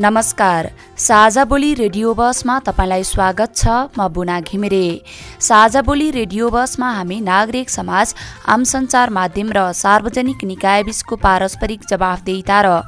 नमस्कार 0.00 0.68
साझा 0.98 1.44
बोली 1.44 1.74
रेडियो 1.74 2.14
बसमा 2.14 2.58
तपाईँलाई 2.66 3.02
स्वागत 3.04 3.54
छ 3.56 3.68
म 3.94 4.08
बुना 4.10 4.40
घिमिरे। 4.42 5.06
साझा 5.40 5.82
बोली 5.86 6.10
रेडियो 6.10 6.50
बसमा 6.50 6.90
हामी 6.90 7.20
नागरिक 7.20 7.70
समाज 7.70 8.14
आम 8.50 8.64
सञ्चार 8.64 9.10
माध्यम 9.14 9.52
र 9.54 9.72
सार्वजनिक 9.72 10.44
निकायबीचको 10.44 11.16
पारस्परिक 11.22 11.80
जवाफदेहिता 11.90 12.60
र 12.66 12.82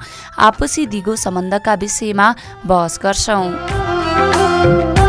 आपसी 0.50 0.86
दिगो 0.90 1.16
सम्बन्धका 1.16 1.74
विषयमा 1.78 2.34
बहस 2.66 2.98
गर्छौं। 3.04 5.05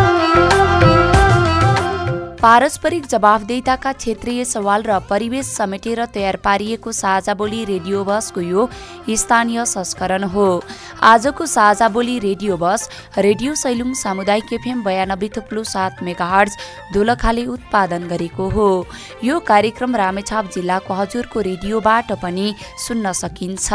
पारस्परिक 2.38 3.05
जवाफदेताका 3.08 3.91
क्षेत्रीय 3.94 4.44
सवाल 4.46 4.84
र 4.84 4.98
परिवेश 5.09 5.46
समेटेर 5.48 6.04
तयार 6.08 6.36
पारिएको 6.38 6.91
साझा 6.91 7.34
बोली 7.34 7.63
रेडियो 7.66 8.04
बसको 8.05 8.41
यो 8.41 8.68
स्थानीय 9.12 9.66
संस्करण 9.66 10.23
हो। 10.30 10.46
आजको 11.04 11.46
साझा 11.48 11.88
बोली 11.90 12.18
रेडियो 12.20 12.58
बस 12.58 12.90
रेडियो 13.18 13.55
सैलुङ 13.55 13.94
सामुदायिक 13.96 14.54
एफएम 14.54 14.84
बयानब्बे 14.84 15.30
थुप्लो 15.38 15.63
सात 15.66 16.04
मेगाहर्ज 16.04 16.58
दोलखाले 16.94 17.46
उत्पादन 17.48 18.07
गरेको 18.07 18.49
हो। 18.49 18.70
यो 19.24 19.40
कार्यक्रम 19.49 19.96
रामेछाप 19.96 20.51
जिल्लाको 20.54 20.94
हजुरको 20.94 21.41
रेडियोबाट 21.41 22.12
पनि 22.22 22.54
सुन्न 22.85 23.12
सकिन्छ। 23.16 23.68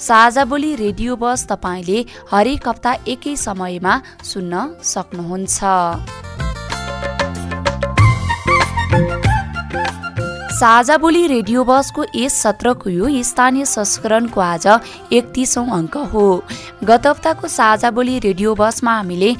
साझा 0.00 0.44
बोली 0.44 0.74
रेडियो 0.76 1.16
बस 1.16 1.46
तपाईँले 1.46 2.04
हरेक 2.32 2.68
हप्ता 2.68 2.96
एकै 3.06 3.36
समयमा 3.38 3.94
सुन्न 4.24 4.66
सक्नुहुन्छ। 4.82 5.62
साझा 10.54 10.96
बोली 10.96 11.26
रेडियो 11.26 11.62
बसको 11.64 12.04
यस 12.16 12.34
सत्रको 12.42 12.90
यो 12.90 13.22
स्थानीय 13.22 13.64
संस्करणको 13.64 14.40
आज 14.40 14.66
एकतिसौँ 15.12 15.66
अङ्क 15.70 15.96
हो। 16.12 16.26
गत 16.84 17.06
हप्ताको 17.06 17.48
साझा 17.48 17.90
बोली 17.90 18.18
रेडियो 18.18 18.54
बसमा 18.54 18.96
हामीले 18.96 19.34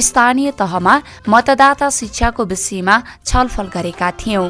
स्थानीय 0.00 0.50
तहमा 0.58 1.00
मतदाता 1.28 1.90
शिक्षाको 1.90 2.44
विषयमा 2.44 3.02
छलफल 3.26 3.66
गरेका 3.74 4.10
थियौँ। 4.20 4.48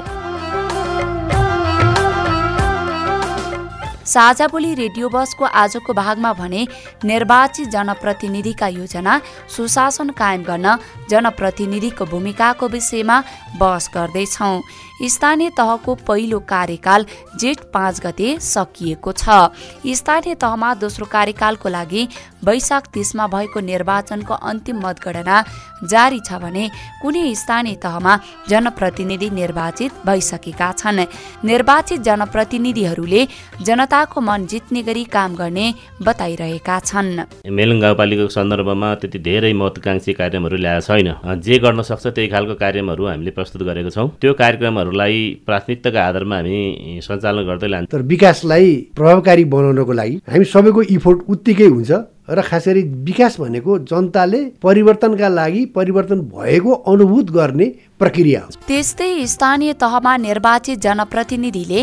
साझा 4.10 4.46
बोली 4.48 4.74
रेडियो 4.74 5.08
बसको 5.08 5.44
आजको 5.44 5.92
भागमा 5.92 6.32
भने 6.32 6.66
निर्वाचित 7.04 7.68
जनप्रतिनिधिका 7.68 8.68
योजना 8.68 9.20
सुशासन 9.56 10.10
कायम 10.18 10.42
गर्न 10.42 10.76
जनप्रतिनिधिको 11.10 12.04
भूमिकाको 12.04 12.68
विषयमा 12.68 13.22
बहस 13.58 13.90
गर्दैछौँ। 13.94 14.60
स्थानीय 15.02 15.50
तहको 15.56 15.94
पहिलो 16.06 16.38
कार्यकाल 16.48 17.06
जेठ 17.40 17.60
पाँच 17.72 18.00
गते 18.00 18.36
सकिएको 18.42 19.12
छ। 19.12 19.50
स्थानीय 19.94 20.34
तहमा 20.36 20.74
दोस्रो 20.76 21.06
कार्यकालको 21.08 21.68
लागि 21.68 22.08
वैशाख 22.44 22.86
तिसमा 22.94 23.26
भएको 23.28 23.60
निर्वाचनको 23.62 24.34
अन्तिम 24.34 24.76
मतगणना 24.80 25.42
जारी 25.84 26.20
छ 26.20 26.40
भने 26.40 26.68
कुनै 27.02 27.34
स्थानीय 27.34 27.74
तहमा 27.82 28.18
जनप्रतिनिधि 28.48 29.30
निर्वाचित 29.30 29.92
भइसकेका 30.06 30.70
छन्। 30.72 31.00
निर्वाचित 31.44 32.00
जनप्रतिनिधिहरूले 32.00 33.26
जनताको 33.62 34.20
मन 34.20 34.46
जित्ने 34.46 34.82
गरी 34.82 35.04
काम 35.06 35.34
गर्ने 35.36 35.66
बताइरहेका 36.02 36.78
छन्। 36.80 37.10
मेलुङ 37.48 37.80
गाउँपालिकाको 37.80 38.28
सन्दर्भमा 38.30 38.94
त्यति 39.00 39.18
धेरै 39.20 39.52
महत्वकाङ्क्षी 39.52 40.12
कार्यक्रमहरू 40.12 40.56
ल्याएको 40.56 40.86
छैन। 40.86 41.40
जे 41.40 41.58
गर्न 41.58 41.82
सक्छ 41.82 42.06
त्यही 42.06 42.28
खालको 42.28 42.54
कार्यक्रमहरू 42.54 43.06
हामीले 43.06 43.30
प्रस्तुत 43.30 43.62
गरेको 43.62 43.90
छौँ। 43.90 44.08
त्यो 44.20 44.32
कार्यक्रमहरू 44.34 44.89
कुराहरूलाई 44.90 45.42
प्राथमिकताको 45.46 45.98
आधारमा 45.98 46.36
हामी 46.36 47.00
सञ्चालन 47.06 47.44
गर्दै 47.46 47.68
लान्छौँ। 47.68 47.90
तर 47.92 48.02
विकासलाई 48.02 48.68
प्रभावकारी 48.96 49.44
बनाउनको 49.44 49.92
लागि 49.92 50.14
हामी 50.26 50.44
सबैको 50.44 50.82
इफोर्ट 50.96 51.18
उत्तिकै 51.30 51.66
हुन्छ 51.66 51.90
र 52.30 52.40
खास 52.42 52.68
गरी 52.68 52.82
विकास 53.06 53.40
भनेको 53.40 53.78
जनताले 53.90 54.40
परिवर्तनका 54.62 55.28
लागि 55.28 55.64
परिवर्तन 55.74 56.20
भएको 56.30 56.70
अनुभूत 56.92 57.30
गर्ने 57.30 57.66
प्रक्रिया। 58.00 58.40
त्यस्तै 58.66 59.10
स्थानीय 59.26 59.72
तहमा 59.76 60.16
निर्वाचित 60.18 60.78
जनप्रतिनिधिले 60.80 61.80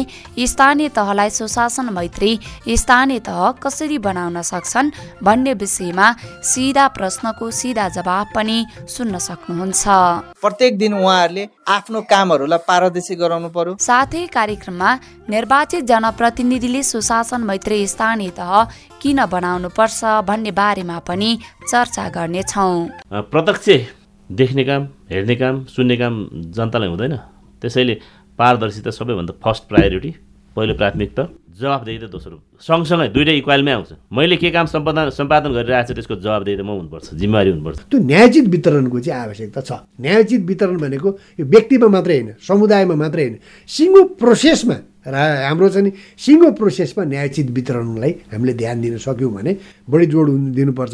स्थानीय 0.48 0.90
तहलाई 0.90 1.30
सुशासन 1.30 1.90
मैत्री 1.94 2.32
स्थानीय 2.76 3.20
तह 3.28 3.52
कसरी 3.64 3.98
बनाउन 4.00 4.42
सक्छन् 4.42 4.90
भन्ने 5.24 5.54
विषयमा 5.54 6.08
सिधा 6.44 6.88
प्रश्नको 6.98 7.52
सिधा 7.52 7.88
जवाब 7.98 8.26
पनि 8.36 8.58
सुन्न 8.88 9.18
सक्नुहुन्छ। 9.28 9.84
प्रत्येक 10.42 10.78
दिन 10.78 10.94
उहाँहरूले 10.94 11.44
आफ्नो 11.68 12.02
कामहरूलाई 12.10 12.66
पारदर्शी 12.68 13.16
गराउनु 13.16 13.50
पर्यो। 13.50 13.76
साथै 13.80 14.26
कार्यक्रममा 14.34 14.90
निर्वाचित 15.30 15.84
जनप्रतिनिधिले 15.86 16.82
सुशासन 16.84 17.42
मैत्री 17.44 17.78
स्थानीय 17.88 18.30
तह 18.40 18.52
किन 19.02 19.26
बनाउनु 19.28 19.70
पर्छ 19.78 20.00
भन्ने 20.28 20.52
बारेमा 20.52 20.98
पनि 21.08 21.30
चर्चा 21.70 22.10
गर्नेछौँ। 22.10 22.76
प्रत्यक्ष 23.32 23.70
देख्ने 24.30 24.64
काम 24.64 24.82
हेर्ने 25.12 25.36
काम 25.36 25.56
सुन्ने 25.66 25.96
काम 25.98 26.14
जनतालाई 26.52 26.90
हुँदैन। 26.90 27.16
त्यसैले 27.62 27.96
पारदर्शिता 28.40 28.92
सबैभन्दा 28.92 29.34
फर्स्ट 29.44 29.64
प्रायोरिटी 29.70 30.12
पहिलो 30.56 30.74
प्राथमिकता 30.74 31.24
जवाबदेही 31.58 31.98
त 31.98 32.06
दोस्रो। 32.14 32.38
सँगसँगै 32.62 33.10
दुइटै 33.16 33.34
इक्वालमै 33.42 33.72
आउँछ। 33.72 33.92
मैले 34.14 34.38
के 34.38 34.50
काम 34.54 34.66
सम्पादन 34.70 35.10
सम्पादन 35.10 35.50
गरिरहेको 35.58 35.90
छु 35.90 35.94
त्यसको 35.98 36.16
जवाबदेही 36.22 36.58
त 36.58 36.62
म 36.62 36.70
हुनुपर्छ 36.78 37.18
जिम्मेवारी 37.18 37.50
हुनुपर्छ। 37.50 37.78
त्यो 37.90 37.98
न्यायचित 37.98 38.46
वितरणको 38.54 38.98
चाहिँ 39.00 39.22
आवश्यकता 39.26 39.62
छ। 39.66 39.72
न्यायचित 39.98 40.42
वितरण 40.46 40.78
भनेको 40.78 41.10
यो 41.40 41.46
व्यक्तिमा 41.50 41.88
मात्रै 41.88 42.16
होइन 42.18 42.30
समुदायमा 42.38 42.94
मात्रै 42.94 43.24
होइन। 43.26 43.36
सिङ्गो 43.66 44.02
प्रोसेसमा 44.22 44.78
र 45.08 45.16
हाम्रो 45.50 45.68
चाहिँ 45.74 45.92
सिङ्गो 46.20 46.50
प्रोसेसमा 46.62 47.04
न्यायचित 47.10 47.48
वितरणलाई 47.58 48.12
हामीले 48.30 48.54
ध्यान 48.54 48.78
दिन 48.82 48.98
सक्यौँ 49.02 49.34
भने 49.34 49.52
बढी 49.90 50.06
जोड 50.14 50.28
दिनुपर्छ। 50.54 50.94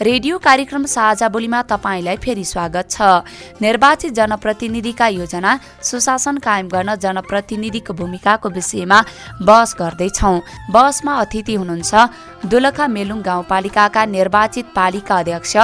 रेडियो 0.00 0.36
कार्यक्रम 0.38 0.84
साझा 0.86 1.28
बोलीमा 1.28 1.60
तपाईँलाई 1.62 2.16
फेरि 2.16 2.44
स्वागत 2.44 2.90
छ। 2.90 3.02
निर्वाचित 3.58 4.12
जनप्रतिनिधिका 4.14 5.06
योजना 5.08 5.58
सुशासन 5.82 6.36
कायम 6.38 6.68
गर्न 6.68 6.94
जनप्रतिनिधिको 6.96 7.92
भूमिकाको 7.92 8.48
विषयमा 8.48 8.98
बहस 9.42 9.74
गर्दैछौ। 9.80 10.32
बहसमा 10.70 11.14
अतिथि 11.16 11.54
हुनुहुन्छ 11.54 12.46
दोलखा 12.46 12.86
मेलुङ 12.88 13.22
गाउँपालिकाका 13.22 14.04
निर्वाचित 14.06 14.66
पालिका 14.70 15.18
अध्यक्ष 15.18 15.56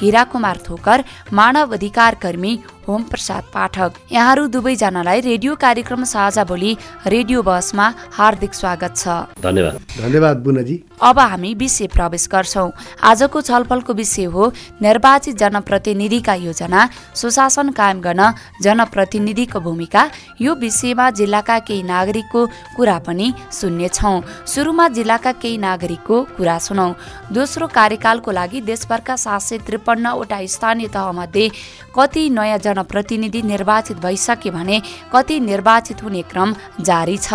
हिरा 0.00 0.24
कुमार 0.24 0.58
थोकर 0.64 1.04
मानव 1.32 1.74
अधिकार 1.74 2.14
कर्मी 2.14 2.58
होम 2.88 3.02
प्रसाद 3.04 3.44
पाठक। 3.54 3.90
यहाँहरू 4.12 4.46
दुवैजनालाई 4.48 5.20
रेडियो 5.20 5.54
कार्यक्रम 5.56 6.04
साझा 6.08 6.44
बोली 6.44 6.76
रेडियो 7.06 7.42
बसमा 7.42 7.92
हार्दिक 8.12 8.54
स्वागत 8.54 8.96
छ। 8.96 9.08
धन्यवाद। 9.42 9.80
धन्यवाद 9.98 10.42
बुनाजी। 10.42 10.82
अब 11.02 11.18
हामी 11.20 11.52
विषय 11.54 11.86
प्रवेश 11.88 12.28
गर्छौ। 12.32 12.70
आजको 13.02 13.40
छलफलको 13.42 13.92
विषय 13.92 14.24
हो 14.24 14.52
निर्वाचित 14.82 15.36
जनप्रतिनिधिका 15.38 16.34
योजना। 16.36 16.88
सुशासन 17.14 17.70
कायम 17.72 18.00
गर्न 18.00 18.32
जनप्रतिनिधिको 18.62 19.60
भूमिका। 19.60 20.02
यो 20.40 20.54
विषयमा 20.54 21.10
जिल्लाका 21.12 21.58
केही 21.60 21.82
नागरिकको 21.84 22.46
कुरा 22.76 22.98
पनि 22.98 23.32
सुन्नेछौ। 23.52 24.12
सुरुमा 24.46 24.88
जिल्लाका 24.90 25.32
केही 25.34 25.58
नागरिकको 25.58 26.22
कुरा 26.36 26.58
सुनौ। 26.60 26.88
दोस्रो 27.32 27.66
कार्यकालको 27.68 28.30
लागि 28.30 28.60
देशभरका 28.62 29.16
सात 29.16 29.40
सय 29.42 29.58
त्रिपन्नवटा 29.66 30.38
स्थानीय 30.46 30.88
तहमध्ये 30.88 31.50
कति 31.96 32.28
नयाँ 32.30 32.58
जनप्रतिनिधि 32.58 33.42
निर्वाचित 33.42 33.96
भइसके 33.98 34.50
भने 34.50 34.80
कति 35.12 35.38
निर्वाचित 35.40 36.02
हुने 36.02 36.22
क्रम 36.22 36.54
जारी 36.80 37.16
छ। 37.18 37.34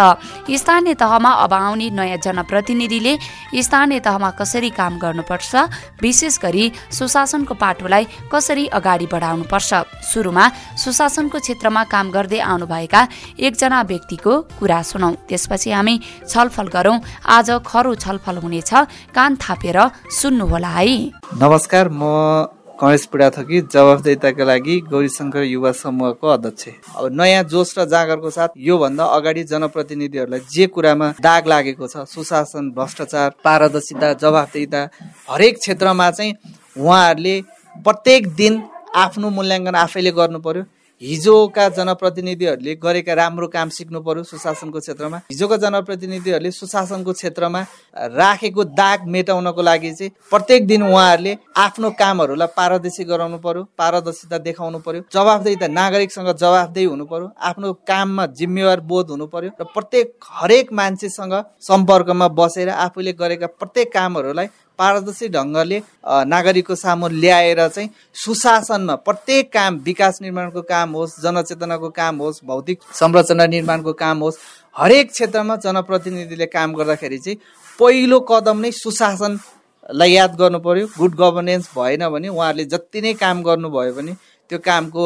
स्थानीय 0.52 0.94
तहमा 0.96 1.32
अब 1.44 1.54
आउने 1.54 1.90
नयाँ 1.90 2.18
जनप्रतिनिधिले 2.18 3.18
स्थानीय 3.64 4.00
तहमा 4.00 4.30
कसरी 4.40 4.70
काम 4.70 4.98
गर्नुपर्छ 5.00 5.56
विशेष 6.02 6.38
गरी 6.40 6.72
सुशासनको 6.92 7.54
पाटोलाई 7.54 8.04
कसरी 8.32 8.66
अगाडि 8.70 9.08
बढाउनुपर्छ। 9.12 9.72
सुरुमा 10.04 10.46
सुशासनको 10.78 11.40
क्षेत्रमा 11.40 11.84
काम 11.84 12.12
गर्दै 12.12 12.40
आउनुभएका 12.40 13.02
एकजना 13.40 13.82
व्यक्तिको 13.82 14.34
कुरा 14.60 14.82
सुनौ। 14.82 15.12
त्यसपछि 15.30 15.72
हामी 15.72 15.96
छलफल 16.28 16.68
गरौँ। 16.68 17.00
आज 17.28 17.50
खरो 17.66 17.96
छलफल 17.96 18.38
हुनेछ। 18.38 18.72
कान 19.16 19.36
थापेर 19.36 19.78
सुन्नुहोला 20.12 20.68
है। 20.68 20.96
नमस्कार 21.36 21.90
म 21.90 22.57
गणेश 22.82 23.06
पुडा 23.12 23.30
थकी 23.36 23.60
जवाफदेताका 23.74 24.46
लागि 24.46 24.76
गौरीशङ्कर 24.92 25.44
युवा 25.44 25.72
समूहको 25.74 26.28
अध्यक्ष। 26.28 26.64
अब 26.94 27.06
नयाँ 27.10 27.44
जोस 27.50 27.74
र 27.78 27.86
जागरको 27.90 28.30
साथ 28.30 28.50
योभन्दा 28.54 29.06
अगाडि 29.18 29.44
जनप्रतिनिधिहरूलाई 29.52 30.42
जे 30.54 30.66
कुरामा 30.70 31.08
दाग 31.18 31.48
लागेको 31.50 31.88
छ 31.90 32.06
सुशासन 32.14 32.70
भ्रष्टाचार 32.78 33.30
पारदर्शिता 33.44 34.14
जवाफदेता 34.22 34.82
हरेक 35.30 35.58
क्षेत्रमा 35.58 36.10
चाहिँ 36.18 36.34
उहाँहरूले 36.78 37.36
प्रत्येक 37.86 38.22
दिन 38.38 38.62
आफ्नो 38.96 39.30
मूल्याङ्कन 39.38 39.76
आफैले 39.76 40.12
गर्नु 40.14 40.40
पर्यो। 40.46 40.64
हिजोका 41.02 41.68
जनप्रतिनिधिहरूले 41.78 42.74
गरेका 42.76 43.14
राम्रो 43.14 43.48
काम 43.48 43.70
सिक्नु 43.70 44.00
पर्यो 44.02 44.24
सुशासनको 44.24 44.80
क्षेत्रमा। 44.80 45.18
हिजोका 45.30 45.58
जनप्रतिनिधिहरूले 45.58 46.52
सुशासनको 46.52 47.14
क्षेत्रमा 47.14 47.62
राखेको 48.18 48.64
दाग 48.74 49.06
मेटाउनको 49.06 49.62
लागि 49.62 49.92
चाहिँ 49.94 50.12
प्रत्येक 50.30 50.68
दिन 50.68 50.84
उहाँहरूले 50.84 51.38
आफ्नो 51.58 51.90
कामहरूलाई 52.02 52.48
पारदर्शी 52.58 53.04
गराउनु 53.04 53.38
पर्यो 53.46 53.64
पारदर्शिता 53.78 54.38
देखाउनु 54.42 54.80
पर्यो 54.82 55.02
जवाफदेही 55.14 55.68
नागरिकसँग 55.70 56.34
जवाफदेही 56.36 56.86
हुनु 56.88 57.06
पर्यो 57.06 57.30
आफ्नो 57.46 57.74
काममा 57.88 58.26
जिम्मेवार 58.34 58.80
बोध 58.90 59.10
हुनु 59.12 59.26
पर्यो 59.28 59.52
र 59.62 59.70
प्रत्येक 59.74 60.14
हरेक 60.42 60.74
मान्छेसँग 60.74 61.34
सम्पर्कमा 61.62 62.28
बसेर 62.40 62.70
आफूले 62.70 63.14
गरेका 63.14 63.48
प्रत्येक 63.62 63.94
कामहरूलाई 63.94 64.48
पारदर्शी 64.80 65.28
ढङ्गले 65.30 65.82
नागरिकको 66.34 66.76
सामु 66.76 67.08
ल्याएर 67.14 67.68
चाहिँ 67.68 67.90
सुशासनमा 68.24 68.96
प्रत्येक 69.08 69.52
काम 69.54 69.78
विकास 69.86 70.22
निर्माणको 70.22 70.62
काम 70.72 70.94
होस् 70.96 71.20
जनचेतनाको 71.24 71.90
काम 72.00 72.22
होस् 72.22 72.44
भौतिक 72.46 72.80
संरचना 72.94 73.46
निर्माणको 73.56 73.94
काम 73.94 74.18
होस् 74.24 74.38
हरेक 74.76 75.12
क्षेत्रमा 75.12 75.56
जनप्रतिनिधिले 75.66 76.46
काम 76.46 76.76
गर्दाखेरि 76.76 77.18
चाहिँ 77.18 77.38
पहिलो 77.80 78.20
कदम 78.30 78.58
नै 78.60 78.72
सुशासनलाई 78.74 80.12
याद 80.12 80.36
गर्नु 80.36 80.60
पर्यो। 80.60 80.86
गुड 80.98 81.16
गभर्नेन्स 81.16 81.70
भएन 81.78 82.08
भने 82.10 82.28
उहाँहरूले 82.30 82.66
जति 82.74 83.02
नै 83.02 83.14
काम 83.24 83.44
गर्नुभयो 83.44 83.94
भने 83.94 84.14
त्यो 84.50 84.60
कामको 84.60 85.06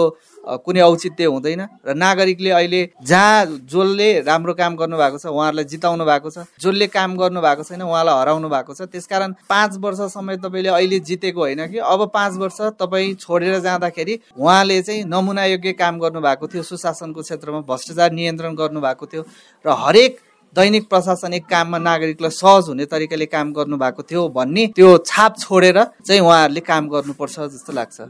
कुनै 0.66 0.82
औचित्य 0.82 1.26
हुँदैन 1.26 1.62
र 1.86 1.94
नागरिकले 1.94 2.50
अहिले 2.50 2.82
जहाँ 3.04 3.46
जसले 3.66 4.08
राम्रो 4.22 4.54
काम 4.54 4.76
गर्नुभएको 4.76 5.18
छ 5.18 5.26
उहाँहरूलाई 5.28 5.66
जिताउनु 5.66 6.06
भएको 6.06 6.30
छ 6.30 6.46
जसले 6.62 6.88
काम 6.88 7.18
गर्नु 7.18 7.42
भएको 7.42 7.64
छैन 7.64 7.82
उहाँलाई 7.82 8.16
हराउनु 8.20 8.50
भएको 8.50 8.74
छ। 8.74 8.90
त्यसकारण 8.90 9.34
पाँच 9.50 9.78
वर्षसम्म 9.78 10.36
तपाईँले 10.42 10.70
अहिले 10.72 11.00
जितेको 11.00 11.40
होइन 11.42 11.68
कि 11.68 11.78
अब 11.78 12.10
पाँच 12.14 12.34
वर्ष 12.38 12.60
तपाईँ 12.82 13.14
छोडेर 13.22 13.60
जाँदाखेरि 13.60 14.20
उहाँले 14.38 14.82
चाहिँ 14.82 15.04
नमुना 15.06 15.46
योग्य 15.46 15.74
काम 15.78 16.00
गर्नुभएको 16.00 16.48
थियो 16.48 16.64
सुशासनको 16.64 17.22
क्षेत्रमा 17.22 17.60
भ्रष्टाचार 17.70 18.12
नियन्त्रण 18.12 18.56
गर्नुभएको 18.56 19.06
थियो 19.06 19.24
र 19.66 19.78
हरेक 19.86 20.20
दैनिक 20.56 20.90
प्रशासनिक 20.90 21.46
काममा 21.48 21.78
नागरिकलाई 21.80 22.32
सहज 22.32 22.68
हुने 22.68 22.86
तरिकाले 22.86 23.26
काम 23.26 23.54
गर्नुभएको 23.54 24.04
थियो 24.04 24.28
भन्ने 24.36 24.66
त्यो 24.76 24.98
छाप 25.06 25.38
छोडेर 25.40 25.84
चाहिँ 26.06 26.22
उहाँहरूले 26.22 26.60
काम 26.60 26.90
गर्नुपर्छ 26.90 27.40
जस्तो 27.40 27.74
लाग्छ। 27.74 28.02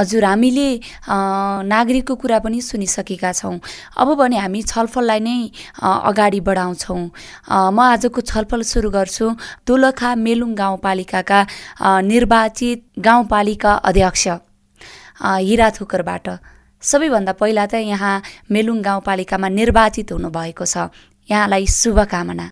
हजुर 0.00 0.24
हामीले 0.24 0.68
नागरिकको 1.68 2.14
कुरा 2.16 2.38
पनि 2.40 2.60
सुनिसकेका 2.64 3.32
छौँ। 3.36 3.60
अब 4.00 4.08
भने 4.16 4.36
हामी 4.40 4.60
छलफललाई 4.64 5.20
नै 5.20 5.38
अगाडि 5.76 6.40
बढाउँछौँ। 6.40 7.02
म 7.52 7.78
आजको 7.78 8.20
छलफल 8.24 8.62
सुरु 8.64 8.90
गर्छु। 8.90 9.26
दोलखा 9.68 10.14
मेलुङ 10.16 10.50
गाउँपालिकाका 10.56 11.40
निर्वाचित 12.02 12.78
गाउँपालिका 12.98 13.72
अध्यक्ष 13.84 14.24
हिरा 15.20 15.68
थोकरबाट। 15.76 16.26
सबैभन्दा 16.82 17.32
पहिला 17.36 17.64
त 17.68 17.84
यहाँ 17.84 18.14
मेलुङ 18.48 18.80
गाउँपालिकामा 18.80 19.48
निर्वाचित 19.52 20.12
हुनुभएको 20.12 20.64
छ। 20.64 20.88
यहाँलाई 21.28 21.66
शुभकामना। 21.68 22.48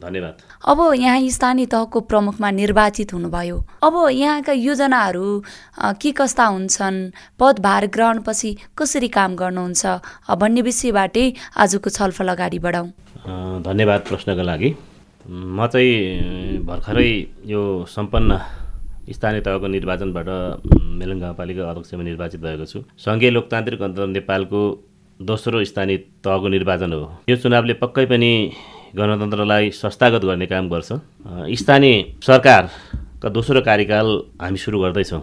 धन्यवाद। 0.00 0.34
अब 0.64 0.78
यहाँ 0.96 1.28
स्थानीय 1.28 1.66
तहको 1.66 2.00
प्रमुखमा 2.10 2.50
निर्वाचित 2.50 3.12
हुनुभयो। 3.12 3.56
अब 3.82 3.94
यहाँका 4.10 4.52
योजनाहरू 4.52 5.26
के 6.02 6.12
कस्ता 6.12 6.44
हुन्छन् 6.46 6.98
पदभार 7.38 7.86
ग्रहणपछि 7.94 8.50
कसरी 8.78 9.08
काम 9.08 9.36
गर्नुहुन्छ 9.36 9.86
भन्ने 10.40 10.62
विषयबाटै 10.62 11.26
आजको 11.56 11.90
छलफल 11.90 12.28
अगाडि 12.34 12.58
बढाउँ। 12.58 12.88
धन्यवाद 13.62 14.00
प्रश्नको 14.08 14.42
लागि। 14.42 14.74
म 15.28 15.66
चाहिँ 15.66 16.64
भर्खरै 16.64 17.10
यो 17.46 17.60
सम्पन्न 17.86 18.38
स्थानीय 19.12 19.40
तहको 19.40 19.66
निर्वाचनबाट 19.66 20.28
मेलुङ 21.00 21.18
गाउँपालिका 21.20 21.62
अध्यक्षमा 21.70 22.02
निर्वाचित 22.02 22.40
भएको 22.40 22.64
छु। 22.64 22.78
सङ्घीय 22.96 23.30
लोकतान्त्रिक 23.30 23.80
गणतन्त्र 23.80 24.06
नेपालको 24.16 24.60
दोस्रो 25.20 25.64
स्थानीय 25.64 25.96
तहको 26.24 26.48
निर्वाचन 26.48 26.92
हो। 26.92 27.02
यो 27.28 27.36
चुनावले 27.36 27.74
पक्कै 27.82 28.04
पनि 28.06 28.30
गणतन्त्रलाई 28.96 29.70
संस्थागत 29.72 30.22
गर्ने 30.28 30.46
काम 30.46 30.68
गर्छ। 30.68 30.90
स्थानीय 31.60 31.96
सरकारका 32.26 33.28
दोस्रो 33.28 33.60
कार्यकाल 33.62 34.08
हामी 34.42 34.58
सुरु 34.58 34.78
गर्दैछौँ। 34.82 35.22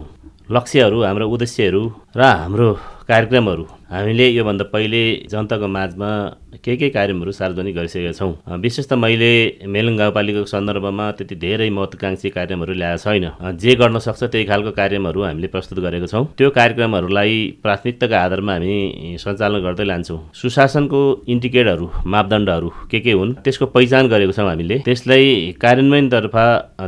लक्ष्यहरू 0.50 0.98
हाम्रो 1.04 1.26
उद्देश्यहरू 1.28 1.82
र 2.16 2.22
हाम्रो 2.22 2.68
कार्यक्रमहरू 3.08 3.64
हामीले 3.92 4.26
योभन्दा 4.28 4.64
पहिले 4.72 5.02
जनताको 5.30 5.66
माझमा 5.68 6.10
केही 6.48 6.76
केही 6.76 6.90
कार्यक्रमहरू 6.90 7.32
सार्वजनिक 7.32 7.74
गरिसकेका 7.76 8.12
छौँ। 8.12 8.58
विशेष 8.60 8.86
त 8.88 8.92
मैले 8.96 9.32
मेलुङ 9.68 9.96
गाउँपालिकाको 9.96 10.48
सन्दर्भमा 10.48 11.10
त्यति 11.18 11.34
धेरै 11.44 11.68
महत्त्वकाङ्क्षी 11.70 12.28
कार्यक्रमहरू 12.30 12.72
ल्याएको 12.72 13.02
छैन। 13.04 13.56
जे 13.60 13.74
गर्न 13.76 13.98
सक्छ 13.98 14.22
त्यही 14.24 14.44
खालको 14.48 14.70
कार्यक्रमहरू 14.72 15.22
हामीले 15.22 15.48
प्रस्तुत 15.52 15.78
गरेको 15.84 16.06
छौँ। 16.08 16.24
त्यो 16.38 16.48
कार्यक्रमहरूलाई 16.50 17.34
प्राथमिकताको 17.62 18.14
आधारमा 18.14 18.52
हामी 18.52 19.16
सञ्चालन 19.20 19.60
गर्दै 19.60 19.84
लान्छौँ। 19.84 20.20
सुशासनको 20.34 21.00
इन्डिकेटरहरू 21.28 21.86
मापदण्डहरू 22.08 22.68
के 22.90 23.00
के 23.00 23.12
हुन् 23.12 23.34
त्यसको 23.44 23.66
पहिचान 23.76 24.08
गरेको 24.08 24.32
छौँ 24.32 24.48
हामीले। 24.48 24.78
त्यसलाई 24.88 25.52
कार्यान्वयनतर्फ 25.60 26.36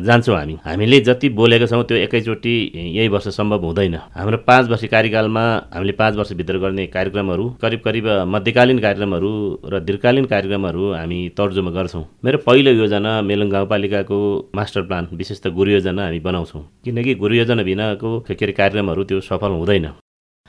जान्छौँ 0.08 0.36
हामी। 0.36 0.54
हामीले 0.64 1.00
जति 1.04 1.28
बोलेका 1.36 1.66
छौँ 1.68 1.84
त्यो 1.84 1.96
एकैचोटि 2.08 2.54
यही 2.96 3.08
वर्ष 3.08 3.28
सम्भव 3.36 3.64
हुँदैन। 3.66 3.94
हाम्रो 4.16 4.38
पाँच 4.48 4.64
वर्ष 4.72 4.84
कार्यकालमा 4.88 5.44
हामीले 5.76 5.92
पाँच 6.00 6.16
वर्षभित्र 6.16 6.58
गर्ने 6.64 6.86
कार्यक्रमहरू 6.96 7.48
करिब 7.62 7.80
करिब 7.84 8.08
मध्यकालीन 8.34 8.78
कार्यक्रमहरू 8.80 9.30
र 9.64 9.80
दीर्घकालीन 9.80 10.24
कार्यक्रमहरू 10.24 10.92
हामी 10.92 11.20
तर्जुमा 11.38 11.70
गर्छौँ। 11.70 12.04
मेरो 12.24 12.38
पहिलो 12.46 12.70
योजना 12.72 13.12
मेलुङ 13.22 13.48
गाउँपालिकाको 13.50 14.18
मास्टर 14.54 14.82
प्लान 14.82 15.08
विशेष 15.12 15.40
त 15.40 15.46
गुरु 15.58 15.70
योजना 15.70 16.04
हामी 16.04 16.20
बनाउँछौँ। 16.20 16.62
किनकि 16.84 17.14
गुरु 17.14 17.34
योजना 17.34 17.62
बिनाको 17.62 18.18
के 18.28 18.34
अरे 18.34 18.52
कार्यक्रमहरू 18.52 19.04
त्यो 19.04 19.20
सफल 19.20 19.52
हुँदैन। 19.58 19.88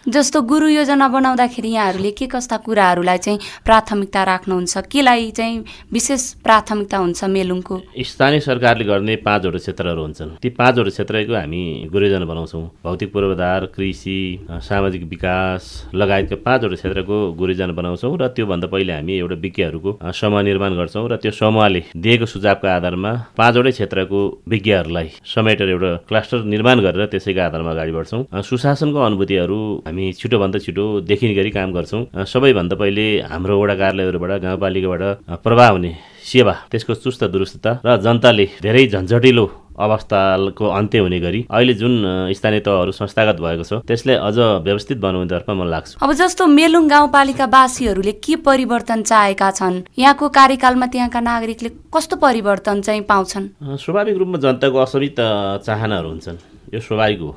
जस्तो 0.09 0.41
गुरु 0.41 0.67
योजना 0.67 1.07
बनाउँदाखेरि 1.07 1.69
यहाँहरूले 1.69 2.11
के 2.11 2.25
कस्ता 2.27 2.57
कुराहरूलाई 2.65 3.17
चाहिँ 3.17 3.39
प्राथमिकता 3.65 4.23
राख्नुहुन्छ? 4.23 4.77
केलाई 4.89 5.29
चाहिँ 5.29 5.63
विशेष 5.93 6.23
प्राथमिकता 6.41 6.97
हुन्छ 6.97 7.23
मेलुङको 7.29 7.75
स्थानीय 8.01 8.39
सरकारले 8.41 8.83
गर्ने 8.83 9.15
पाँचवटा 9.21 9.57
क्षेत्रहरू 9.57 10.01
हुन्छन्। 10.01 10.29
ती 10.41 10.49
पाँचवटा 10.57 10.89
क्षेत्रको 10.89 11.33
हामी 11.37 11.61
गुरु 11.93 12.05
योजना 12.05 12.25
बनाउँछौँ। 12.25 12.63
भौतिक 12.83 13.13
पूर्वाधार 13.13 13.65
कृषि 13.77 14.17
सामाजिक 14.49 15.03
विकास 15.05 15.61
लगायतका 15.93 16.35
पाँचवटा 16.45 16.75
क्षेत्रको 16.81 17.17
गुरु 17.37 17.51
योजना 17.53 17.73
बनाउँछौँ 17.77 18.17
र 18.17 18.27
त्योभन्दा 18.33 18.67
पहिले 18.73 18.93
हामी 18.93 19.13
एउटा 19.21 19.35
विज्ञहरूको 19.37 19.97
समूह 20.01 20.41
निर्माण 20.41 20.71
गर्छौँ 20.81 21.07
र 21.09 21.15
त्यो 21.21 21.31
समूहले 21.31 21.83
दिएको 21.93 22.25
सुझावको 22.25 22.67
आधारमा 22.67 23.11
पाँचवटै 23.37 23.71
क्षेत्रको 23.77 24.19
विज्ञहरूलाई 24.49 25.07
समेटेर 25.35 25.69
एउटा 25.69 25.95
क्लस्टर 26.09 26.43
निर्माण 26.49 26.79
गरेर 26.81 27.05
त्यसैको 27.05 27.41
आधारमा 27.45 27.71
अगाडि 27.71 27.91
बढ्छौँ। 27.91 28.25
सुशासनको 28.41 28.99
अनुभूतिहरू 28.99 29.61
हामी 29.91 30.11
छिटोभन्दा 30.15 30.59
छिटो 30.63 30.83
देखिने 31.03 31.33
गरी 31.35 31.49
काम 31.51 31.71
गर्छौँ। 31.75 32.23
सबैभन्दा 32.23 32.75
पहिले 32.79 33.05
हाम्रो 33.27 33.59
वडा 33.59 33.75
कार्यालयहरूबाट 33.75 34.31
गाउँपालिकाबाट 34.41 35.03
प्रभाव 35.43 35.71
हुने 35.75 35.91
सेवा 36.23 36.53
त्यसको 36.71 36.93
चुस्त 36.95 37.23
दुरुस्तता 37.27 37.71
र 37.83 37.97
जनताले 37.99 38.45
धेरै 38.63 38.87
झन्झटिलो 38.87 39.45
अवस्थाको 39.75 40.65
अन्त्य 40.69 40.99
हुने 40.99 41.19
गरी 41.19 41.39
अहिले 41.49 41.73
जुन 41.73 41.93
स्थानीय 42.31 42.59
तहहरू 42.63 42.91
संस्थागत 42.91 43.37
भएको 43.41 43.63
छ 43.63 43.73
त्यसलाई 43.83 44.15
अझ 44.15 44.37
व्यवस्थित 44.63 44.97
बनाउनेतर्फ 45.03 45.49
मन 45.49 45.67
लाग्छ। 45.67 45.95
अब 45.99 46.11
जस्तो 46.13 46.47
मेलुङ 46.47 46.87
गाउँपालिका 46.87 47.45
वासीहरूले 47.51 48.13
के 48.23 48.35
परिवर्तन 48.47 49.01
चाहेका 49.03 49.51
छन्? 49.51 49.81
यहाँको 49.97 50.29
कार्यकालमा 50.29 50.85
त्यहाँका 50.87 51.19
नागरिकले 51.19 51.69
कस्तो 51.91 52.15
परिवर्तन 52.15 52.81
चाहिँ 52.81 53.01
पाउँछन्? 53.11 53.45
स्वाभाविक 53.75 54.15
रूपमा 54.17 54.37
जनताको 54.39 54.77
असीमित 54.77 55.19
चाहनाहरू 55.65 56.09
हुन्छन्। 56.09 56.50
यो 56.73 56.79
स्वाभाविक 56.79 57.19
हो। 57.19 57.31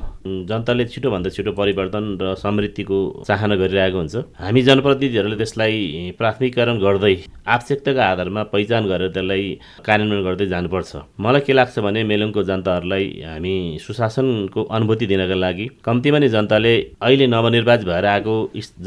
जनताले 0.47 0.85
छिटोभन्दा 0.87 1.31
छिटो 1.35 1.53
परिवर्तन 1.53 2.05
र 2.23 2.35
समृद्धिको 2.39 2.99
चाहना 3.27 3.55
गरिरहेको 3.59 3.99
हुन्छ। 3.99 4.15
हामी 4.39 4.61
जनप्रतिनिधिहरूले 4.63 5.37
त्यसलाई 5.37 6.15
प्राथमिकरण 6.19 6.79
गर्दै 6.79 7.15
आवश्यकताको 7.43 8.01
आधारमा 8.01 8.43
पहिचान 8.55 8.87
गरेर 8.87 9.11
त्यसलाई 9.11 9.43
कार्यान्वयन 9.83 10.23
गर्दै 10.23 10.47
जानुपर्छ। 10.55 10.91
मलाई 11.19 11.41
के 11.43 11.53
लाग्छ 11.53 11.79
भने 11.83 12.01
मेलुङको 12.07 12.43
जनताहरूलाई 12.47 13.05
हामी 13.27 13.55
सुशासनको 13.83 14.61
अनुभूति 14.71 15.07
दिनका 15.11 15.35
लागि 15.35 15.67
कम्तीमा 15.83 16.19
नै 16.23 16.29
जनताले 16.31 16.75
अहिले 17.03 17.27
नवनिर्वाचित 17.27 17.87
भएर 17.91 18.07
आएको 18.15 18.35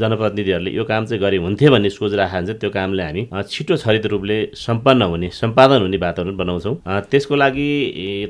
जनप्रतिनिधिहरूले 0.00 0.70
यो 0.72 0.84
काम 0.88 1.04
चाहिँ 1.12 1.20
गरे 1.20 1.36
हुन्थ्यो 1.44 1.70
भन्ने 1.76 1.90
सोच 1.92 2.12
राखेको 2.16 2.36
हुन्छ 2.38 2.56
त्यो 2.56 2.70
कामले 2.72 3.02
हामी 3.04 3.22
छिटो 3.52 3.76
छरित 3.76 4.06
रूपले 4.16 4.38
सम्पन्न 4.56 5.12
हुने 5.12 5.28
सम्पादन 5.28 5.80
हुने 5.84 5.98
वातावरण 6.00 6.36
बनाउँछौँ। 6.40 6.74
त्यसको 7.12 7.34
लागि 7.36 7.68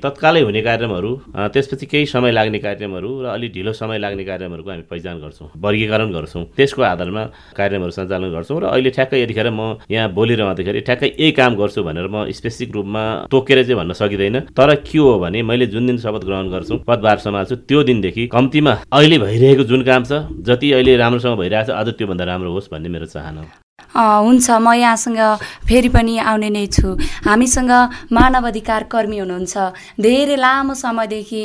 तत्कालै 0.03 0.43
हुने 0.43 0.61
कार्यक्रमहरू 0.67 1.11
त्यसपछि 1.55 1.87
केही 1.87 2.07
समय 2.09 2.33
लाग्ने 2.33 2.59
कार्यक्रमहरू 2.59 3.11
र 3.23 3.27
अलिक 3.37 3.53
ढिलो 3.55 3.73
समय 3.73 3.99
लाग्ने 3.99 4.25
कार्यक्रमहरूको 4.25 4.71
हामी 4.71 4.85
पहिचान 4.91 5.17
गर्छौँ 5.21 5.49
वर्गीकरण 5.57 6.11
गर्छौँ। 6.13 6.45
त्यसको 6.57 6.83
आधारमा 6.83 7.23
कार्यक्रमहरू 7.57 7.93
सञ्चालन 7.99 8.31
गर्छौँ 8.33 8.59
र 8.61 8.65
अहिले 8.73 8.91
ठ्याक्कै 8.97 9.23
यतिखेर 9.23 9.51
म 9.51 9.79
यहाँ 9.91 10.09
बोलिरहँदाखेरि 10.13 10.81
ठ्याक्कै 10.89 11.09
यही 11.19 11.33
काम 11.39 11.53
गर्छु 11.61 11.83
भनेर 11.85 12.09
म 12.09 12.25
स्पेसिफिक 12.33 12.75
रूपमा 12.75 13.03
तोकेर 13.31 13.63
चाहिँ 13.63 13.79
भन्न 13.79 13.93
सकिँदैन। 13.93 14.41
तर 14.57 14.75
के 14.83 14.99
हो 14.99 15.19
भने 15.19 15.43
मैले 15.43 15.67
जुन 15.69 15.87
दिन 15.87 15.99
शपथ 15.99 16.25
ग्रहण 16.25 16.49
गर्छु 16.51 16.75
पदभार 16.89 17.19
सम्हाल्छु 17.27 17.57
त्यो 17.69 17.83
दिनदेखि 17.85 18.27
कम्तीमा 18.33 18.73
अहिले 18.93 19.19
भइरहेको 19.19 19.65
जुन 19.71 19.83
काम 19.85 20.03
छ 20.05 20.25
जति 20.49 20.73
अहिले 20.73 20.97
राम्रोसँग 20.97 21.39
भइरहेको 21.39 21.73
छ 21.73 21.77
अझ 21.77 21.89
त्योभन्दा 21.95 22.25
राम्रो 22.25 22.53
होस् 22.53 22.71
भन्ने 22.73 22.89
मेरो 22.89 23.07
चाहना 23.07 23.41
हो। 23.41 23.68
हुन्छ 23.99 24.51
म 24.51 24.73
यहाँसँग 24.75 25.19
फेरि 25.67 25.89
पनि 25.89 26.19
आउने 26.19 26.51
नै 26.51 26.67
छु। 26.67 26.95
हामीसँग 27.27 27.71
मानव 28.13 28.47
अधिकार 28.47 28.83
कर्मी 28.87 29.19
हुनुहुन्छ। 29.19 29.55
धेरै 29.99 30.37
लामो 30.37 30.75
समयदेखि 30.75 31.43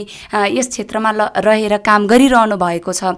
यस 0.54 0.68
क्षेत्रमा 0.70 1.12
ल 1.12 1.22
रहेर 1.42 1.78
काम 1.82 2.08
गरिरहनु 2.08 2.58
भएको 2.58 2.94
छ। 2.94 3.18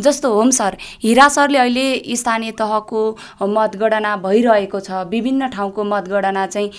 जस्तो 0.00 0.32
होम 0.32 0.50
सर 0.50 0.76
हिरा 1.04 1.28
सरले 1.28 1.58
अहिले 1.58 1.86
स्थानीय 2.16 2.50
तहको 2.58 3.00
मतगणना 3.46 4.16
भइरहेको 4.18 4.80
छ। 4.80 5.06
विभिन्न 5.06 5.48
ठाउँको 5.54 5.84
मतगणना 5.84 6.46
चाहिँ 6.46 6.70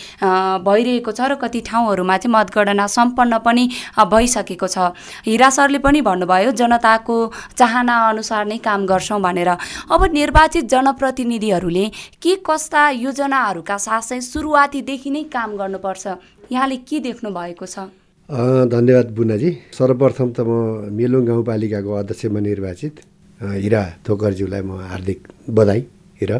भइरहेको 0.67 1.11
छ 1.11 1.19
र 1.31 1.35
कति 1.37 1.61
ठाउँहरूमा 1.63 2.17
चाहिँ 2.17 2.33
मतगणना 2.35 2.87
सम्पन्न 2.87 3.37
पनि 3.39 3.69
भइसकेको 3.95 4.67
छ। 4.67 4.77
हिरा 5.23 5.49
सरले 5.49 5.79
पनि 5.79 6.01
भन्नुभयो 6.01 6.51
जनताको 6.51 7.15
चाहना 7.55 7.95
अनुसार 8.09 8.45
नै 8.45 8.57
काम 8.59 8.85
गर्छौँ 8.85 9.21
भनेर। 9.21 9.49
अब 9.91 10.01
निर्वाचित 10.11 10.65
जनप्रति 10.67 11.16
प्रतिनिधिहरूले 11.17 11.85
के 12.21 12.35
कस्ता 12.45 12.89
योजनाहरूका 13.01 13.77
साथ 13.77 14.01
चाहिँ 14.01 14.21
सुरुवातीदेखि 14.21 15.09
नै 15.09 15.23
काम 15.33 15.57
गर्नुपर्छ? 15.57 16.05
यहाँले 16.53 16.77
के 16.85 16.99
देख्नु 17.01 17.29
भएको 17.33 17.65
छ? 17.65 17.89
धन्यवाद 18.29 19.07
बुनाजी। 19.17 19.49
सर्वप्रथम 19.73 20.29
त 20.37 20.39
म 20.45 20.93
मेलुङ 20.93 21.25
गाउँपालिकाको 21.25 21.91
अध्यक्षमा 22.05 22.39
निर्वाचित। 22.39 22.95
हिरा 23.41 23.81
थोकरज्यूलाई 24.05 24.61
म 24.61 24.77
हार्दिक 24.77 25.19
बधाई 25.49 25.81
र 26.21 26.31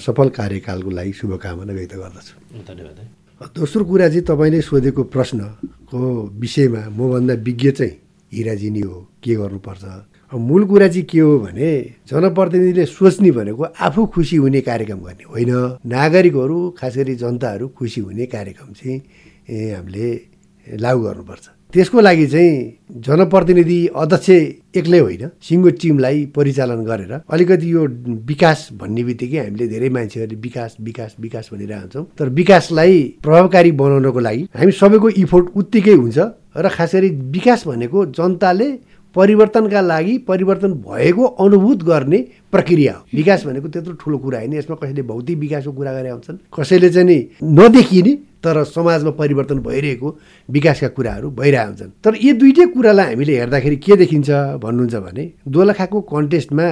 सफल 0.00 0.28
कार्यकालको 0.32 0.90
लागि 0.90 1.12
शुभकामना 1.12 1.72
व्यक्त 1.76 1.94
गर्दछु। 2.00 2.34
धन्यवाद 2.64 2.98
दोस्रो 3.52 3.84
कुरा 3.84 4.08
चाहिँ 4.08 4.24
तपाईँले 4.24 4.60
सोधेको 4.64 5.02
प्रश्नको 5.12 6.00
विषयमा 6.32 6.82
मभन्दा 6.96 7.34
विज्ञ 7.44 7.70
चाहिँ 7.76 7.92
हिराजी 8.32 8.68
नै 8.72 8.82
हो। 8.88 8.96
के 9.20 9.34
गर्नुपर्छ? 9.36 9.84
मूल 10.38 10.64
कुरा 10.66 10.88
चाहिँ 10.88 11.04
के 11.06 11.18
हो 11.18 11.38
भने 11.38 11.70
जनप्रतिनिधिले 12.10 12.84
सोच्ने 12.86 13.30
भनेको 13.30 13.62
आफू 13.64 14.06
खुसी 14.14 14.36
हुने 14.36 14.60
कार्यक्रम 14.60 14.98
गर्ने 14.98 15.24
होइन। 15.30 15.52
नागरिकहरू 15.86 16.58
खास 16.78 16.96
गरी 16.96 17.14
जनताहरू 17.14 17.68
खुसी 17.78 18.00
हुने 18.00 18.26
कार्यक्रम 18.26 18.72
चाहिँ 18.72 18.98
हामीले 19.74 20.08
लागू 20.82 21.02
गर्नुपर्छ। 21.02 21.48
त्यसको 21.74 22.00
लागि 22.00 22.26
चाहिँ 22.26 22.50
जनप्रतिनिधि 23.02 23.78
अध्यक्ष 23.96 24.30
एक्लै 24.78 24.98
होइन 24.98 25.30
सिङ्गो 25.42 25.70
टिमलाई 25.82 26.24
परिचालन 26.30 26.84
गरेर 26.86 27.12
अलिकति 27.26 27.72
यो 27.72 27.82
विकास 28.30 28.68
भन्ने 28.78 29.02
बित्तिकै 29.04 29.38
हामीले 29.38 29.66
धेरै 29.68 29.88
मान्छेहरूले 29.88 30.40
विकास 30.40 30.76
विकास 30.80 31.16
विकास 31.20 31.48
भनिरहन्छौँ 31.52 32.04
तर 32.18 32.28
विकासलाई 32.38 33.02
प्रभावकारी 33.22 33.72
बनाउनको 33.74 34.20
लागि 34.20 34.42
हामी 34.54 34.72
सबैको 34.72 35.08
इफोर्ट 35.24 35.46
उत्तिकै 35.56 35.94
हुन्छ 35.98 36.18
र 36.56 36.68
खास 36.70 36.94
गरी 36.94 37.10
विकास 37.34 37.66
भनेको 37.66 38.06
जनताले 38.14 38.68
परिवर्तनका 39.14 39.80
लागि 39.80 40.16
परिवर्तन 40.28 40.72
भएको 40.82 41.24
अनुभूत 41.24 41.82
गर्ने 41.82 42.18
प्रक्रिया 42.52 42.92
हो। 42.92 43.04
विकास 43.14 43.44
भनेको 43.46 43.68
त्यत्रो 43.68 43.94
ठुलो 44.02 44.18
कुरा 44.18 44.38
होइन। 44.38 44.52
यसमा 44.54 44.76
कसैले 44.76 45.02
भौतिक 45.02 45.38
विकासको 45.38 45.72
कुरा 45.72 45.92
गरे 45.92 46.10
हुन्छन् 46.10 46.38
कसैले 46.50 46.90
चाहिँ 46.90 47.06
नि 47.08 47.18
नदेखिने 47.42 48.12
तर 48.44 48.62
समाजमा 48.66 49.10
परिवर्तन 49.20 49.58
भइरहेको 49.60 50.08
विकासका 50.48 50.88
कुराहरू 50.96 51.30
भइरहेको 51.30 51.68
हुन्छन्। 51.68 51.90
तर 52.04 52.12
यी 52.22 52.32
दुइटै 52.32 52.66
कुरालाई 52.74 53.06
हामीले 53.06 53.38
हेर्दाखेरि 53.38 53.76
के 53.76 53.96
देखिन्छ 53.96 54.30
भन्नुहुन्छ 54.64 54.94
भने 55.06 55.24
दोलखाको 55.48 56.00
कन्टेस्टमा 56.12 56.66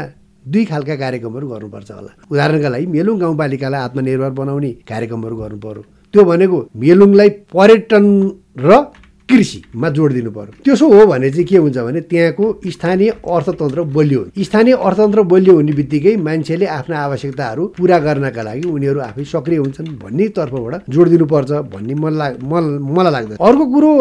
दुई 0.44 0.64
खालका 0.64 0.94
कार्यक्रमहरू 0.96 1.46
गर्नुपर्छ 1.48 1.90
होला। 1.90 2.12
उदाहरणका 2.32 2.68
लागि 2.68 2.86
मेलुङ 2.86 3.18
गाउँपालिकालाई 3.18 3.80
आत्मनिर्भर 3.80 4.30
बनाउने 4.40 4.70
कार्यक्रमहरू 4.90 5.36
गर्नु 5.36 5.58
पर्यो। 5.62 5.82
त्यो 6.14 6.22
भनेको 6.24 6.58
मेलुङलाई 6.76 7.28
पर्यटन 7.54 8.04
र 8.58 8.70
कृषिमा 9.32 9.88
जोड 9.96 10.12
दिनु 10.12 10.30
पर्यो। 10.30 10.62
त्यसो 10.64 10.86
हो 10.92 11.06
भने 11.06 11.30
चाहिँ 11.30 11.44
के 11.48 11.56
हुन्छ 11.56 11.78
भने 11.78 12.00
त्यहाँको 12.10 12.46
स्थानीय 12.70 13.10
अर्थतन्त्र 13.10 13.82
बलियो। 13.96 14.24
स्थानीय 14.38 14.74
अर्थतन्त्र 14.76 15.22
बलियो 15.32 15.54
हुने 15.54 15.72
बित्तिकै 15.72 16.16
मान्छेले 16.26 16.66
आफ्ना 16.78 16.98
आवश्यकताहरू 17.04 17.66
पुरा 17.78 17.98
गर्नका 18.06 18.42
लागि 18.42 18.68
उनीहरू 18.68 19.00
आफै 19.00 19.24
सक्रिय 19.32 19.58
हुन्छन् 19.58 19.88
भन्ने 20.02 20.28
तर्फबाट 20.36 20.90
जोड 20.90 21.08
दिनुपर्छ 21.08 21.50
भन्ने 21.72 21.94
मन 22.02 22.12
लाग 22.20 22.32
मलाई 22.42 23.12
लाग्छ 23.12 23.40
अर्को 23.40 23.64
कुरो 23.72 23.92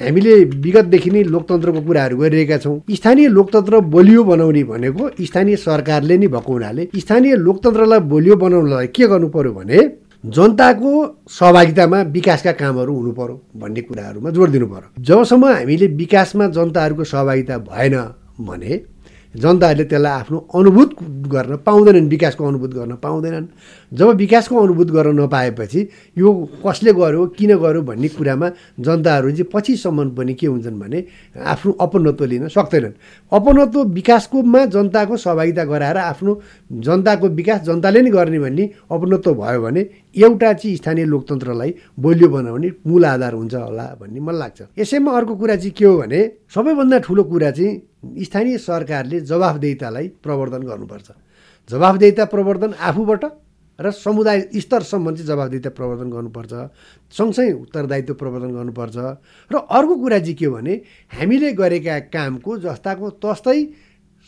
हामीले 0.00 0.32
विगतदेखि 0.62 1.10
नै 1.10 1.22
लोकतन्त्रको 1.24 1.80
कुराहरू 1.82 2.16
गरिरहेका 2.16 2.56
छौँ। 2.64 2.76
स्थानीय 2.94 3.28
लोकतन्त्र 3.28 3.80
बलियो 3.94 4.24
बनाउने 4.24 4.62
भनेको 4.70 5.02
स्थानीय 5.24 5.56
सरकारले 5.58 6.16
नै 6.18 6.26
भएको 6.28 6.52
हुनाले 6.52 6.88
स्थानीय 6.96 7.36
लोकतन्त्रलाई 7.36 8.00
बलियो 8.12 8.36
बनाउनलाई 8.36 8.86
के 8.92 9.06
गर्नु 9.08 9.28
पर्यो 9.34 9.52
भने 9.52 9.78
जनताको 10.24 10.92
सहभागितामा 11.30 12.00
विकासका 12.14 12.52
कामहरू 12.52 12.94
हुनु 12.96 13.12
पर्यो 13.12 13.42
भन्ने 13.56 13.80
कुराहरूमा 13.80 14.30
जोड 14.30 14.50
दिनु 14.50 14.66
पर्यो। 14.66 15.02
जबसम्म 15.02 15.46
हामीले 15.46 15.86
विकासमा 15.86 16.46
जनताहरूको 16.46 17.04
सहभागिता 17.04 17.58
भएन 17.58 17.96
भने 18.40 18.80
जनताहरूले 19.36 19.84
त्यसलाई 19.84 20.12
आफ्नो 20.20 20.38
अनुभूत 20.54 20.90
गर्न 21.32 21.56
पाउँदैनन् 21.66 22.08
विकासको 22.08 22.44
अनुभूत 22.46 22.72
गर्न 22.74 22.94
पाउँदैनन्। 23.04 23.46
जब 23.92 24.08
विकासको 24.16 24.56
अनुभूत 24.56 24.90
गर्न 24.90 25.20
नपाएपछि 25.20 25.80
यो 26.16 26.32
कसले 26.66 26.92
गर्यो 26.92 27.26
किन 27.36 27.56
गर्यो 27.56 27.82
भन्ने 27.82 28.08
कुरामा 28.16 28.48
जनताहरू 28.80 29.30
चाहिँ 29.30 29.50
पछिसम्म 29.52 30.08
पनि 30.16 30.34
के 30.34 30.46
हुन्छन् 30.46 30.80
भने 30.80 31.04
आफ्नो 31.44 31.72
अपनत्व 31.80 32.24
लिन 32.24 32.48
सक्दैनन्। 32.48 32.94
अपनत्व 33.32 33.82
विकासकोमा 33.98 34.64
जनताको 34.74 35.16
सहभागिता 35.16 35.64
गराएर 35.64 35.96
आफ्नो 35.96 36.40
जनताको 36.86 37.28
विकास 37.28 37.60
जनताले 37.68 38.02
नै 38.02 38.10
गर्ने 38.10 38.38
भन्ने 38.38 38.64
अपनत्व 38.90 39.34
भयो 39.34 39.60
भने 39.62 39.82
एउटा 40.16 40.52
चाहिँ 40.52 40.76
स्थानीय 40.76 41.04
लोकतन्त्रलाई 41.04 41.74
बलियो 42.00 42.28
बनाउने 42.28 42.68
मूल 42.86 43.04
आधार 43.04 43.34
हुन्छ 43.34 43.54
होला 43.54 43.86
भन्ने 44.00 44.20
मलाई 44.20 44.38
लाग्छ। 44.38 44.60
यसैमा 44.78 45.12
अर्को 45.12 45.34
कुरा 45.36 45.56
चाहिँ 45.56 45.72
के 45.76 45.84
हो 45.84 45.96
भने 45.98 46.20
सबैभन्दा 46.54 46.98
ठुलो 47.04 47.22
कुरा 47.24 47.50
चाहिँ 47.50 47.74
स्थानीय 48.24 48.58
सरकारले 48.58 49.20
जवाफदेहितालाई 49.20 50.06
प्रवर्धन 50.22 50.62
गर्नुपर्छ। 50.62 51.08
जवाफदेहिता 51.70 52.24
प्रवर्धन 52.24 52.72
आफूबाट 52.80 53.24
र 53.78 53.90
समुदाय 53.92 54.40
स्तरसम्म 54.56 55.06
चाहिँ 55.12 55.26
जवाबदेहिता 55.26 55.70
प्रवर्धन 55.70 56.08
गर्नुपर्छ 56.10 56.52
सँगसँगै 57.12 57.52
उत्तरदायित्व 57.52 58.14
प्रवर्धन 58.14 58.50
गर्नुपर्छ। 58.56 58.96
र 59.50 59.54
अर्को 59.56 59.94
कुरा 59.96 60.18
चाहिँ 60.18 60.34
के 60.34 60.46
हो 60.46 60.52
भने 60.54 60.74
हामीले 61.12 61.52
गरेका 61.52 61.98
कामको 62.08 62.56
जस्ताको 62.64 63.10
तस्तै 63.20 63.58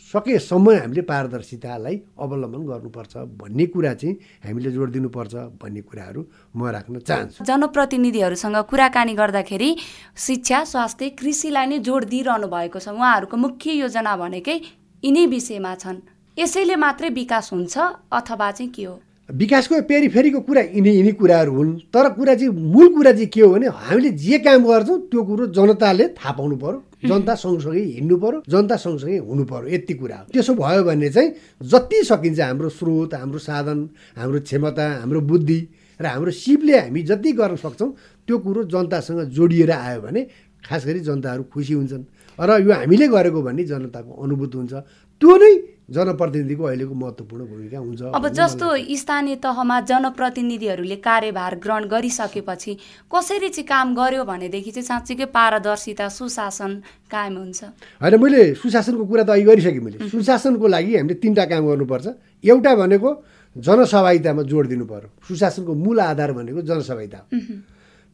सकेसम्म 0.09 0.69
हामीले 0.73 1.01
पारदर्शितालाई 1.05 1.95
अवलम्बन 2.17 2.61
गर्नुपर्छ 2.65 3.13
भन्ने 3.39 3.65
कुरा 3.73 3.93
चाहिँ 3.93 4.13
हामीले 4.45 4.71
जोड 4.73 4.89
दिनुपर्छ 4.91 5.33
भन्ने 5.61 5.81
कुराहरू 5.85 6.21
म 6.55 6.59
राख्न 6.65 6.99
चाहन्छु। 6.99 7.45
जनप्रतिनिधिहरूसँग 7.45 8.57
कुराकानी 8.69 9.13
गर्दाखेरि 9.13 9.69
शिक्षा 10.17 10.63
स्वास्थ्य 10.65 11.09
कृषिलाई 11.19 11.65
नै 11.69 11.79
जोड 11.85 12.03
दिइरहनु 12.09 12.47
भएको 12.49 12.79
छ। 12.79 12.89
उहाँहरूको 12.89 13.37
मुख्य 13.37 13.69
योजना 13.85 14.15
भनेकै 14.17 14.57
यिनै 15.03 15.25
विषयमा 15.29 15.73
छन्। 15.77 16.01
यसैले 16.37 16.75
मात्रै 16.75 17.09
विकास 17.13 17.53
हुन्छ 17.53 17.77
अथवा 18.09 18.49
चाहिँ 18.51 18.71
के 18.73 18.83
हो? 18.89 18.95
विकासको 19.29 19.81
पेरिफेरीको 19.85 20.39
कुरा 20.41 20.61
यिनी 20.73 20.89
यिनी 20.89 21.11
कुराहरू 21.13 21.53
हुन् 21.53 21.73
तर 21.93 22.09
कुरा 22.17 22.33
चाहिँ 22.35 22.49
मूल 22.49 22.87
कुरा 22.95 23.11
चाहिँ 23.11 23.27
के 23.29 23.41
हो 23.41 23.49
भने 23.53 23.67
हामीले 23.67 24.09
जे 24.17 24.37
काम 24.41 24.65
गर्छौँ 24.65 24.99
त्यो 25.09 25.23
कुरो 25.23 25.47
जनताले 25.53 26.07
थाहा 26.17 26.31
पाउनु 26.33 26.55
पर्यो 26.57 26.81
जनता 27.05 27.35
सँगसँगै 27.35 27.83
हिँड्नु 27.95 28.17
पर्यो 28.17 28.41
जनता 28.49 28.75
सँगसँगै 28.75 29.17
हुनु 29.21 29.43
पर्यो 29.45 29.69
यति 29.69 29.93
कुरा 29.93 30.17
हो। 30.17 30.25
त्यसो 30.33 30.53
भयो 30.53 30.83
भने 30.83 31.09
चाहिँ 31.09 31.29
जति 31.61 32.03
सकिन्छ 32.09 32.39
हाम्रो 32.39 32.69
स्रोत 32.69 33.13
हाम्रो 33.13 33.39
साधन 33.39 33.89
हाम्रो 34.17 34.39
क्षमता 34.49 34.85
हाम्रो 34.99 35.21
बुद्धि 35.21 35.59
र 35.99 36.05
हाम्रो 36.05 36.31
सिपले 36.31 36.77
हामी 36.79 37.01
जति 37.05 37.31
गर्न 37.37 37.55
सक्छौँ 37.55 37.89
त्यो 38.27 38.37
कुरो 38.39 38.63
जनतासँग 38.65 39.21
जोडिएर 39.29 39.71
आयो 39.71 40.01
भने 40.01 40.21
खास 40.65 40.85
गरी 40.85 40.99
जनताहरू 40.99 41.43
खुसी 41.53 41.73
हुन्छन्। 41.73 42.03
र 42.39 42.49
यो 42.65 42.71
हामीले 42.73 43.07
गरेको 43.07 43.41
भन्ने 43.41 43.63
जनताको 43.63 44.11
अनुभूत 44.23 44.55
हुन्छ। 44.55 44.73
त्यो 45.21 45.37
नै 45.37 45.53
जनप्रतिनिधिको 45.89 46.63
अहिलेको 46.63 46.93
महत्त्वपूर्ण 46.93 47.45
भूमिका 47.45 47.79
हुन्छ 47.79 48.01
अब 48.13 48.27
जस्तो 48.29 48.67
स्थानीय 48.97 49.35
तहमा 49.41 49.79
जनप्रतिनिधिहरूले 49.89 50.95
कार्यभार 51.01 51.55
ग्रहण 51.63 51.83
गरिसकेपछि 51.89 52.73
कसरी 53.13 53.49
चाहिँ 53.49 53.67
काम 53.67 53.95
गर्यो 53.95 54.23
भनेदेखि 54.25 54.71
चाहिँ 54.71 54.85
साँच्चीकै 54.85 55.25
पारदर्शिता 55.33 56.07
सुशासन 56.09 56.71
कायम 57.09 57.37
हुन्छ। 57.37 57.63
होइन 58.01 58.15
मैले 58.21 58.43
सुशासनको 58.61 59.05
कुरा 59.05 59.23
त 59.23 59.29
अघि 59.29 59.43
गरिसकेँ 59.49 59.81
मैले। 59.81 60.09
सुशासनको 60.09 60.67
लागि 60.67 60.95
हामीले 60.97 61.15
तिनवटा 61.17 61.45
काम 61.49 61.63
गर्नुपर्छ। 61.67 62.07
एउटा 62.43 62.75
भनेको 62.75 63.09
जनसहभागितामा 63.55 64.41
जोड 64.45 64.67
दिनु 64.67 64.85
पर्यो। 64.85 65.09
सुशासनको 65.27 65.73
मूल 65.73 65.99
आधार 65.99 66.31
भनेको 66.37 66.61
जनसहभागिता 66.69 67.19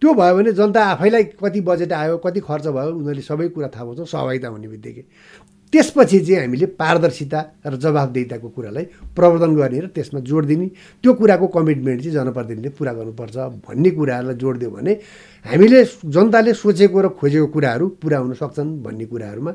त्यो 0.02 0.14
भयो 0.14 0.36
भने 0.36 0.52
जनता 0.52 0.82
आफैलाई 0.96 1.24
कति 1.40 1.62
बजेट 1.62 1.92
आयो 1.94 2.18
कति 2.24 2.40
खर्च 2.40 2.66
भयो 2.68 2.92
उनीहरूले 2.96 3.22
सबै 3.22 3.48
कुरा 3.52 3.68
थाहा 3.76 3.84
पाउँछ 3.86 4.00
सहभागिता 4.12 4.48
हुने 4.48 4.68
बित्तिकै। 4.68 5.04
त्यसपछि 5.74 6.20
चाहिँ 6.26 6.40
हामीले 6.42 6.66
पारदर्शिता 6.80 7.40
र 7.68 7.76
जवाबदेहिताको 7.76 8.48
कुरालाई 8.56 8.86
प्रवर्धन 9.18 9.52
गर्ने 9.56 9.80
र 9.80 9.88
त्यसमा 9.96 10.20
जोड 10.24 10.46
दिने 10.46 10.68
त्यो 11.04 11.14
कुराको 11.20 11.48
कमिटमेन्ट 11.52 12.00
चाहिँ 12.02 12.16
जनप्रतिनिधिले 12.16 12.70
पुरा 12.78 12.92
गर्नुपर्छ 12.94 13.36
भन्ने 13.66 13.90
कुराहरूलाई 13.98 14.36
जोड 14.40 14.56
दियो 14.60 14.72
भने 14.72 14.94
हामीले 15.46 15.80
जनताले 16.16 16.54
सोचेको 16.54 16.98
र 17.02 17.08
खोजेको 17.20 17.48
कुराहरू 17.56 17.86
पुरा 18.02 18.18
हुन 18.18 18.34
सक्छन् 18.40 18.70
भन्ने 18.84 19.06
कुराहरूमा 19.12 19.52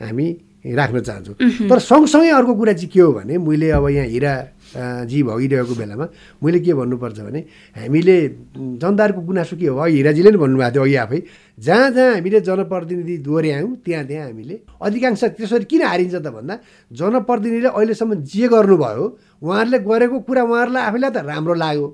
हामी 0.00 0.26
राख्न 0.60 1.00
चाहन्छौँ। 1.00 1.36
तर 1.68 1.78
सँगसँगै 1.80 2.30
अर्को 2.36 2.52
कुरा 2.54 2.72
चाहिँ 2.72 2.90
के 2.92 3.00
हो 3.00 3.12
भने 3.12 3.38
मैले 3.38 3.70
अब 3.70 3.88
यहाँ 3.88 4.06
हिरा 4.12 4.32
जी 4.70 5.22
भइरहेको 5.22 5.74
बेलामा। 5.74 6.06
मैले 6.42 6.58
के 6.60 6.74
भन्नुपर्छ 6.74 7.18
भने 7.20 7.40
हामीले 7.74 8.16
जनताहरूको 8.78 9.20
गुनासो 9.20 9.56
के 9.56 9.66
हो? 9.66 9.78
अघि 9.78 9.96
हिराजीले 9.96 10.30
नि 10.30 10.38
भन्नुभएको 10.38 10.72
थियो 10.74 10.82
अघि 10.82 10.94
आफै। 10.94 11.18
जहाँ 11.58 11.90
जहाँ 11.90 12.14
हामीले 12.14 12.40
जनप्रतिनिधि 12.40 13.16
दोहोऱ्यायौँ 13.26 13.74
त्यहाँ 13.84 14.04
त्यहाँ 14.06 14.24
हामीले 14.26 14.54
अधिकांश 14.82 15.24
त्यसरी 15.36 15.64
किन 15.70 15.82
हारिन्छ 15.82 16.14
त 16.14 16.26
भन्दा 16.30 16.54
जनप्रतिनिधिले 16.90 17.68
अहिलेसम्म 17.68 18.14
जे 18.22 18.46
गर्नुभयो 18.48 19.04
उहाँहरूले 19.42 19.78
गरेको 19.90 20.18
कुरा 20.28 20.42
उहाँहरूलाई 20.42 20.82
आफैलाई 20.86 21.10
त 21.10 21.16
राम्रो 21.26 21.54
लाग्यो। 21.54 21.88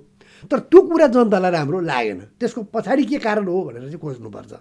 तर 0.46 0.58
त्यो 0.70 0.80
कुरा 0.80 1.06
जनतालाई 1.06 1.50
राम्रो 1.50 1.80
लागेन। 1.80 2.20
त्यसको 2.40 2.62
पछाडि 2.74 3.04
के 3.04 3.18
कारण 3.18 3.46
हो 3.46 3.62
भनेर 3.64 3.82
चाहिँ 3.90 3.98
खोज्नुपर्छ। 3.98 4.52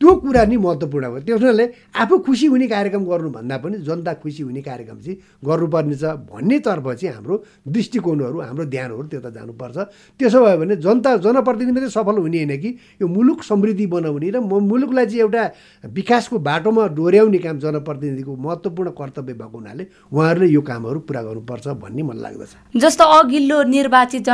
त्यो 0.00 0.10
कुरा 0.20 0.44
नि 0.44 0.56
महत्त्वपूर्ण 0.56 1.04
हो। 1.06 1.20
त्यस 1.20 1.40
हुनाले 1.40 1.64
आफू 1.92 2.18
खुसी 2.24 2.46
हुने 2.46 2.66
कार्यक्रम 2.66 3.04
गर्नुभन्दा 3.04 3.56
पनि 3.60 3.76
जनता 3.84 4.12
खुसी 4.22 4.42
हुने 4.42 4.62
कार्यक्रम 4.62 4.98
चाहिँ 5.00 5.16
गर्नुपर्ने 5.44 5.94
छ 5.96 6.04
भन्नेतर्फ 6.30 6.86
चाहिँ 6.90 7.14
हाम्रो 7.14 7.34
दृष्टिकोणहरू 7.68 8.38
हाम्रो 8.40 8.64
ध्यानहरू 8.64 9.02
त्यता 9.10 9.30
जानुपर्छ। 9.30 9.76
त्यसो 10.18 10.38
भयो 10.40 10.56
भने 10.58 10.76
जनता 10.76 11.16
जनप्रतिनिधि 11.20 11.72
मात्रै 11.72 11.90
सफल 11.90 12.16
हुने 12.24 12.38
होइन 12.40 12.56
कि? 12.56 12.70
यो 13.02 13.06
मुलुक 13.08 13.42
समृद्धि 13.44 13.86
बनाउने 13.86 14.30
र 14.30 14.40
म 14.40 14.62
मुलुकलाई 14.64 15.06
चाहिँ 15.06 15.20
एउटा 15.20 15.42
विकासको 15.84 16.38
बाटोमा 16.38 16.86
डोर्याउने 16.96 17.38
काम 17.38 17.58
जनप्रतिनिधिको 17.58 18.32
महत्त्वपूर्ण 18.36 18.90
कर्तव्य 18.96 19.32
भएको 19.34 19.58
हुनाले 19.58 19.84
उहाँहरूले 20.12 20.48
यो 20.48 20.60
कामहरू 20.60 20.98
पुरा 21.04 21.22
गर्नुपर्छ 21.22 21.66
भन्ने 21.82 22.02
मलाई 22.02 22.22
लाग्दछ। 22.22 22.80
जस्तो 22.80 23.04
अघिल्लो 23.18 23.62
निर्वाचित 23.68 24.28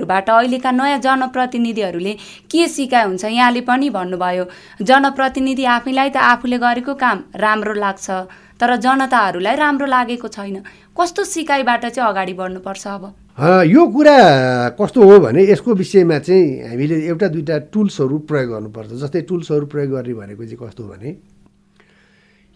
जनप्रतिनिधिहरूबाट 0.00 0.30
अहिलेका 0.30 0.70
नयाँ 0.70 0.98
जनप्रतिनिधिहरूले 0.98 2.12
के 2.50 2.68
सिकाइ 2.68 3.04
हुन्छ 3.06 3.24
यहाँले 3.24 3.60
पनि 3.60 3.90
भन्नुभयो। 3.90 4.44
जनप्रतिनिधि 4.82 5.64
आफैलाई 5.64 6.10
त 6.10 6.16
आफूले 6.16 6.58
गरेको 6.58 6.94
काम 6.94 7.18
राम्रो 7.36 7.74
लाग्छ 7.74 8.10
तर 8.60 8.76
जनताहरूलाई 8.76 9.56
राम्रो 9.56 9.86
लागेको 9.86 10.28
छैन। 10.28 10.62
कस्तो 10.96 11.24
सिकाइबाट 11.24 11.84
चाहिँ 11.86 12.08
अगाडि 12.08 12.32
बढ्नुपर्छ 12.32 12.86
अब? 12.86 13.04
यो 13.66 13.86
कुरा 13.88 14.16
कस्तो 14.80 15.00
हो 15.00 15.18
भने 15.20 15.40
यसको 15.50 15.74
विषयमा 15.74 16.18
चाहिँ 16.18 16.68
हामीले 16.68 16.96
एउटा 17.08 17.28
दुइटा 17.28 17.58
टुल्सहरू 17.72 18.18
प्रयोग 18.28 18.48
गर्नुपर्छ। 18.52 18.90
जस्तै 19.00 19.20
टुल्सहरू 19.28 19.66
प्रयोग 19.66 19.90
गर्ने 19.92 20.14
भनेको 20.14 20.44
चाहिँ 20.44 20.60
कस्तो 20.60 20.84
भने 20.88 21.10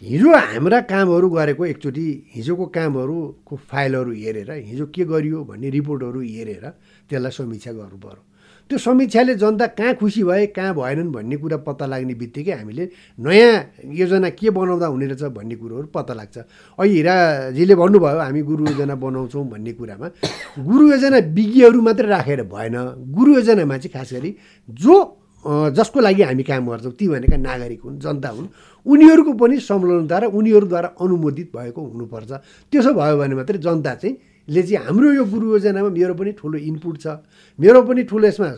हिजो 0.03 0.29
हाम्रा 0.29 0.81
कामहरू 0.85 1.29
गरेको 1.31 1.65
एकचोटि 1.65 2.07
हिजोको 2.35 2.67
कामहरूको 2.77 3.57
फाइलहरू 3.71 4.13
हेरेर 4.13 4.51
हिजो 4.53 4.87
के 4.93 5.05
गरियो 5.09 5.45
भन्ने 5.49 5.71
रिपोर्टहरू 5.71 6.21
हेरेर 6.21 6.65
त्यसलाई 7.11 7.33
समीक्षा 7.33 7.73
गर्नु 7.73 7.99
पर्यो। 7.99 8.23
त्यो 8.71 8.79
समीक्षाले 8.81 9.35
जनता 9.37 9.67
कहाँ 9.77 9.95
खुसी 10.01 10.23
भए 10.25 10.47
कहाँ 10.57 10.75
भएनन् 10.75 11.13
भन्ने 11.13 11.37
कुरा 11.37 11.57
पत्ता 11.69 11.85
लाग्ने 11.85 12.15
बित्तिकै 12.17 12.53
हामीले 12.53 12.85
नयाँ 13.21 13.93
योजना 13.93 14.29
के 14.33 14.51
बनाउँदा 14.51 14.87
हुने 14.89 15.07
रहेछ 15.07 15.23
भन्ने 15.37 15.55
कुरोहरू 15.61 15.87
पत्ता 15.93 16.15
लाग्छ। 16.15 16.37
अहिले 16.79 16.97
हिराजीले 16.97 17.75
भन्नुभयो 17.77 18.21
हामी 18.25 18.43
गुरु 18.43 18.65
योजना 18.65 18.95
बनाउँछौँ 18.97 19.45
भन्ने 19.53 19.73
कुरामा। 19.77 20.09
गुरु 20.65 20.85
योजना 20.91 21.19
विज्ञहरू 21.37 21.81
मात्रै 21.83 22.09
राखेर 22.09 22.43
भएन। 22.49 22.77
गुरु 23.13 23.31
योजनामा 23.35 23.77
चाहिँ 23.79 23.93
खास 23.93 24.13
गरी 24.17 24.31
जो 24.69 24.97
जसको 25.45 26.01
लागि 26.01 26.23
हामी 26.25 26.43
काम 26.43 26.65
गर्छौँ 26.65 26.93
ती 26.97 27.09
भनेका 27.09 27.37
नागरिक 27.37 27.81
हुन् 27.85 28.01
जनता 28.01 28.29
हुन् 28.33 28.49
उनीहरूको 28.87 29.33
पनि 29.37 29.61
संलग्नता 29.61 30.19
र 30.19 30.25
उनीहरूद्वारा 30.33 30.89
अनुमोदित 31.05 31.53
भएको 31.53 31.81
हुनुपर्छ। 31.85 32.31
त्यसो 32.73 32.93
भयो 32.97 33.17
भने 33.21 33.35
मात्रै 33.37 33.59
जनता 33.61 33.95
चाहिँ 33.95 34.17
ले 34.49 34.63
चाहिँ 34.63 34.87
हाम्रो 34.87 35.13
यो 35.13 35.25
गुरु 35.25 35.47
योजनामा 35.57 35.89
मेरो 35.89 36.15
पनि 36.15 36.33
ठुलो 36.37 36.59
इनपुट 36.59 36.97
छ। 37.01 37.07
मेरो 37.59 37.81
पनि 37.89 38.03
ठुलो 38.05 38.27
यसमा 38.29 38.49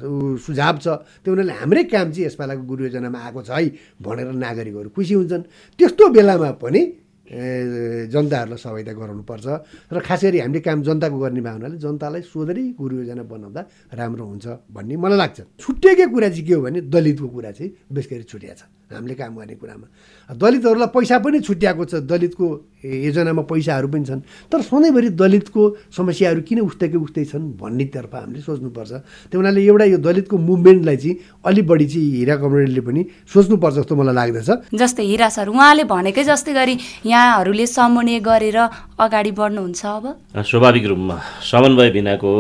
सुझाव 0.43 0.76
छ। 0.83 0.87
त्यो 1.23 1.31
हुनाले 1.31 1.52
हाम्रै 1.62 1.85
काम 1.87 2.11
चाहिँ 2.11 2.26
यसपालाको 2.26 2.62
गुरु 2.66 2.83
योजनामा 2.90 3.19
आएको 3.19 3.40
छ 3.43 3.50
है 3.55 3.71
भनेर 4.02 4.28
नागरिकहरू 4.35 4.88
खुसी 4.90 5.14
हुन्छन्। 5.14 5.43
त्यस्तो 5.78 6.05
बेलामा 6.11 6.50
पनि 6.59 6.83
जनताहरूलाई 7.26 8.59
सहभागिता 8.62 8.93
गराउनुपर्छ 9.02 9.47
र 9.90 9.99
खास 9.99 10.23
गरी 10.31 10.38
हामीले 10.47 10.61
काम 10.62 10.78
जनताको 10.87 11.19
गर्ने 11.19 11.40
भए 11.43 11.52
हुनाले 11.59 11.76
जनतालाई 11.83 12.23
सोधरी 12.23 12.64
गुरु 12.78 12.95
योजना 13.02 13.23
बनाउँदा 13.26 13.61
राम्रो 13.99 14.25
हुन्छ 14.27 14.46
भन्ने 14.70 14.94
मलाई 14.94 15.18
लाग्छ। 15.18 15.38
छुट्टिएकै 15.59 16.07
कुरा 16.07 16.29
चाहिँ 16.31 16.46
के 16.46 16.55
हो 16.55 16.62
भने 16.62 16.81
दलितको 16.87 17.27
कुरा 17.27 17.51
चाहिँ 17.51 17.70
विशेष 17.90 18.11
गरी 18.11 18.25
छुट्या 18.31 18.55
छ। 18.55 18.62
हामीले 18.87 19.14
काम 19.14 19.35
गर्ने 19.35 19.55
कुरामा। 19.59 19.87
दलितहरूलाई 20.31 20.90
पैसा 20.94 21.16
पनि 21.18 21.38
छुट्याएको 21.42 21.85
छ 21.90 21.94
दलितको 22.07 22.46
योजनामा 22.87 23.42
पैसाहरू 23.51 23.88
पनि 23.90 24.05
छन्। 24.07 24.20
तर 24.46 24.61
सधैँभरि 24.62 25.09
दलितको 25.18 25.62
समस्याहरू 25.90 26.40
किन 26.46 26.59
उस्तै 26.62 26.94
उस्तै 26.94 27.25
छन् 27.27 27.59
भन्नेतर्फ 27.59 28.14
हामीले 28.14 28.40
सोच्नुपर्छ। 28.46 28.92
त्यो 29.31 29.38
हुनाले 29.38 29.61
एउटा 29.66 29.85
यो 29.90 29.99
दलितको 29.99 30.37
मुभमेन्टलाई 30.38 30.96
चाहिँ 30.96 31.16
अलिक 31.44 31.66
बढी 31.66 31.87
चाहिँ 31.87 32.11
हिरा 32.14 32.37
कमरेडले 32.38 32.83
पनि 32.87 33.03
सोच्नुपर्छ 33.27 33.75
जस्तो 33.77 33.94
मलाई 33.96 34.14
लाग्दछ। 34.14 34.51
जस्तै 34.70 35.03
हिरा 35.03 35.29
सर 35.35 35.49
उहाँले 35.51 35.85
भनेकै 35.90 36.22
जस्तै 36.22 36.53
गरी 36.55 36.75
यहाँहरूले 37.11 37.66
समन्वय 37.66 38.18
गरेर 38.22 38.59
अगाडि 39.03 39.33
बढ्नुहुन्छ 39.35 39.83
अब। 39.83 40.05
स्वाभाविक 40.46 40.85
रूपमा 40.87 41.16
समन्वय 41.42 41.90
बिनाको 41.90 42.31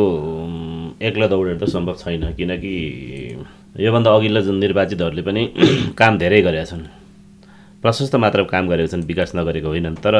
एक्लो 1.02 1.26
दौडेर 1.26 1.56
त 1.58 1.64
सम्भव 1.66 1.94
छैन। 1.98 2.22
किनकि 2.38 2.74
योभन्दा 3.78 4.10
अघिल्लो 4.16 4.40
जुन 4.40 4.56
निर्वाचितहरूले 4.58 5.22
पनि 5.22 5.42
काम 6.00 6.18
धेरै 6.18 6.40
गरेका 6.42 6.64
छन् 6.64 6.84
प्रशस्त 7.82 8.14
मात्राको 8.16 8.48
काम 8.48 8.68
गरेका 8.68 8.90
छन् 8.92 9.04
विकास 9.04 9.32
नगरेको 9.36 9.68
होइनन् 9.68 9.96
तर 10.04 10.14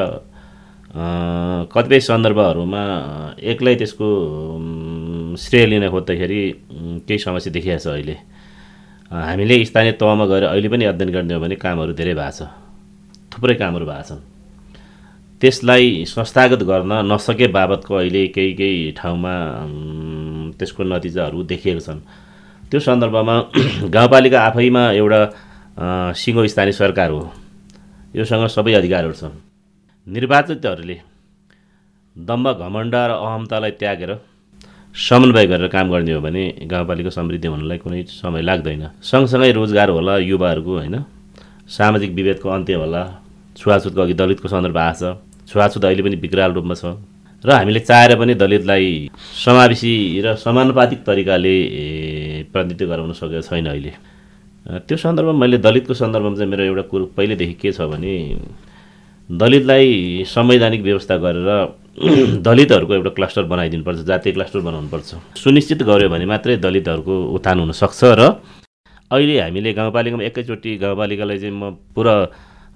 कतिपय 1.72 2.00
सन्दर्भहरूमा 2.00 2.82
एक्लै 3.52 3.74
त्यसको 3.80 4.08
श्रेय 5.40 5.66
लिन 5.66 5.88
खोज्दाखेरि 5.90 6.40
केही 7.08 7.18
समस्या 7.18 7.52
देखिएको 7.52 7.80
छ 7.84 7.86
अहिले। 7.96 8.16
हामीले 9.10 9.64
स्थानीय 9.64 9.92
तहमा 10.00 10.24
गएर 10.26 10.44
अहिले 10.52 10.68
पनि 10.68 10.84
अध्ययन 10.92 11.10
गर्ने 11.12 11.34
हो 11.34 11.40
भने 11.40 11.56
कामहरू 11.64 11.92
धेरै 12.00 12.14
भएको 12.14 12.32
छ 12.38 12.48
थुप्रै 13.32 13.54
कामहरू 13.60 13.86
भएको 13.86 14.04
छन्। 14.08 14.20
त्यसलाई 15.40 16.04
संस्थागत 16.08 16.62
गर्न 16.70 16.92
नसके 17.12 17.46
बाबतको 17.56 17.94
अहिले 17.94 18.26
केही 18.36 18.52
केही 18.60 18.92
ठाउँमा 18.96 19.34
उम्, 19.64 20.52
त्यसको 20.58 20.82
नतिजाहरू 20.84 21.42
देखिएको 21.52 21.80
छन्। 21.80 22.00
त्यो 22.70 22.80
सन्दर्भमा 22.82 23.34
गाउँपालिका 23.94 24.38
आफैमा 24.42 24.82
एउटा 24.98 25.20
सिङ्गो 26.18 26.46
स्थानीय 26.50 26.74
सरकार 26.74 27.10
हो। 27.10 27.22
योसँग 28.18 28.46
सबै 28.50 28.72
अधिकारहरू 28.80 29.14
छन्। 29.14 29.34
निर्वाचितहरूले 30.06 30.96
दम्ब 32.16 32.46
घमण्ड 32.58 32.94
र 32.94 33.12
अहमतालाई 33.22 33.72
त्यागेर 33.78 34.12
समन्वय 34.94 35.46
गरेर 35.46 35.68
काम 35.70 35.86
गर्ने 35.94 36.12
हो 36.12 36.20
भने 36.26 36.44
गाउँपालिका 36.66 37.10
समृद्धि 37.14 37.48
हुनलाई 37.48 37.78
कुनै 37.78 38.02
समय 38.10 38.42
लाग्दैन। 38.42 38.82
सँगसँगै 38.98 39.50
रोजगार 39.52 39.88
होला 39.94 40.14
युवाहरूको 40.26 40.72
होइन? 40.78 40.96
सामाजिक 41.70 42.10
विभेदको 42.18 42.48
अन्त्य 42.50 42.74
होला 42.82 43.02
छुवाछुतको 43.58 44.00
अघि 44.02 44.14
दलितको 44.14 44.48
सन्दर्भ 44.48 44.78
आएको 44.78 45.10
छ 45.14 45.52
छुवाछुत 45.52 45.84
अहिले 45.84 46.02
पनि 46.02 46.16
विकराल 46.18 46.50
रूपमा 46.56 46.74
छ। 46.74 46.98
र 47.44 47.52
हामीले 47.52 47.80
चाहेर 47.80 48.16
पनि 48.18 48.34
दलितलाई 48.34 48.86
समावेशी 49.44 49.92
र 50.24 50.34
समानुपातिक 50.34 51.00
तरिकाले 51.06 51.56
प्रतिनिधित्व 52.52 52.88
गराउन 52.90 53.12
सकेको 53.12 53.42
छैन 53.48 53.66
अहिले। 53.66 53.92
त्यो 54.86 54.96
सन्दर्भमा 54.98 55.32
मैले 55.38 55.58
दलितको 55.58 55.94
सन्दर्भमा 55.94 56.36
चाहिँ 56.36 56.50
मेरो 56.50 56.64
एउटा 56.64 56.82
कुरो 56.90 57.04
पहिलेदेखि 57.16 57.54
के 57.62 57.72
छ 57.72 57.80
भने 57.92 58.14
दलितलाई 59.28 60.24
संवैधानिक 60.26 60.82
व्यवस्था 60.82 61.16
गरेर 61.24 61.50
दलितहरूको 62.46 62.94
एउटा 62.94 63.10
क्लस्टर 63.18 63.44
बनाइदिनुपर्छ 63.52 64.00
जातीय 64.10 64.32
क्लस्टर 64.32 64.60
बनाउनुपर्छ। 64.60 65.38
सुनिश्चित 65.40 65.82
गर्यो 65.82 66.08
भने 66.08 66.26
मात्रै 66.26 66.56
दलितहरूको 66.66 67.14
उत्थान 67.36 67.58
हुनसक्छ 67.60 68.00
र 68.20 68.22
अहिले 69.10 69.40
हामीले 69.40 69.72
गाउँपालिकामा 69.72 70.24
एकैचोटि 70.24 70.76
गाउँपालिकालाई 70.82 71.38
चाहिँ 71.38 71.54
म 71.54 71.70
पुरा 71.94 72.14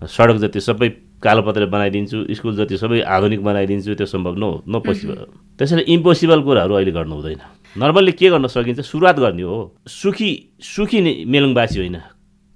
सडक 0.08 0.36
जति 0.42 0.60
सबै 0.60 0.88
कालोपत्र 1.20 1.66
बनाइदिन्छु 1.68 2.18
स्कुल 2.32 2.56
जति 2.56 2.76
सबै 2.80 3.00
आधुनिक 3.04 3.42
बनाइदिन्छु 3.44 3.94
त्यो 3.94 4.06
सम्भव 4.08 4.34
नो 4.40 4.50
नो 4.64 4.78
पोसिबल। 4.80 5.16
त्यसैले 5.58 5.82
इम्पोसिबल 5.94 6.40
कुराहरू 6.40 6.74
अहिले 6.74 6.92
गर्नु 6.96 7.14
हुँदैन। 7.14 7.40
नर्मल्ली 7.78 8.12
के 8.12 8.28
गर्न 8.30 8.46
सकिन्छ? 8.46 8.80
सुरुवात 8.82 9.16
गर्ने 9.22 9.42
हो। 9.42 9.78
सुखी 9.86 10.30
सुखी 10.58 11.24
मेलुङवासी 11.24 11.78
होइन। 11.78 11.96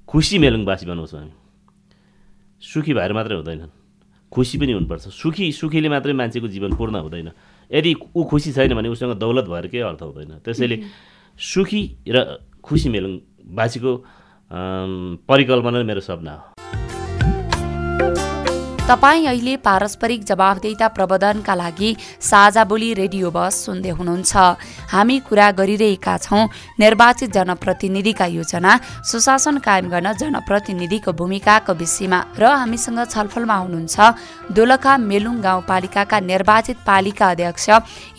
खुसी 0.09 0.39
मेलुङवासी 0.39 0.87
बनाउँछौँ 0.87 1.21
हामी 1.21 1.33
सुखी 2.59 2.93
भएर 2.95 3.13
मात्रै 3.15 3.37
हुँदैनन्। 3.39 3.71
खुसी 4.33 4.59
पनि 4.59 4.73
हुनुपर्छ। 4.75 5.15
सुखी 5.15 5.53
सुखीले 5.55 5.89
मात्रै 5.89 6.13
मान्छेको 6.19 6.49
जीवन 6.51 6.75
पूर्ण 6.75 6.99
हुँदैन। 6.99 7.31
यदि 7.71 7.95
ऊ 8.11 8.25
खुसी 8.27 8.51
छैन 8.53 8.75
भने 8.75 8.89
उसँग 8.91 9.15
दौलत 9.15 9.47
भएर 9.47 9.67
केही 9.71 9.87
अर्थ 9.87 10.03
हुँदैन। 10.03 10.43
त्यसैले 10.43 10.83
सुखी 11.39 11.83
र 12.11 12.43
खुसी 12.59 12.89
मेलुङ 12.91 13.13
बासीको 13.55 13.93
परिकल्पना 15.31 15.83
मेरो 15.83 16.03
सपना 16.03 16.33
हो। 16.35 16.43
तपाईँ 18.85 19.27
अहिले 19.27 19.57
पारस्परिक 19.65 20.25
जवाबदेता 20.29 20.89
प्रबन्धनका 20.93 21.55
लागि 21.55 21.91
साझा 22.21 22.65
बोली 22.69 22.93
रेडियो 22.95 23.31
बस 23.33 23.65
सुन्दै 23.65 23.91
हुनुहुन्छ। 23.91 24.37
हामी 24.93 25.19
कुरा 25.25 25.51
गरिरहेका 25.57 26.17
छौँ 26.19 26.45
निर्वाचित 26.81 27.33
जनप्रतिनिधिका 27.33 28.27
योजना 28.29 28.73
सुशासन 29.09 29.59
कायम 29.65 29.89
गर्न 29.89 30.13
जनप्रतिनिधिको 30.21 31.13
भूमिकाको 31.17 31.73
विषयमा 31.73 32.19
र 32.37 32.45
हामीसँग 32.45 33.01
छलफलमा 33.09 33.57
हुनुहुन्छ 33.57 33.97
दोलखा 34.53 34.97
मेलुङ 35.01 35.41
गाउँपालिकाका 35.41 36.21
निर्वाचित 36.23 36.77
पालिका 36.85 37.31
अध्यक्ष 37.31 37.67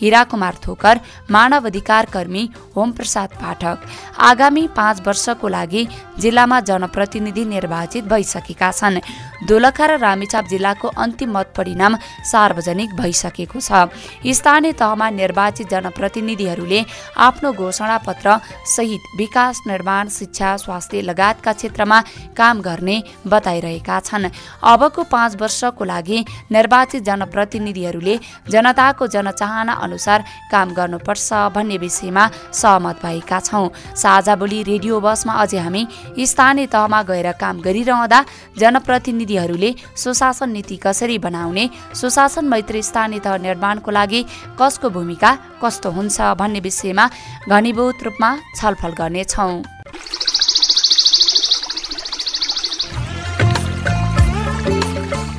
हिरा 0.02 0.24
कुमार 0.26 0.54
थोकर 0.66 1.00
मानव 1.30 1.66
अधिकार 1.66 2.10
कर्मी 2.10 2.42
होम 2.74 2.90
प्रसाद 2.98 3.38
पाठक। 3.38 3.78
आगामी 4.18 4.66
पाँच 4.74 5.06
वर्षको 5.06 5.48
लागि 5.48 5.86
जिल्लामा 6.18 6.60
जनप्रतिनिधि 6.66 7.44
निर्वाचित 7.54 8.04
भइसकेका 8.10 8.70
छन्। 8.72 9.00
दोलखा 9.46 9.86
र 9.86 9.98
रामेछाप 10.00 10.44
जिल्लाको 10.56 10.88
अन्तिम 10.96 11.36
मत 11.36 11.52
परिणाम 11.56 11.96
सार्वजनिक 12.24 12.96
भइसकेको 12.96 13.60
छ। 13.60 13.86
स्थानीय 14.26 14.72
तहमा 14.80 15.10
निर्वाचित 15.12 15.68
जनप्रतिनिधिहरूले 15.70 16.80
आफ्नो 17.20 17.52
घोषणा 17.52 17.96
पत्र 18.06 18.36
सहित 18.66 19.02
विकास 19.18 19.60
निर्माण 19.66 20.08
शिक्षा 20.08 20.56
स्वास्थ्य 20.56 21.00
लगायतका 21.02 21.52
क्षेत्रमा 21.52 22.00
काम 22.36 22.60
गर्ने 22.62 22.96
बताइरहेका 23.26 23.98
छन्। 24.00 24.28
अबको 24.64 25.02
पाँच 25.06 25.36
वर्षको 25.40 25.84
लागि 25.84 26.18
निर्वाचित 26.52 27.02
जनप्रतिनिधिहरूले 27.04 28.18
जनताको 28.50 29.06
जनचाहना 29.06 29.72
अनुसार 29.84 30.24
काम 30.52 30.68
गर्नुपर्छ 30.74 31.32
भन्ने 31.54 31.76
विषयमा 31.78 32.24
सहमत 32.52 32.96
भएका 33.04 33.40
छौँ। 33.40 33.68
साझा 33.96 34.34
बोली 34.36 34.62
रेडियो 34.62 35.00
बसमा 35.00 35.32
अझै 35.42 35.58
हामी 35.58 35.82
स्थानीय 36.26 36.66
तहमा 36.74 37.02
गएर 37.02 37.30
काम 37.40 37.60
गरिरहँदा 37.60 38.24
जनप्रतिनिधिहरूले 38.58 39.74
सुशासन 39.96 40.45
नीति 40.46 40.76
कसरी 40.76 41.18
बनाउने 41.18 41.70
सुशासन 41.94 42.44
मैत्री 42.44 42.82
स्थानीय 42.82 43.18
तह 43.18 43.36
निर्माणको 43.36 43.90
लागि 43.90 44.24
कसको 44.62 44.90
भूमिका 44.90 45.38
कस्तो 45.64 45.90
हुन्छ 45.90 46.20
भन्ने 46.20 46.60
विषयमा 46.60 47.10
घनीभूत 47.48 48.02
रूपमा 48.04 48.36
छलफल 48.56 48.88
गर्नेछौँ। 48.88 49.62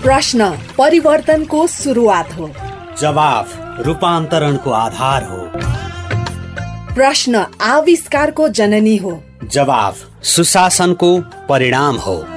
प्रश्न 0.02 0.50
परिवर्तनको 0.78 1.68
सुरुवात 1.68 2.34
हो। 2.34 2.50
जवाफ 3.02 3.56
रूपान्तरणको 3.86 4.72
आधार 4.72 5.24
हो। 5.24 5.50
प्रश्न 6.96 7.46
आविष्कारको 7.62 8.48
जननी 8.50 8.96
हो। 8.98 9.24
जवाफ 9.44 9.98
सुशासनको 10.24 11.18
परिणाम 11.50 11.96
हो। 11.96 12.37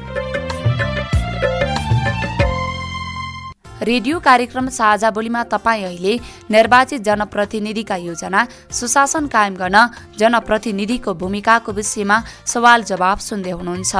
रेडियो 3.83 4.19
कार्यक्रम 4.19 4.67
साझा 4.69 5.09
बोलीमा 5.11 5.43
तपाईँ 5.51 5.83
अहिले 5.83 6.13
निर्वाचित 6.51 7.01
जनप्रतिनिधिका 7.01 7.95
योजना 7.97 8.45
सुशासन 8.69 9.27
कायम 9.27 9.55
गर्न 9.57 9.77
जनप्रतिनिधिको 10.19 11.13
भूमिकाको 11.17 11.71
विषयमा 11.73 12.17
सवाल 12.45 12.83
जवाब 12.83 13.17
सुन्दै 13.19 13.51
हुनुहुन्छ। 13.51 13.93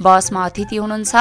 बसमा 0.00 0.44
अतिथि 0.44 0.76
हुनुहुन्छ 0.76 1.14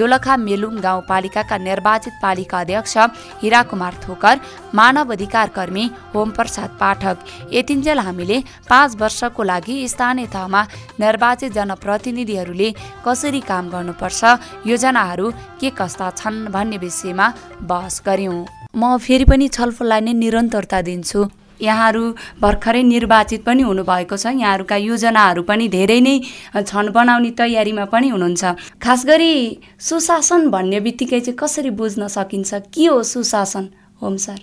दोलखा 0.00 0.36
मेलुङ 0.38 0.80
गाउँपालिकाका 0.80 1.56
निर्वाचित 1.58 2.14
पालिका 2.22 2.60
अध्यक्ष 2.60 2.96
हिरा 3.42 3.62
कुमार 3.68 3.94
थोकर 4.00 4.40
मानव 4.74 5.12
अधिकार 5.12 5.48
कर्मी 5.52 5.84
होम 6.14 6.30
प्रसाद 6.30 6.70
पाठक। 6.80 7.16
यतिन्जेल 7.52 7.98
हामीले 7.98 8.38
पाँच 8.70 8.96
वर्षको 8.96 9.42
लागि 9.42 9.76
स्थानीय 9.88 10.26
तहमा 10.32 10.62
निर्वाचित 11.00 11.52
जनप्रतिनिधिहरूले 11.52 12.70
कसरी 13.04 13.40
काम 13.44 13.68
गर्नुपर्छ 13.68 14.24
योजनाहरू 14.66 15.30
के 15.60 15.70
कस्ता 15.78 16.10
छन् 16.16 16.44
भन्ने 16.48 16.78
विषयमा 16.78 17.28
बहस 17.62 18.02
गऱ्यौँ 18.06 18.46
म 18.76 18.96
फेरि 18.98 19.24
पनि 19.24 19.48
छलफललाई 19.48 20.00
नै 20.00 20.12
निरन्तरता 20.12 20.80
दिन्छु। 20.82 21.20
यहाँहरू 21.58 22.02
भर्खरै 22.38 22.82
निर्वाचित 22.82 23.42
पनि 23.42 23.62
हुनुभएको 23.62 24.16
छ। 24.16 24.26
यहाँहरूका 24.30 24.76
योजनाहरू 24.78 25.42
पनि 25.42 25.66
धेरै 25.68 26.00
नै 26.00 26.14
छन्। 26.54 26.94
बनाउने 26.94 27.30
तयारीमा 27.34 27.84
पनि 27.90 28.08
हुनुहुन्छ। 28.14 28.78
खास 28.78 29.00
गरी 29.06 29.32
सुशासन 29.80 30.48
भन्ने 30.54 30.78
बित्तिकै 30.86 31.20
चाहिँ 31.20 31.34
कसरी 31.34 31.70
बुझ्न 31.74 32.06
सकिन्छ? 32.06 32.70
के 32.70 32.86
हो 32.86 33.02
सुशासन? 33.02 33.64
होम 34.02 34.16
सर। 34.16 34.38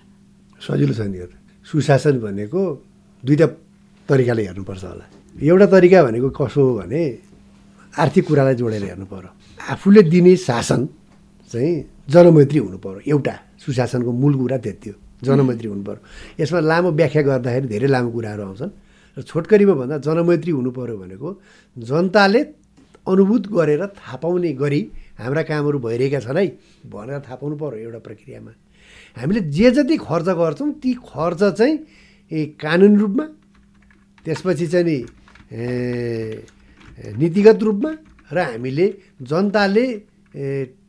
सजिलो 0.59 0.93
छ 0.93 1.07
नि 1.07 1.19
सुशासन 1.65 2.19
भनेको 2.19 2.61
दुईवटा 3.23 3.47
तरिकाले 4.09 4.41
हेर्नुपर्छ 4.43 4.83
होला। 4.83 5.05
एउटा 5.39 5.65
तरिका 5.71 6.03
भनेको 6.03 6.29
कसो 6.35 6.61
हो 6.61 6.73
भने 6.83 7.01
आर्थिक 7.93 8.23
कुरालाई 8.27 8.55
जोडेर 8.59 8.83
हेर्नु 8.83 9.05
पर्यो। 9.07 9.29
आफूले 9.71 10.01
दिने 10.11 10.35
शासन 10.35 10.81
चाहिँ 11.55 11.73
जनमैत्री 12.11 12.59
हुनु 12.59 12.77
पऱ्यो 12.83 12.99
एउटा 13.07 13.35
सुशासनको 13.63 14.11
मूल 14.11 14.33
कुरा 14.35 14.57
त्यति 14.65 14.89
हो। 14.89 14.95
जनमैत्री 15.23 15.67
हुनु 15.71 15.83
पऱ्यो 15.87 16.01
यसमा 16.39 16.59
लामो 16.59 16.89
व्याख्या 16.99 17.21
गर्दाखेरि 17.29 17.67
धेरै 17.71 17.87
लामो 17.95 18.09
कुराहरू 18.11 18.43
आउँछन्। 18.43 18.71
र 19.17 19.21
छोटकरीमा 19.23 19.73
भन्दा 19.79 19.95
जनमैत्री 20.03 20.51
हुनु 20.51 20.71
पऱ्यो 20.75 20.95
भनेको 20.99 21.29
जनताले 21.77 22.41
अनुभूत 23.07 23.43
गरेर 23.47 23.81
थाहा 23.95 24.17
पाउने 24.19 24.51
गरी 24.59 24.81
हाम्रा 25.19 25.43
कामहरू 25.47 25.77
भइरहेका 25.79 26.19
छन् 26.19 26.37
है 26.37 26.45
भनेर 26.91 27.19
थाहा 27.23 27.35
पाउनु 27.39 27.55
पऱ्यो 27.55 27.79
एउटा 27.85 27.99
प्रक्रियामा। 28.07 28.51
हामीले 29.17 29.41
जे 29.55 29.67
जति 29.71 29.95
खर्च 30.03 30.27
गर्छौँ 30.35 30.71
ती 30.83 30.91
खर्च 30.99 31.41
चाहिँ 31.59 31.75
कानुन 32.59 32.93
रूपमा 32.99 33.25
त्यसपछि 34.25 34.67
चाहिँ 34.67 34.85
नि 34.85 34.97
नीतिगत 37.15 37.59
रूपमा 37.63 37.91
र 38.33 38.37
हामीले 38.41 38.87
जनताले 39.21 39.85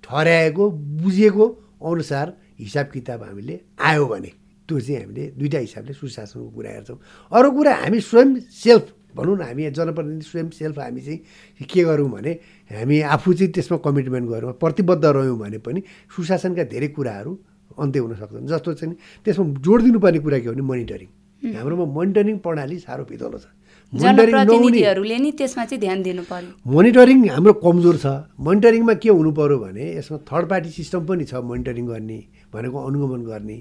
ठहराएको 0.06 0.70
बुझेको 1.02 1.46
अनुसार 1.84 2.26
हिसाब 2.58 2.86
किताब 2.92 3.22
हामीले 3.22 3.60
आयो 3.82 4.06
भने 4.06 4.30
त्यो 4.68 4.80
चाहिँ 4.80 5.00
हामीले 5.02 5.24
दुइटा 5.38 5.58
हिसाबले 5.58 5.92
सुशासनको 5.92 6.48
कुरा 6.50 6.70
हेर्छौँ। 6.70 6.98
अरू 7.32 7.50
कुरा 7.50 7.74
हामी 7.74 8.00
स्वयं 8.00 8.28
सेल्फ 8.62 8.86
भनौँ 9.16 9.36
न 9.36 9.42
हामी 9.42 9.70
जनप्रतिनिधि 9.70 10.26
स्वयं 10.26 10.48
सेल्फ 10.50 10.78
हामी 10.78 11.00
चाहिँ 11.00 11.66
के 11.66 11.82
गरौँ 11.84 12.10
भने 12.10 12.32
हामी 12.70 13.00
आफू 13.14 13.32
चाहिँ 13.34 13.52
त्यसमा 13.52 13.78
कमिटमेन्ट 13.84 14.28
गरौँ 14.28 14.52
प्रतिबद्ध 14.62 15.04
रह्यौँ 15.04 15.38
भने 15.38 15.58
पनि 15.58 15.82
सुशासनका 16.16 16.64
धेरै 16.72 16.88
कुराहरू 16.96 17.32
अन्त्य 17.78 17.98
हुन 18.00 18.14
सक्छन्। 18.14 18.46
जस्तो 18.46 18.74
चाहिँ 18.74 18.96
त्यसमा 19.24 19.44
जोड 19.60 19.82
दिनुपर्ने 19.82 20.18
कुरा 20.18 20.38
के 20.38 20.46
हो 20.48 20.52
भने 20.54 20.62
मोनिटरिङ। 20.62 21.08
हाम्रोमा 21.56 21.84
मोनिटरिङ 21.92 22.36
प्रणाली 22.38 22.78
साह्रो 22.78 23.04
पितलो 23.04 23.38
छ। 23.38 23.46
जनप्रतिनिधिहरूले 23.92 25.16
नि 25.18 25.30
त्यसमा 25.38 25.64
चाहिँ 25.64 25.80
ध्यान 25.80 26.02
दिनु 26.02 26.22
पर्यो। 26.26 26.50
मोनिटरिङ 26.66 27.18
हाम्रो 27.30 27.52
कमजोर 27.62 27.96
छ। 27.96 28.06
मोनिटरिङमा 28.34 28.94
के 28.98 29.08
हुनु 29.08 29.30
पर्यो 29.32 29.58
भने 29.58 29.84
यसमा 29.96 30.18
थर्ड 30.26 30.46
पार्टी 30.50 30.70
सिस्टम 30.74 31.06
पनि 31.06 31.24
छ 31.24 31.34
मोनिटरिङ 31.38 31.86
गर्ने 31.86 32.18
भनेको 32.52 32.78
अनुगमन 32.82 33.22
गर्ने। 33.30 33.58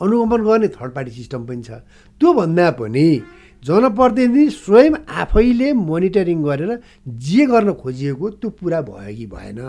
अनुगमन 0.00 0.40
गर्ने 0.48 0.68
थर्ड 0.72 0.92
पार्टी 0.96 1.10
सिस्टम 1.10 1.40
पनि 1.46 1.62
छ। 1.62 1.70
त्यो 2.20 2.32
भन्दा 2.32 2.70
पनि 2.80 3.06
जनप्रतिनिधि 3.62 4.44
स्वयं 4.50 4.94
आफैले 5.20 5.72
मोनिटरिङ 5.72 6.42
गरेर 6.42 6.72
जे 7.06 7.46
गर्न 7.46 7.72
खोजिएको 7.76 8.26
त्यो 8.40 8.50
पुरा 8.58 8.80
भयो 8.80 9.12
कि 9.16 9.26
भएन। 9.26 9.60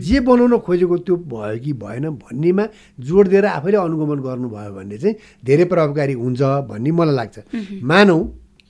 जे 0.00 0.20
बनाउन 0.20 0.58
खोजेको 0.64 0.96
त्यो 1.06 1.16
भयो 1.28 1.58
कि 1.60 1.72
भएन 1.72 2.04
भन्नेमा 2.22 2.64
जोड 3.00 3.28
दिएर 3.28 3.46
आफैले 3.46 3.76
अनुगमन 3.76 4.18
गर्नुभयो 4.26 4.72
भने 4.74 4.96
चाहिँ 4.98 5.16
धेरै 5.44 5.64
प्रभावकारी 5.64 6.12
हुन्छ 6.12 6.40
भन्ने 6.70 6.90
मलाई 6.92 7.14
लाग्छ। 7.14 7.36
मानौ 7.82 8.18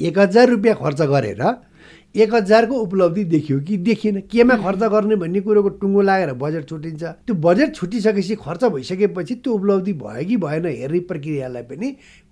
एक 0.03 0.19
हजार 0.19 0.49
रुपियाँ 0.51 0.77
खर्च 0.77 1.01
गरेर 1.13 1.43
एक 2.15 2.35
हजारको 2.35 2.75
उपलब्धि 2.77 3.25
देखियो 3.25 3.59
कि 3.61 3.77
देखिएन। 3.79 4.21
केमा 4.29 4.55
खर्च 4.61 4.83
गर्ने 4.93 5.17
भन्ने 5.17 5.41
कुरोको 5.41 5.69
टुङ्गो 5.81 6.01
लागेर 6.03 6.33
बजेट 6.37 6.69
छुट्टिन्छ 6.69 7.03
त्यो 7.03 7.35
बजेट 7.41 7.75
छुट्टिसकेपछि 7.75 8.35
खर्च 8.37 8.65
भइसकेपछि 8.65 9.35
त्यो 9.41 9.53
उपलब्धि 9.53 9.93
भयो 10.03 10.25
कि 10.29 10.37
भएन 10.37 10.67
हेर्ने 10.67 11.01
प्रक्रियालाई 11.09 11.63
पनि 11.71 11.89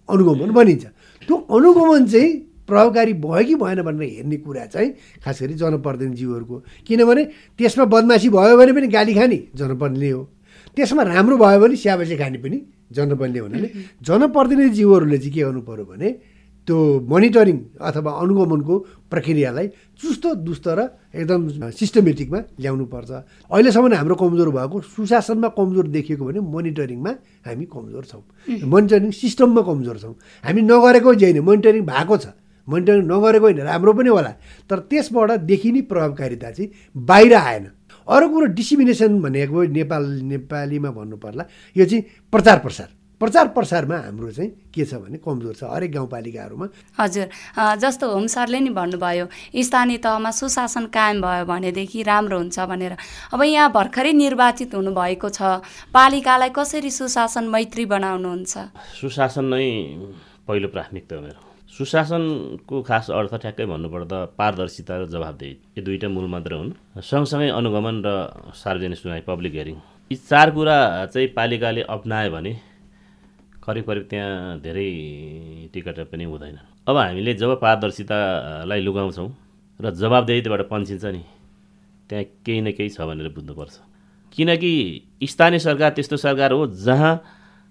अनुगमन 0.09 0.51
बनिन्छ 0.53 0.85
त्यो 1.29 1.37
अनुगमन 1.37 2.07
चाहिँ 2.07 2.31
प्रभावकारी 2.69 3.13
भयो 3.25 3.45
कि 3.47 3.55
भएन 3.55 3.83
भनेर 3.83 4.11
हेर्ने 4.11 4.37
कुरा 4.45 4.67
चाहिँ 4.67 4.91
खास 5.25 5.43
गरी 5.43 5.55
जनप्रतिनिधिज्यूहरूको 5.55 6.57
किनभने 6.87 7.25
त्यसमा 7.59 7.85
बदमासी 7.95 8.29
भयो 8.29 8.57
भने 8.57 8.73
पनि 8.73 8.87
गाली 8.87 9.15
खाने 9.15 9.39
जनप्रतिनिधि 9.57 10.11
हो। 10.11 10.23
त्यसमा 10.77 11.03
राम्रो 11.03 11.37
भयो 11.37 11.61
भने 11.61 11.77
स्याबासी 11.77 12.17
खाने 12.17 12.39
पनि 12.45 12.59
जनप्रतिनिधि 12.93 13.41
हुनाले 13.41 13.69
जनप्रतिनिधिज्यूहरूले 14.03 15.19
चाहिँ 15.19 15.33
के 15.33 15.41
गर्नु 15.41 15.61
पऱ्यो 15.65 15.85
भने 15.89 16.09
त्यो 16.67 16.77
मोनिटरिङ 17.11 17.59
अथवा 17.81 18.11
अनुगमनको 18.23 18.75
प्रक्रियालाई 19.11 19.67
चुस्त 20.01 20.25
दुस्त 20.47 20.67
र 20.79 20.81
एकदम 21.15 21.41
सिस्टमेटिकमा 21.81 22.39
ल्याउनुपर्छ 22.63 23.11
अहिलेसम्म 23.51 23.95
हाम्रो 24.01 24.15
कमजोर 24.23 24.49
भएको 24.57 24.77
सुशासनमा 24.95 25.49
कमजोर 25.59 25.87
देखिएको 25.97 26.25
भने 26.25 26.41
मोनिटरिङमा 26.55 27.13
हामी 27.47 27.65
कमजोर 27.75 28.05
छौँ। 28.11 28.23
मोनिटरिङ 28.65 29.11
सिस्टममा 29.11 29.63
कमजोर 29.67 29.97
छौँ। 29.99 30.15
हामी 30.45 30.61
नगरेको 30.63 31.11
होइन 31.11 31.39
मोनिटरिङ 31.49 31.83
भएको 31.91 32.17
छ। 32.23 32.27
मोनिटरिङ 32.69 33.03
नगरेको 33.09 33.47
होइन 33.47 33.61
राम्रो 33.67 33.93
पनि 33.99 34.11
होला। 34.15 34.33
तर 34.71 34.79
त्यसबाट 34.91 35.31
देखिने 35.51 35.81
प्रभावकारिता 35.91 36.51
चाहिँ 36.55 36.71
बाहिर 36.95 37.35
आएन। 37.35 37.67
अरू 38.07 38.27
कुरो 38.31 38.47
डिसिमिनेसन 38.55 39.21
भनेको 39.21 39.59
नेपाल 39.75 40.05
नेपालीमा 40.31 40.91
भन्नु 40.91 41.17
पर्ला 41.17 41.45
यो 41.77 41.85
चाहिँ 41.85 42.03
प्रचार 42.33 42.59
प्रसार। 42.59 42.89
प्रचार 43.21 43.49
प्रसारमा 43.53 43.97
हाम्रो 44.01 44.31
चाहिँ 44.33 44.51
के 44.73 44.85
छ 44.89 44.97
भने 44.97 45.19
कमजोर 45.21 45.55
छ 45.55 45.69
हरेक 45.69 45.93
गाउँपालिकाहरूमा। 45.93 46.67
हजुर 46.97 47.27
जस्तो 47.77 48.09
होम 48.09 48.27
सरले 48.33 48.61
नि 48.65 48.71
भन्नुभयो 48.73 49.27
स्थानीय 49.61 49.99
तहमा 50.01 50.31
सुशासन 50.33 50.87
कायम 50.89 51.21
भयो 51.21 51.45
भनेदेखि 51.45 52.03
राम्रो 52.03 52.39
हुन्छ 52.39 52.59
भनेर। 52.65 52.97
अब 53.33 53.43
यहाँ 53.45 53.69
भर्खरै 53.77 54.13
निर्वाचित 54.17 54.75
हुनुभएको 54.75 55.29
छ 55.29 55.61
पालिकालाई 55.93 56.49
कसरी 56.49 56.91
सुशासन 56.91 57.45
मैत्री 57.53 57.85
बनाउनुहुन्छ? 57.93 58.55
सुशासन 59.01 59.45
नै 59.53 59.69
पहिलो 60.49 60.69
प्राथमिकता 60.73 61.17
हो 61.17 61.21
मेरो। 61.21 61.41
सुशासनको 61.77 62.77
खास 62.89 63.11
अर्थ 63.13 63.35
ठ्याक्कै 63.37 63.67
भन्नुपर्दा 63.69 64.19
पारदर्शिता 64.33 64.95
र 64.97 65.05
जवाबदेही। 65.13 65.77
यो 65.77 65.83
दुईवटा 65.85 66.09
मूल 66.09 66.27
मात्र 66.33 66.53
हुन्। 66.57 66.73
सँगसँगै 67.05 67.53
अनुगमन 67.53 67.97
र 68.01 68.09
सार्वजनिक 68.57 68.99
सुनाइ 68.99 69.21
पब्लिक 69.29 69.53
हियरिङ 69.53 69.77
यी 70.11 70.17
चार 70.17 70.51
कुरा 70.57 70.77
चाहिँ 71.13 71.29
पालिकाले 71.37 71.83
अप्नायो 71.85 72.33
भने 72.33 72.53
करिब 73.61 73.85
करिब 73.87 74.05
त्यहाँ 74.11 74.59
धेरै 74.61 74.89
टिकट 75.75 75.99
पनि 76.11 76.25
हुँदैन। 76.25 76.59
अब 76.89 76.97
हामीले 76.97 77.35
जब 77.35 77.61
पारदर्शितालाई 77.61 78.81
लुगाउँछौँ 78.81 79.29
र 79.81 79.91
जवाबदेहीबाट 79.93 80.63
पन्सिन्छ 80.69 81.05
नि 81.05 81.23
त्यहाँ 82.11 82.25
केही 82.45 82.61
न 82.61 82.73
केही 82.73 82.89
छ 82.89 83.01
भनेर 83.01 83.29
बुझ्नुपर्छ। 83.31 83.77
किनकि 84.35 84.73
स्थानीय 85.23 85.59
सरकार 85.59 85.91
त्यस्तो 85.93 86.17
सरकार 86.17 86.53
हो 86.53 86.67
जहाँ 86.67 87.13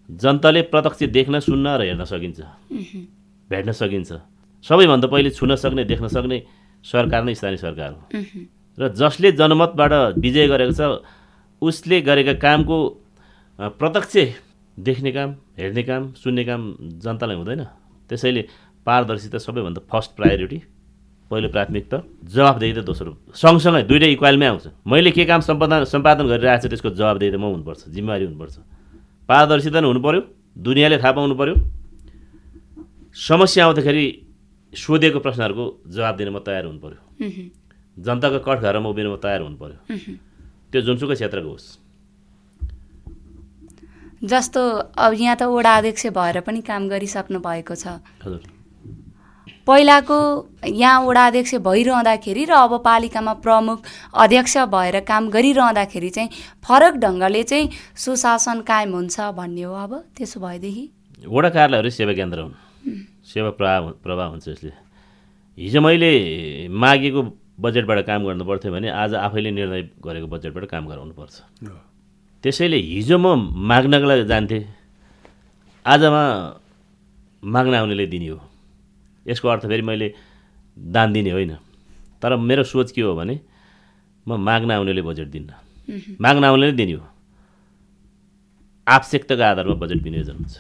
जनताले 0.10 0.62
प्रत्यक्ष 0.70 1.04
देख्न 1.10 1.40
सुन्न 1.40 1.68
र 1.78 1.82
हेर्न 1.90 2.04
सकिन्छ। 2.06 2.40
भेट्न 3.50 3.72
सकिन्छ। 3.72 4.12
सबैभन्दा 4.66 5.08
पहिले 5.08 5.30
छुन 5.32 5.56
सक्ने 5.56 5.84
देख्न 5.86 6.08
सक्ने 6.08 6.38
सरकार 6.86 7.24
नै 7.24 7.34
स्थानीय 7.34 7.58
सरकार 7.58 7.90
हो। 7.92 8.02
र 8.78 8.88
जसले 8.94 9.32
जनमतबाट 9.32 9.94
विजय 10.18 10.48
गरेको 10.48 10.74
छ 10.74 10.82
उसले 11.62 12.02
गरेका 12.02 12.34
कामको 12.40 12.78
प्रत्यक्ष 13.60 14.16
देख्ने 14.80 15.12
काम 15.12 15.30
हेर्ने 15.60 15.84
काम 15.84 16.04
सुन्ने 16.16 16.44
काम 16.46 16.62
जनतालाई 17.04 17.36
हुँदैन। 17.36 17.64
त्यसैले 18.10 18.42
पारदर्शिता 18.88 19.38
सबैभन्दा 19.38 19.82
फर्स्ट 19.92 20.12
प्रायोरिटी 20.18 20.60
पहिलो 21.32 21.50
प्राथमिकता 21.50 21.98
जवाबदेही 22.26 22.74
त 22.74 22.80
दोस्रो। 22.88 23.12
सँगसँगै 23.36 23.84
दुइटै 23.86 24.10
इक्वालमै 24.16 24.48
आउँछ। 24.50 24.66
मैले 24.88 25.12
के 25.12 25.26
काम 25.26 25.42
सम्पादन 25.46 25.84
सम्पादन 25.86 26.26
गरिरहेको 26.26 26.62
छु 26.64 26.68
त्यसको 26.70 26.90
जवाबदेही 26.96 27.32
त 27.32 27.38
म 27.38 27.54
हुनुपर्छ 27.54 27.82
जिम्मेवारी 27.94 28.26
हुनुपर्छ। 28.26 28.56
पारदर्शिता 29.30 29.78
पनि 29.78 29.88
हुनु 29.88 30.02
पऱ्यो 30.02 30.22
दुनियाँले 30.58 30.98
थाहा 30.98 31.12
पाउनु 31.14 31.36
पऱ्यो 31.38 31.56
समस्या 33.14 33.66
आउँदाखेरि 33.66 34.06
सोधेको 34.74 35.20
प्रश्नहरूको 35.20 35.66
जवाब 35.86 36.16
दिन 36.18 36.30
म 36.30 36.40
तयार 36.40 36.66
हुनु 36.66 36.80
पऱ्यो 36.82 37.00
जनताको 37.98 38.40
कठघरमा 38.48 38.90
उभिन 38.90 39.08
म 39.12 39.16
तयार 39.22 39.42
हुनु 39.46 39.58
पऱ्यो 39.60 39.78
त्यो 40.72 40.82
जुनसुकै 40.82 41.16
क्षेत्रको 41.20 41.50
होस्। 41.50 41.79
जस्तो 44.24 44.62
अब 45.00 45.14
यहाँ 45.14 45.36
त 45.36 45.44
वडा 45.48 45.78
अध्यक्ष 45.78 46.08
भएर 46.12 46.40
पनि 46.44 46.62
काम 46.62 46.88
गरिसक्नु 46.90 47.40
भएको 47.40 47.76
छ। 47.76 48.00
हजुर। 48.24 48.42
पहिलाको 49.68 50.18
यहाँ 50.66 51.02
वडा 51.06 51.26
अध्यक्ष 51.28 51.56
भइरहँदाखेरि 51.62 52.46
र 52.46 52.52
अब 52.52 52.74
पालिकामा 52.84 53.34
प्रमुख 53.46 53.78
अध्यक्ष 54.14 54.58
भएर 54.68 55.00
काम 55.08 55.30
गरिरहँदाखेरि 55.30 56.10
चाहिँ 56.10 56.30
फरक 56.66 56.94
ढङ्गले 57.00 57.44
चाहिँ 57.44 57.70
सुशासन 57.96 58.62
कायम 58.68 58.92
हुन्छ 58.94 59.20
भन्ने 59.38 59.64
हो 59.64 59.74
अब 59.74 59.92
त्यसो 60.18 60.40
भएदेखि। 60.40 60.84
वडा 61.28 61.50
कार्यालयहरू 61.50 61.90
सेवा 61.90 62.14
केन्द्र 62.14 62.40
हुन्। 62.40 62.54
सेवा 63.30 63.50
प्रवाह 63.56 63.80
प्रवाह 64.04 64.28
हुन्छ 64.28 64.48
यसले। 64.48 64.72
हिजो 65.58 65.82
मैले 65.82 66.12
मागेको 66.68 67.22
बजेटबाट 67.60 68.00
काम 68.08 68.26
गर्नु 68.26 68.44
पर्थ्यो 68.46 68.72
भने 68.72 68.90
आज 68.90 69.14
आफैले 69.14 69.52
निर्णय 69.52 69.82
गरेको 70.02 70.28
बजेटबाट 70.28 70.66
काम 70.66 70.88
गराउनुपर्छ 70.88 71.36
त्यसैले 72.44 72.78
हिजो 72.78 73.18
म 73.18 73.28
माग्नको 73.70 74.08
लागि 74.08 74.26
जान्थेँ। 74.26 74.64
आजमा 75.86 76.24
माग्न 77.44 77.74
आउनेले 77.76 78.06
दिने 78.08 78.28
हो। 78.28 78.40
यसको 79.26 79.48
अर्थ 79.48 79.64
फेरि 79.68 79.82
मैले 79.82 80.14
दान 80.78 81.14
दिने 81.14 81.32
होइन। 81.32 81.54
तर 82.22 82.36
मेरो 82.36 82.64
सोच 82.64 82.92
के 82.92 83.02
हो 83.02 83.16
भने 83.16 83.40
म 84.28 84.38
माग्न 84.40 84.72
आउनेले 84.72 85.02
बजेट 85.02 85.28
दिन्न। 85.28 85.52
माग्न 86.22 86.44
आउनेले 86.44 86.72
दिने 86.80 86.94
हो। 86.94 87.06
आवश्यकताको 88.88 89.44
आधारमा 89.44 89.76
बजेट 89.76 90.00
विनियोजन 90.04 90.36
हुन्छ 90.36 90.56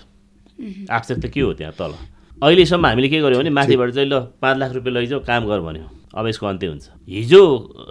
आवश्यकता 0.91 1.27
के 1.27 1.41
हो 1.41 1.53
त्यहाँ 1.53 1.73
तल? 1.73 1.93
अहिलेसम्म 2.37 2.85
हामीले 2.85 3.07
के 3.09 3.19
गर्यौँ 3.21 3.41
भने 3.41 3.49
माथिबाट 3.49 3.89
चाहिँ 3.95 4.09
ल 4.09 4.19
पाँच 4.41 4.57
लाख 4.57 4.71
रुपियाँ 4.73 4.93
लैजाऊ 4.95 5.19
काम 5.23 5.47
गर 5.47 5.59
भन्यो। 5.59 5.87
अब 6.13 6.27
यसको 6.27 6.45
अन्त्य 6.47 6.67
हुन्छ। 6.67 6.85
हिजो 7.07 7.41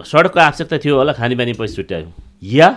सडकको 0.05 0.39
आवश्यकता 0.39 0.77
थियो 0.77 0.95
होला 0.97 1.13
खानेपानी 1.13 1.53
पैसा 1.53 1.75
छुट्यायो। 1.75 2.09
या 2.43 2.69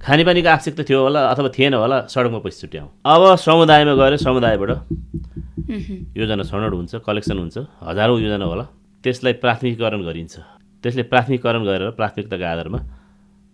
खानेपानीको 0.00 0.48
आवश्यकता 0.48 0.82
थियो 0.88 1.00
होला 1.04 1.20
अथवा 1.28 1.48
थिएन 1.52 1.74
होला 1.76 1.96
सडकमा 2.08 2.38
पैसा 2.40 2.58
छुट्याउँ। 2.64 2.88
अब 3.04 3.22
समुदायमा 3.36 3.94
गएर 4.00 4.16
समुदायबाट 4.16 4.70
योजना 6.16 6.42
छनौट 6.48 6.72
हुन्छ 6.72 6.92
कलेक्सन 7.04 7.36
हुन्छ 7.38 7.56
हजारौँ 7.84 8.16
योजना 8.20 8.44
होला 8.44 8.64
त्यसलाई 9.04 9.32
प्राथमिकीकरण 9.44 10.00
गरिन्छ। 10.08 10.34
त्यसले 10.84 11.02
प्राथमिकीकरण 11.12 11.62
गरेर 11.68 11.90
प्राथमिकताको 12.00 12.44
आधारमा 12.44 12.80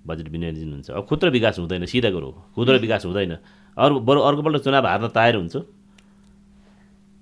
बजेट 0.07 0.29
विनियोजन 0.31 0.71
हुन्छ 0.73 0.89
अब 0.95 1.03
खुद्र 1.11 1.27
विकास 1.35 1.59
हुँदैन 1.59 1.85
सिधा 1.91 2.11
कुरो 2.15 2.31
खुद्र 2.55 2.75
विकास 2.79 3.03
हुँदैन। 3.07 3.33
अरू 3.77 3.95
बरु 4.07 4.21
अर्कोपल्ट 4.23 4.63
चुनाव 4.63 4.87
हार्न 4.87 5.07
तयार 5.11 5.35
हुन्छ 5.37 5.57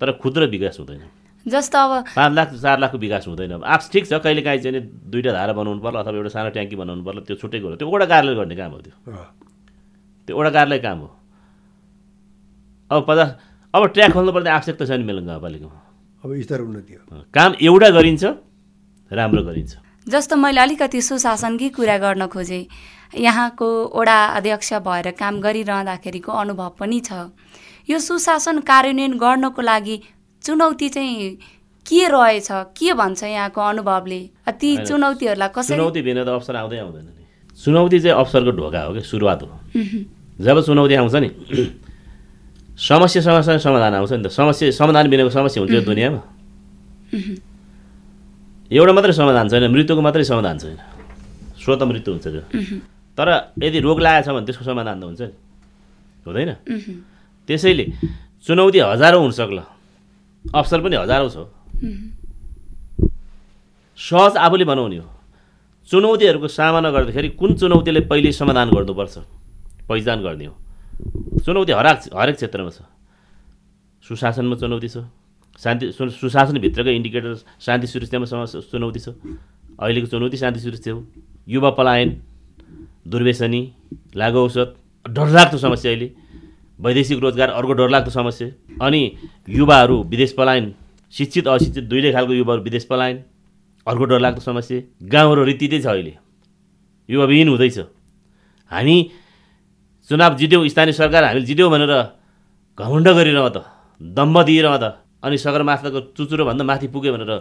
तर 0.00 0.12
खुद्र 0.20 0.46
विकास 0.52 0.76
हुँदैन। 0.80 1.00
जस्तो 1.46 1.78
अब 1.78 2.04
पाँच 2.16 2.32
लाख 2.32 2.48
चार 2.56 2.78
लाखको 2.80 2.98
विकास 2.98 3.26
हुँदैन। 3.28 3.50
अब 3.52 3.64
आप्स 3.64 3.90
ठिक 3.92 4.06
छ 4.06 4.12
कहिले 4.24 4.42
काहीँ 4.42 4.60
चाहिँ 4.60 4.78
नि 4.78 4.86
दुईवटा 5.12 5.32
धारा 5.32 5.52
बनाउनु 5.52 5.80
पर्ला 5.84 6.00
अथवा 6.00 6.16
एउटा 6.16 6.30
सानो 6.32 6.50
ट्याङ्की 6.56 6.76
बनाउनु 6.76 7.02
पर्ला 7.04 7.20
त्यो 7.28 7.36
छुट्टै 7.36 7.60
कुरो। 7.60 7.76
त्यो 7.76 7.88
वडा 7.90 8.06
कार्यालय 8.06 8.34
गर्ने 8.34 8.56
काम 8.56 8.70
हो 8.72 8.78
त्यो। 8.80 8.94
त्यो 10.28 10.34
वडा 10.38 10.50
कार्यालय 10.50 10.78
काम 10.80 10.98
हो। 11.04 11.10
अब 12.90 13.04
पचास 13.08 13.30
अब 13.74 13.82
ट्र्याक 13.92 14.10
खोल्नुपर्ने 14.12 14.50
आवश्यकता 14.50 14.84
छैन 14.86 15.02
मेलुङ 15.04 15.24
गाउँपालिकामा 15.26 15.78
अब 16.24 16.30
स्तर 16.40 16.60
उन्नति 16.64 16.92
हो। 16.94 17.22
काम 17.28 17.50
एउटा 17.60 17.88
गरिन्छ 17.90 18.24
राम्रो 19.10 19.42
गरिन्छ। 19.44 19.72
जस्तो 20.06 20.36
मैले 20.36 20.60
अलिकति 20.60 21.00
सुशासनकै 21.00 21.68
कुरा 21.76 21.96
गर्न 21.98 22.26
खोजेँ 22.32 22.64
यहाँको 23.20 23.68
वडा 23.94 24.18
अध्यक्ष 24.36 24.72
भएर 24.80 25.10
काम 25.20 25.40
गरिरहँदाखेरिको 25.40 26.32
अनुभव 26.32 26.68
पनि 26.80 27.00
छ। 27.00 27.30
यो 27.88 27.98
सुशासन 27.98 28.60
कार्यान्वयन 28.64 29.12
गर्नको 29.18 29.62
लागि 29.62 29.96
चुनौती 30.44 30.88
चाहिँ 30.88 31.38
के 31.86 32.08
रहेछ? 32.08 32.48
के 32.76 32.92
भन्छ 32.92 33.22
यहाँको 33.24 33.60
अनुभवले? 33.60 34.20
ती 34.60 34.76
चुनौतीहरूलाई 34.84 35.48
कसरी 35.56 35.76
चुनौती 35.76 36.00
बिना 36.02 36.24
त 36.24 36.28
अवसर 36.36 36.56
आउँदै 36.56 36.78
आउँदैन 36.84 37.04
नि। 37.04 37.24
चुनौती 37.56 37.98
चाहिँ 38.00 38.16
अवसरको 38.20 38.50
ढोका 38.52 38.80
हो 38.84 38.92
कि 38.94 39.00
सुरुवात 39.00 39.42
हो। 39.42 39.48
जब 40.40 40.56
चुनौती 40.60 40.94
आउँछ 40.94 41.14
नि 41.16 41.28
समस्या 42.76 43.22
समस्या 43.22 43.58
समाधान 43.58 43.94
आउँछ 43.94 44.12
नि 44.12 44.22
त। 44.24 44.28
समस्या 44.28 44.70
समाधान 44.70 45.08
बिनाको 45.08 45.30
समस्या 45.30 45.62
हुन्छ 45.64 45.84
दुनियाँमा। 45.84 46.20
एउटा 48.68 48.92
मात्रै 48.92 49.12
समाधान 49.12 49.48
छैन 49.48 49.64
मृत्युको 49.70 50.02
मात्रै 50.02 50.24
समाधान 50.24 50.56
छैन। 50.58 50.76
स्वत 51.56 51.82
मृत्यु 51.88 52.10
हुन्छ 52.14 52.26
त्यो। 52.26 52.42
तर 53.16 53.28
यदि 53.62 53.78
रोग 53.80 54.00
लागेको 54.00 54.24
छ 54.26 54.34
भने 54.34 54.44
त्यसको 54.44 54.64
समाधान 54.64 54.96
त 55.00 55.04
हुन्छ 55.04 55.20
नि। 55.24 55.34
हुँदैन। 56.26 56.50
त्यसैले 57.48 57.84
चुनौती 58.44 58.78
हजारौँ 58.92 59.22
हुन 59.22 59.32
सक्ला। 59.32 59.64
अवसर 60.44 60.80
पनि 60.80 60.96
हजारौँ 60.96 61.30
छ 61.30 61.36
सहज 63.98 64.36
आफूले 64.36 64.64
बनाउने 64.64 64.96
हो। 64.96 65.08
चुनौतीहरूको 65.88 66.48
सामना 66.48 66.90
गर्दाखेरि 66.90 67.28
कुन 67.38 67.54
चुनौतीले 67.54 68.00
पहिले 68.10 68.32
समाधान 68.32 68.70
गर्नुपर्छ 68.70 69.14
पहिचान 69.88 70.22
गर्ने 70.22 70.46
हो। 70.46 70.54
चुनौती 71.44 71.72
हरेक 71.72 71.98
हरेक 72.10 72.36
क्षेत्रमा 72.36 72.70
छ। 72.70 72.82
सुशासनमा 74.04 74.56
चुनौती 74.56 74.88
छ। 74.88 75.06
शान्ति 75.62 75.92
सुशासनभित्रकै 75.92 76.92
इन्डिकेटर 76.96 77.34
शान्ति 77.60 77.86
सुरक्षामा 77.86 78.26
समस्या 78.26 78.60
चुनौती 78.72 79.00
छ। 79.00 79.08
अहिलेको 79.78 80.06
चुनौती 80.10 80.36
शान्ति 80.36 80.60
सुरक्षा 80.60 80.90
हो। 80.90 81.00
युवा 81.48 81.70
पलायन 81.78 82.08
दुर्व्यसनी 83.06 83.62
लागु 84.16 84.38
औषध 84.38 84.68
डरलाग्दो 85.06 85.58
समस्या 85.58 85.90
अहिले। 85.92 86.08
वैदेशिक 86.84 87.18
रोजगार 87.18 87.48
अर्को 87.50 87.72
डरलाग्दो 87.72 88.10
समस्या। 88.10 88.48
अनि 88.80 89.00
युवाहरू 89.48 89.96
विदेश 90.04 90.32
पलायन 90.38 90.64
शिक्षित 91.14 91.48
अशिक्षित 91.48 91.84
दुइटै 91.84 92.12
खालको 92.12 92.32
युवाहरू 92.32 92.62
विदेश 92.62 92.84
पलायन 92.84 93.16
अर्को 93.86 94.04
डरलाग्दो 94.04 94.40
समस्या। 94.40 94.78
गाउँहरू 95.08 95.44
रीतितै 95.44 95.80
छ 95.80 95.86
अहिले। 95.86 96.12
युवाविहीन 97.08 97.48
हुँदैछ। 97.48 97.78
हामी 98.72 98.96
चुनाव 100.10 100.36
जित्यौँ 100.36 100.68
स्थानीय 100.68 100.92
सरकार 100.92 101.24
हामीले 101.24 101.46
जित्यौँ 101.46 101.70
भनेर 101.70 101.92
घमण्ड 102.78 103.08
गरिरह 103.08 103.48
त 103.48 103.64
दम्ब 104.00 104.36
दिइरह 104.44 104.76
त 104.76 104.84
अनि 105.24 105.36
सगरमाथाको 105.38 106.00
चुचुरोभन्दा 106.12 106.64
माथि 106.64 106.86
पुग्यो 106.92 107.12
भनेर 107.16 107.32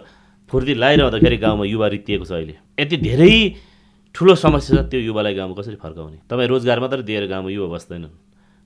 फुर्ती 0.50 0.74
लगाइरहँदाखेरि 0.74 1.36
गाउँमा 1.36 1.64
युवा 1.64 1.86
रित्तिएको 1.88 2.24
छ 2.24 2.32
अहिले। 2.32 2.54
यति 2.80 2.96
धेरै 2.96 3.32
ठुलो 4.14 4.34
समस्या 4.34 4.82
छ 4.82 4.88
त्यो 4.88 5.00
युवालाई 5.00 5.34
गाउँमा 5.34 5.54
कसरी 5.60 5.76
फर्काउने? 5.76 6.18
तपाईँ 6.28 6.48
रोजगार 6.48 6.80
मात्रै 6.80 7.02
दिएर 7.02 7.26
गाउँमा 7.28 7.50
युवा 7.50 7.68
बस्दैनन्। 7.74 8.23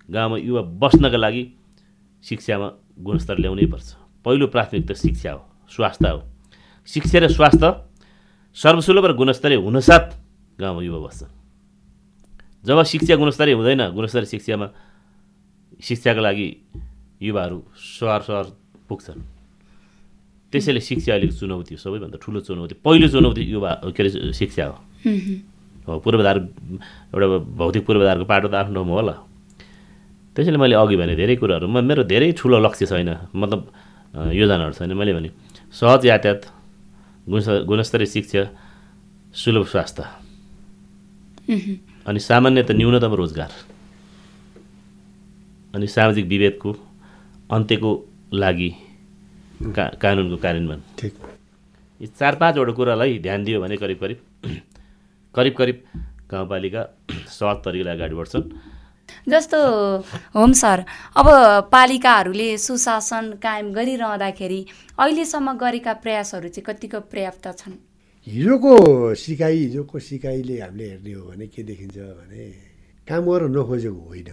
गाउँमा 0.09 0.37
युवा 0.38 0.62
बस्नका 0.81 1.16
लागि 1.16 1.44
शिक्षामा 2.25 2.68
गुणस्तर 3.05 3.37
ल्याउनै 3.38 3.66
पर्छ। 3.73 3.88
पहिलो 4.25 4.47
प्राथमिकता 4.49 4.94
शिक्षा 4.94 5.33
हो 5.33 5.40
स्वास्थ्य 5.71 6.09
हो। 6.09 6.21
शिक्षा 6.88 7.18
र 7.18 7.29
स्वास्थ्य 7.29 7.66
सर्वसुलभ 8.57 9.05
र 9.05 9.12
गुणस्तरीय 9.14 9.59
हुनसाथ 9.61 10.07
गाउँमा 10.59 10.83
युवा 10.83 10.99
बस्छन् 11.07 11.33
जब 12.66 12.83
शिक्षा 12.83 13.14
गुणस्तरीय 13.16 13.55
हुँदैन 13.55 13.83
गुणस्तरीय 13.94 14.27
शिक्षामा 14.27 14.66
शिक्षाको 15.79 16.21
लागि 16.21 16.49
युवाहरू 17.23 17.59
सहर 17.77 18.21
सहर 18.23 18.44
पुग्छन्। 18.88 19.21
त्यसैले 20.53 20.81
शिक्षा 20.81 21.12
अहिलेको 21.12 21.35
चुनौती 21.37 21.75
हो 21.75 21.81
सबैभन्दा 21.85 22.18
ठुलो 22.18 22.40
चुनौती 22.40 22.75
पहिलो 22.81 23.09
चुनौती 23.12 23.42
युवा 23.44 23.71
के 23.92 24.03
अरे 24.03 24.33
शिक्षा 24.33 24.64
हो। 24.66 24.77
हो 25.87 25.99
पूर्वाधार 26.01 26.37
एउटा 27.12 27.27
भौतिक 27.61 27.83
पूर्वाधारको 27.87 28.25
पाटो 28.25 28.49
त 28.49 28.55
आफ्नो 28.55 28.75
ठाउँमा 28.75 28.94
होला। 28.97 29.14
त्यसैले 30.38 30.59
मैले 30.62 30.74
अघि 30.79 30.96
भने 31.03 31.14
धेरै 31.18 31.35
कुराहरूमा 31.42 31.81
मेरो 31.83 32.03
धेरै 32.07 32.31
ठुलो 32.38 32.62
लक्ष्य 32.62 32.87
छैन 32.87 33.11
मतलब 33.35 33.61
योजनाहरू 34.38 34.74
छैन। 34.79 34.94
मैले 34.94 35.12
भने 35.18 35.29
सहज 35.74 36.07
यातायात 36.07 36.42
गुण 37.27 37.40
गुणस्तरीय 37.66 38.07
शिक्षा 38.07 38.42
सुलभ 39.35 39.66
स्वास्थ्य। 39.66 40.03
अनि 42.07 42.20
सामान्यत 42.22 42.70
न्यूनतम 42.70 43.12
रोजगार। 43.18 43.53
अनि 45.74 45.87
सामाजिक 45.90 46.27
विभेदको 46.31 46.70
अन्त्यको 47.51 47.90
लागि 48.33 48.70
का 49.74 49.85
कानुनको 49.98 50.37
कार्यान्वयन 50.38 50.81
ठिक। 50.98 51.14
यी 52.01 52.07
चार 52.14 52.35
पाँचवटा 52.38 52.72
कुरालाई 52.79 53.18
ध्यान 53.27 53.44
दियो 53.44 53.59
भने 53.61 53.77
करिब 53.77 53.98
करिब 53.98 54.18
करिब 55.35 55.55
करिब 55.59 55.77
गाउँपालिका 56.31 56.83
सहज 57.27 57.57
तरिकाले 57.66 57.90
अगाडि 57.90 58.14
बढ्छन्। 58.14 58.46
जस्तो 59.29 59.59
होम 60.35 60.53
सर 60.53 60.85
अब 61.16 61.27
पालिकाहरूले 61.73 62.49
सुशासन 62.59 63.31
कायम 63.42 63.73
गरिरहँदाखेरि 63.73 64.61
अहिलेसम्म 64.99 65.53
गरेका 65.57 65.92
प्रयासहरू 65.92 66.49
चाहिँ 66.49 66.64
कतिको 66.66 67.01
पर्याप्त 67.01 67.47
छन्? 67.59 67.75
हिजोको 68.27 68.75
सिकाइ 69.14 69.57
हिजोको 69.57 69.99
सिकाइले 69.99 70.61
हामीले 70.61 70.85
हेर्ने 70.90 71.12
हो 71.12 71.23
भने 71.31 71.47
के 71.47 71.62
देखिन्छ 71.62 71.97
भने 71.97 72.44
काम 73.09 73.25
गर्न 73.25 73.57
नखोजेको 73.57 74.01
होइन। 74.09 74.31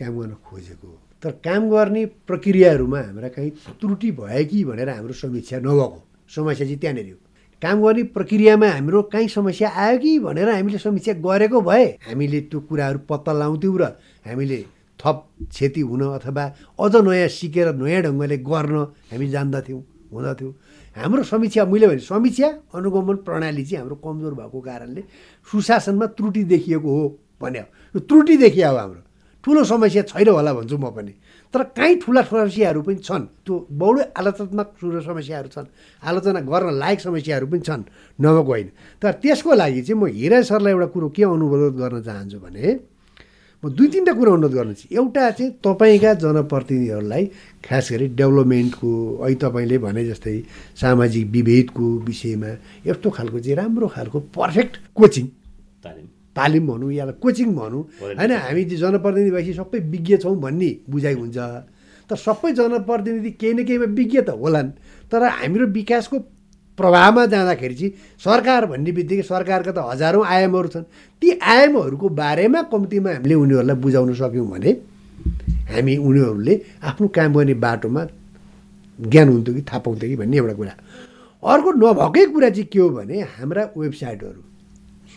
काम 0.00 0.12
गर्न 0.20 0.34
खोजेको। 0.44 0.88
तर 1.22 1.30
काम 1.44 1.70
गर्ने 1.70 2.04
प्रक्रियाहरूमा 2.28 3.00
हाम्रा 3.00 3.28
कहीँ 3.28 3.50
त्रुटि 3.80 4.10
भयो 4.12 4.44
कि 4.44 4.64
भनेर 4.64 4.88
हाम्रो 4.88 5.14
समीक्षा 5.14 5.58
नभएको। 5.58 6.02
समस्या 6.28 6.66
चाहिँ 6.66 6.78
त्यहाँनिर 6.78 7.08
हो। 7.12 7.25
काम 7.66 7.82
गर्ने 7.82 8.02
प्रक्रियामा 8.14 8.68
हाम्रो 8.70 9.02
काहीँ 9.10 9.28
समस्या 9.28 9.68
आयो 9.74 9.98
कि 9.98 10.18
भनेर 10.22 10.48
हामीले 10.48 10.78
समीक्षा 10.78 11.12
गरेको 11.18 11.60
भए 11.66 11.86
हामीले 12.06 12.40
त्यो 12.46 12.60
कुराहरू 12.70 12.98
पत्ता 13.10 13.32
लगाउँथ्यौँ 13.34 13.78
र 13.78 13.84
हामीले 14.26 14.58
थप 15.00 15.16
क्षति 15.50 15.80
हुन 15.82 16.02
अथवा 16.14 16.44
अझ 16.78 16.94
नयाँ 17.02 17.28
सिकेर 17.28 17.74
नयाँ 17.74 18.02
ढङ्गले 18.06 18.36
गर्न 18.46 18.76
हामी 19.10 19.26
जान्दथ्यौँ 19.34 19.82
हुँदथ्यो। 20.14 20.50
हाम्रो 20.96 21.22
समीक्षा 21.26 21.64
मैले 21.66 21.86
भने 21.86 22.00
समीक्षा 22.06 22.48
अनुगमन 22.70 23.16
प्रणाली 23.26 23.64
चाहिँ 23.66 23.82
हाम्रो 23.82 23.96
कमजोर 23.98 24.34
भएको 24.38 24.60
कारणले 24.62 25.02
सुशासनमा 25.50 26.06
त्रुटि 26.14 26.42
देखिएको 26.54 26.90
हो 26.96 27.04
भने 27.42 27.58
यो 27.58 27.98
त्रुटि 28.06 28.36
देखिया 28.46 28.70
हाम्रो। 28.70 29.00
ठुलो 29.44 29.64
समस्या 29.64 30.02
छैन 30.06 30.28
होला 30.28 30.52
भन्छु 30.54 30.76
म 30.78 30.86
पनि। 30.94 31.12
तर 31.56 31.62
काहीँ 31.72 31.96
ठुला 32.04 32.22
समस्याहरू 32.22 32.80
पनि 32.84 33.00
छन्। 33.00 33.24
त्यो 33.48 33.54
बहुलै 33.72 34.04
आलोचनात्मक 34.12 34.68
ठुलो 34.76 35.00
समस्याहरू 35.00 35.48
छन्। 35.48 35.66
आलोचना 36.04 36.40
गर्न 36.44 36.68
लायक 36.76 37.00
समस्याहरू 37.00 37.46
पनि 37.48 37.60
छन् 37.64 37.82
नभएको 38.20 38.52
होइन। 38.52 38.68
तर 39.00 39.12
त्यसको 39.24 39.54
लागि 39.56 39.80
चाहिँ 39.82 39.96
म 39.96 40.04
हिरा 40.12 40.42
सरलाई 40.44 40.72
एउटा 40.72 40.86
कुरो 40.92 41.08
के 41.16 41.22
अनुरोध 41.24 41.74
गर्न 41.80 41.96
चाहन्छु 42.04 42.38
भने 42.44 42.64
म 43.64 43.72
दुई 43.72 43.88
तिनवटा 43.88 44.12
कुरो 44.12 44.32
अनुरोध 44.36 44.52
गर्नु 44.52 44.74
चाहिँ 44.76 44.96
एउटा 45.00 45.30
चाहिँ 45.32 45.52
तपाईँका 45.64 46.12
जनप्रतिनिधिहरूलाई 46.20 47.24
खास 47.64 47.88
गरी 47.92 48.06
डेभलपमेन्टको 48.20 48.90
अहिले 49.16 49.40
तपाईँले 49.40 49.76
भने 49.80 50.04
जस्तै 50.12 50.36
सामाजिक 50.76 51.24
विभेदको 51.32 51.86
विषयमा 52.04 52.52
यस्तो 52.84 53.08
खालको 53.16 53.38
चाहिँ 53.40 53.56
राम्रो 53.56 53.86
खालको 53.96 54.18
पर्फेक्ट 54.36 54.74
कोचिङ। 54.92 55.26
तालिम। 55.80 56.15
तालिम 56.36 56.66
भनौँ 56.66 56.92
या 56.92 57.04
कोचिङ 57.24 57.50
भनौँ 57.56 57.82
होइन 58.00 58.32
हामी 58.44 58.64
जनप्रतिनिधि 58.76 59.30
भएपछि 59.30 59.52
सबै 59.60 59.78
विज्ञ 59.92 60.16
छौँ 60.22 60.36
भन्ने 60.36 60.70
बुझाइ 60.90 61.14
हुन्छ। 61.14 61.38
तर 62.10 62.16
सबै 62.16 62.52
जनप्रतिनिधि 62.52 63.30
केही 63.40 63.52
न 63.54 63.64
केहीमा 63.64 63.86
विज्ञ 63.98 64.20
त 64.20 64.30
होलान्। 64.36 64.70
तर 65.10 65.22
हाम्रो 65.40 65.66
विकासको 65.72 66.18
प्रभावमा 66.78 67.24
जाँदाखेरि 67.26 67.74
चाहिँ 67.74 67.92
सरकार 68.20 68.66
भन्ने 68.68 68.92
बित्तिकै 68.92 69.22
सरकारका 69.24 69.72
त 69.72 69.78
हजारौँ 69.90 70.24
आयामहरू 70.24 70.68
छन्। 70.68 70.84
ती 71.22 71.28
आयामहरूको 71.40 72.08
बारेमा 72.20 72.62
कम्तीमा 72.68 73.10
हामीले 73.16 73.34
उनीहरूलाई 73.34 73.76
बुझाउन 73.80 74.12
सक्यौँ 74.14 74.46
भने 74.52 74.70
हामी 75.72 75.96
उनीहरूले 75.96 76.54
आफ्नो 76.84 77.06
काम 77.16 77.32
गर्ने 77.32 77.54
बाटोमा 77.64 78.02
ज्ञान 78.98 79.28
हुन्थ्यो 79.28 79.54
कि 79.54 79.62
थाहा 79.68 79.78
पाउँथ्यो 79.82 80.08
कि 80.08 80.16
भन्ने 80.16 80.36
एउटा 80.36 80.54
कुरा। 80.60 80.74
अर्को 81.42 81.68
नभएकै 81.72 82.24
कुरा 82.32 82.48
चाहिँ 82.50 82.68
के 82.68 82.78
हो 82.78 82.88
भने 82.92 83.16
हाम्रा 83.40 83.62
वेबसाइटहरू। 83.76 84.40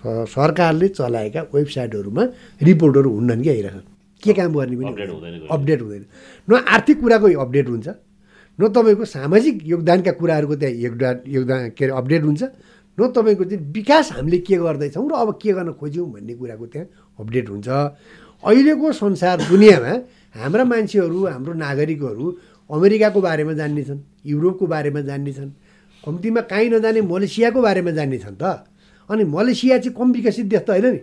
सरकारले 0.04 0.88
चलाएका 0.90 1.42
वेबसाइटहरूमा 1.54 2.24
रिपोर्टहरू 2.62 3.10
हुन्नन् 3.10 3.44
कि 3.44 3.50
आइरहेछन् 3.50 3.88
के 4.24 4.34
काम 4.34 4.54
गर्ने 4.54 4.76
पनि 4.76 5.48
अपडेट 5.52 5.82
हुँदैन। 5.82 6.06
न 6.48 6.52
आर्थिक 6.68 7.00
कुराको 7.02 7.28
अपडेट 7.40 7.68
हुन्छ 7.70 7.88
न 8.60 8.68
तपाईँको 8.76 9.06
सामाजिक 9.06 9.56
योगदानका 9.68 10.12
कुराहरूको 10.20 10.56
त्यहाँ 10.56 10.76
योगदान 10.76 11.16
योगदान 11.28 11.70
के 11.78 11.86
अरे 11.86 11.94
अपडेट 11.98 12.24
हुन्छ 12.24 12.44
न 12.98 13.08
तपाईँको 13.16 13.44
चाहिँ 13.44 13.64
विकास 13.72 14.12
हामीले 14.12 14.38
के 14.44 14.56
गर्दैछौँ 14.58 15.08
र 15.10 15.14
अब 15.16 15.30
के 15.42 15.52
गर्न 15.54 15.72
खोज्यौँ 15.80 16.08
भन्ने 16.12 16.34
कुराको 16.36 16.66
त्यहाँ 16.68 16.88
अपडेट 17.20 17.50
हुन्छ। 17.50 17.68
अहिलेको 18.44 18.92
संसार 18.92 19.38
दुनियाँमा 19.48 19.94
हाम्रा 20.36 20.64
मान्छेहरू 20.64 21.20
हाम्रो 21.28 21.54
नागरिकहरू 21.60 22.26
अमेरिकाको 22.70 23.20
बारेमा 23.22 23.54
जान्ने 23.54 23.84
छन् 23.84 24.00
युरोपको 24.26 24.66
बारेमा 24.68 25.02
जान्ने 25.02 25.34
छन् 25.34 25.52
कम्तीमा 26.04 26.42
काहीँ 26.52 26.70
नजाने 26.70 27.02
मलेसियाको 27.04 27.60
बारेमा 27.62 27.92
जान्ने 27.92 28.18
छन् 28.20 28.36
त। 28.36 28.44
अनि 29.10 29.24
मलेसिया 29.26 29.78
चाहिँ 29.78 29.96
कम 29.98 30.12
विकसित 30.12 30.46
देश 30.46 30.62
त 30.62 30.70
होइन 30.70 30.86
नि। 30.86 31.02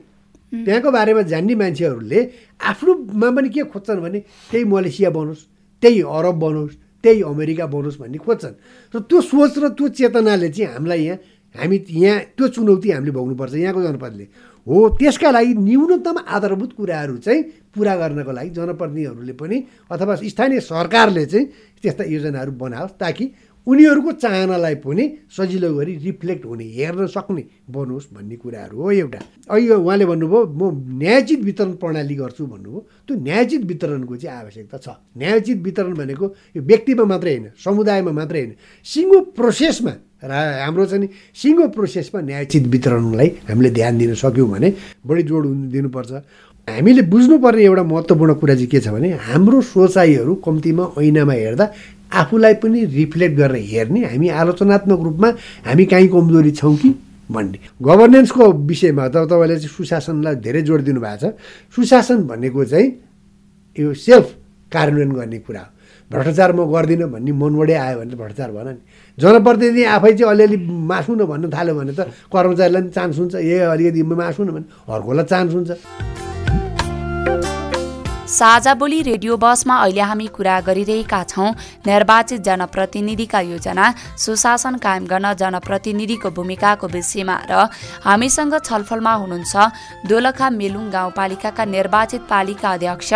त्यहाँको 0.64 0.90
बारेमा 0.90 1.22
जान्ने 1.26 1.54
मान्छेहरूले 1.54 2.20
आफ्नोमा 2.62 3.28
पनि 3.36 3.48
के 3.48 3.62
खोज्छन् 3.66 4.00
भने 4.00 4.18
त्यही 4.50 4.64
मलेसिया 4.64 5.10
बनोस् 5.10 5.42
त्यही 5.82 6.00
अरब 6.00 6.36
बनोस् 6.38 6.74
त्यही 7.02 7.22
अमेरिका 7.22 7.66
बनोस् 7.66 7.98
भन्ने 8.00 8.18
खोज्छन्। 8.18 8.54
र 8.94 8.96
त्यो 9.10 9.20
सोच 9.20 9.54
र 9.58 9.64
त्यो 9.74 9.86
चेतनाले 9.88 10.48
चाहिँ 10.54 10.72
हामीलाई 10.74 11.02
यहाँ 11.02 11.18
हामी 11.54 11.76
यहाँ 11.88 12.18
त्यो 12.36 12.46
चुनौती 12.54 12.88
हामीले 12.90 13.12
भोग्नुपर्छ 13.12 13.54
यहाँको 13.54 13.82
जनपदले। 13.82 14.26
हो 14.66 14.76
त्यसका 14.98 15.30
लागि 15.30 15.52
न्यूनतम 15.66 16.16
आधारभूत 16.26 16.72
कुराहरू 16.78 17.16
चाहिँ 17.22 17.42
पुरा 17.74 17.94
गर्नको 17.96 18.32
लागि 18.32 18.50
जनप्रतिनिधिहरूले 18.50 19.34
पनि 19.40 19.56
अथवा 19.90 20.14
स्थानीय 20.26 20.60
सरकारले 20.60 21.24
चाहिँ 21.26 21.46
त्यस्ता 21.82 22.04
योजनाहरू 22.04 22.52
बनाओस् 22.52 22.98
ताकि 23.00 23.24
उनीहरूको 23.66 24.12
चाहनालाई 24.22 24.74
पनि 24.78 25.04
सजिलो 25.36 25.74
गरी 25.74 25.92
रिफ्लेक्ट 26.06 26.44
हुने 26.46 26.64
हेर्न 26.78 27.06
सक्ने 27.10 27.42
बनोस् 27.66 28.06
भन्ने 28.14 28.36
कुराहरू 28.38 28.76
हो 28.78 28.90
एउटा। 29.02 29.20
अहिले 29.50 29.74
उहाँले 29.74 30.04
भन्नुभयो 30.06 30.40
म 30.54 30.62
न्यायोचित 31.02 31.40
वितरण 31.42 31.72
प्रणाली 31.82 32.14
गर्छु 32.14 32.46
भन्नुभयो। 32.46 32.80
त्यो 33.06 33.14
न्यायोचित 33.26 33.62
वितरणको 33.66 34.16
चाहिँ 34.16 34.38
आवश्यकता 34.38 34.78
छ। 34.78 34.88
न्यायोचित 35.18 35.58
वितरण 35.66 35.94
भनेको 35.98 36.26
यो 36.56 36.62
व्यक्तिमा 36.62 37.04
मात्रै 37.10 37.32
होइन 37.34 37.46
समुदायमा 37.58 38.12
मात्रै 38.14 38.40
होइन। 38.40 38.52
सिङ्गो 38.86 39.18
प्रोसेसमा 39.34 39.92
हाम्रो 40.22 40.84
चाहिँ 40.86 41.02
नि 41.02 41.08
सिङ्गो 41.34 41.66
प्रोसेसमा 41.74 42.20
न्यायोचित 42.22 42.64
वितरणलाई 42.70 43.28
हामीले 43.50 43.70
ध्यान 43.70 43.98
दिन 43.98 44.14
सक्यौँ 44.14 44.48
भने 44.48 44.68
बढी 45.06 45.22
जोड 45.26 45.44
दिनुपर्छ। 45.74 46.12
हामीले 46.66 47.02
बुझ्नुपर्ने 47.06 47.62
एउटा 47.62 47.82
महत्त्वपूर्ण 47.82 48.32
कुरा 48.42 48.54
चाहिँ 48.54 48.66
के 48.66 48.80
छ 48.82 48.90
भने 48.90 49.08
हाम्रो 49.22 49.60
सोचाइहरू 49.70 50.34
कम्तीमा 50.42 50.84
ऐनामा 50.98 51.32
हेर्दा 51.32 51.64
आफूलाई 52.12 52.54
पनि 52.62 52.84
रिफ्लेक्ट 52.84 53.36
गरेर 53.36 53.62
हेर्ने 53.62 54.00
हामी 54.06 54.28
आलोचनात्मक 54.28 55.00
रूपमा 55.00 55.28
हामी 55.66 55.84
काहीँ 55.86 56.08
कमजोरी 56.08 56.50
छौँ 56.50 56.76
कि 56.76 56.90
भन्ने। 57.30 57.58
गभर्नेन्सको 57.82 58.44
विषयमा 58.70 59.08
त 59.08 59.26
तपाईँले 59.26 59.56
चाहिँ 59.58 59.74
सुशासनलाई 59.76 60.34
धेरै 60.38 60.62
जोड 60.62 60.80
दिनुभएको 60.86 61.18
छ। 61.18 61.34
सुशासन 61.74 62.18
भनेको 62.30 62.64
चाहिँ 62.64 62.86
यो 63.78 63.94
सेल्फ 63.94 64.26
कार्यान्वयन 64.72 65.12
गर्ने 65.12 65.38
कुरा 65.42 65.60
हो। 65.60 65.70
भ्रष्टाचार 66.10 66.52
म 66.54 66.70
गर्दिनँ 66.70 67.10
भन्ने 67.10 67.32
मनबाटै 67.34 67.74
आयो 67.74 67.98
भने 67.98 68.14
त 68.14 68.16
भ्रष्टाचार 68.16 68.50
भन 68.54 68.68
नि। 68.78 68.80
जनप्रतिनिधि 69.18 69.82
आफै 69.84 70.12
चाहिँ 70.14 70.30
अलिअलि 70.30 70.56
मासु 70.62 71.12
न 71.18 71.26
भन्नु 71.26 71.50
थाल्यो 71.50 71.74
भने 71.74 71.92
त 71.98 72.00
कर्मचारीलाई 72.30 72.82
पनि 72.82 72.90
चान्स 72.94 73.18
हुन्छ। 73.18 73.34
ए 73.42 73.58
अलिकति 73.74 74.02
मासु 74.06 74.42
न 74.46 74.50
भने। 74.54 74.66
अर्कोलाई 74.86 75.26
चान्स 75.26 75.52
हुन्छ। 75.54 75.70
साझा 78.28 78.72
बोली 78.74 79.00
रेडियो 79.02 79.36
बसमा 79.36 79.74
अहिले 79.76 80.00
हामी 80.02 80.26
कुरा 80.28 80.58
गरिरहेका 80.60 81.22
छौँ। 81.24 81.50
निर्वाचित 81.86 82.40
जनप्रतिनिधिका 82.42 83.40
योजना 83.40 83.84
सुशासन 84.18 84.76
कायम 84.82 85.04
गर्न 85.06 85.32
जनप्रतिनिधिको 85.34 86.30
भूमिकाको 86.30 86.86
विषयमा 86.88 87.36
र 87.50 87.68
हामीसँग 88.02 88.54
छलफलमा 88.60 89.12
हुनुहुन्छ 89.14 89.54
दोलखा 90.10 90.50
मेलुङ 90.50 90.90
गाउँपालिकाका 90.90 91.64
निर्वाचित 91.66 92.22
पालिका 92.26 92.72
अध्यक्ष 92.72 93.12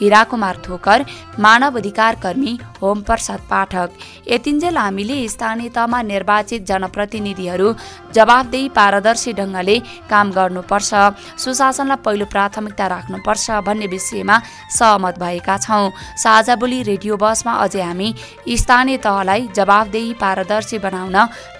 हिराकुमार 0.00 0.56
थोकर 0.64 1.04
मानव 1.38 1.76
अधिकार 1.78 2.14
कर्मी 2.24 2.58
होम 2.80 3.00
प्रसाद 3.02 3.40
पाठक। 3.50 3.90
यतिन्जेल 4.32 4.76
हामीले 4.78 5.16
स्थानीय 5.28 5.68
तहमा 5.76 6.02
निर्वाचित 6.04 6.64
जनप्रतिनिधिहरू 6.64 7.68
जवाबदेही 8.16 8.68
पारदर्शी 8.72 9.32
ढङ्गले 9.34 9.78
काम 10.10 10.32
गर्नुपर्छ 10.32 10.90
सुशासनलाई 11.44 12.02
पहिलो 12.04 12.26
प्राथमिकता 12.32 12.86
राख्नुपर्छ 12.88 13.50
भन्ने 13.66 13.86
विषयमा 13.92 14.36
सहमत 14.70 15.18
भएका 15.18 15.56
छौँ। 15.58 15.90
साझा 16.16 16.56
बोली 16.56 16.82
रेडियो 16.84 17.16
बसमा 17.16 17.52
अझै 17.64 17.82
हामी 17.82 18.14
स्थानीय 18.56 18.96
तहलाई 18.98 19.48
जवाबदेही 19.56 20.12
पारदर्शी 20.20 20.78
बनाउन 20.78 21.16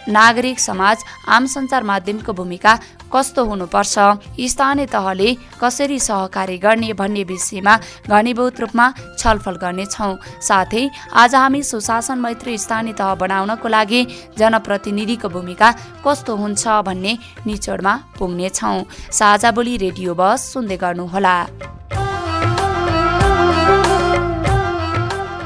नागरिक 0.09 0.59
समाज 0.61 1.05
आम 1.29 1.47
सञ्चार 1.47 1.83
माध्यमको 1.83 2.33
भूमिका 2.33 2.73
कस्तो 3.13 3.45
हुनुपर्छ? 3.45 3.95
स्थानीय 4.45 4.87
तहले 4.87 5.29
कसरी 5.61 5.99
सहकारी 5.99 6.59
गर्ने 6.59 6.93
भन्ने 6.93 7.23
विषयमा 7.25 7.75
घनीभूत 8.09 8.61
रूपमा 8.61 8.87
छलफल 9.19 9.57
गर्नेछौँ। 9.57 10.13
साथै 10.43 10.89
आज 11.15 11.35
हामी 11.35 11.63
सुशासन 11.63 12.19
मैत्री 12.19 12.59
स्थानीय 12.59 12.93
तह 12.93 13.15
बनाउनको 13.17 13.69
लागि 13.69 14.03
जनप्रतिनिधिको 14.39 15.29
भूमिका 15.29 15.71
कस्तो 16.05 16.37
हुन्छ 16.37 16.63
भन्ने 16.85 17.19
निचोडमा 17.47 17.95
पुग्नेछौँ। 18.19 18.85
साझा 19.13 19.51
बोली 19.53 19.77
रेडियो 19.79 20.15
बस 20.15 20.53
सुन्दै 20.53 20.77
गर्नुहोला। 20.77 21.37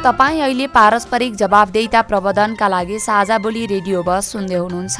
तपाईँ 0.09 0.41
अहिले 0.41 0.67
पारस्परिक 0.73 1.35
जवाबदेहिता 1.37 2.01
प्रबन्धनका 2.09 2.67
लागि 2.67 2.99
साझा 2.99 3.37
बोली 3.45 3.65
रेडियो 3.69 4.03
बस 4.03 4.33
सुन्दै 4.33 4.57
हुनुहुन्छ। 4.57 4.97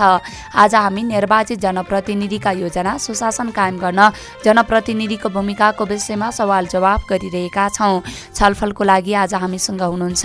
आज 0.53 0.75
हामी 0.77 1.03
निर्वाचित 1.03 1.59
जनप्रतिनिधिका 1.59 2.51
योजना 2.53 2.93
सुशासन 3.01 3.49
कायम 3.57 3.77
गर्न 3.81 4.01
जनप्रतिनिधिको 4.45 5.29
भूमिकाको 5.33 5.85
विषयमा 5.87 6.29
सवाल 6.31 6.67
जवाब 6.69 7.01
गरिरहेका 7.09 7.69
छौँ। 7.73 8.03
छलफलको 8.37 8.85
लागि 8.85 9.13
आज 9.15 9.35
हामीसँग 9.35 9.83
हुनुहुन्छ 9.83 10.25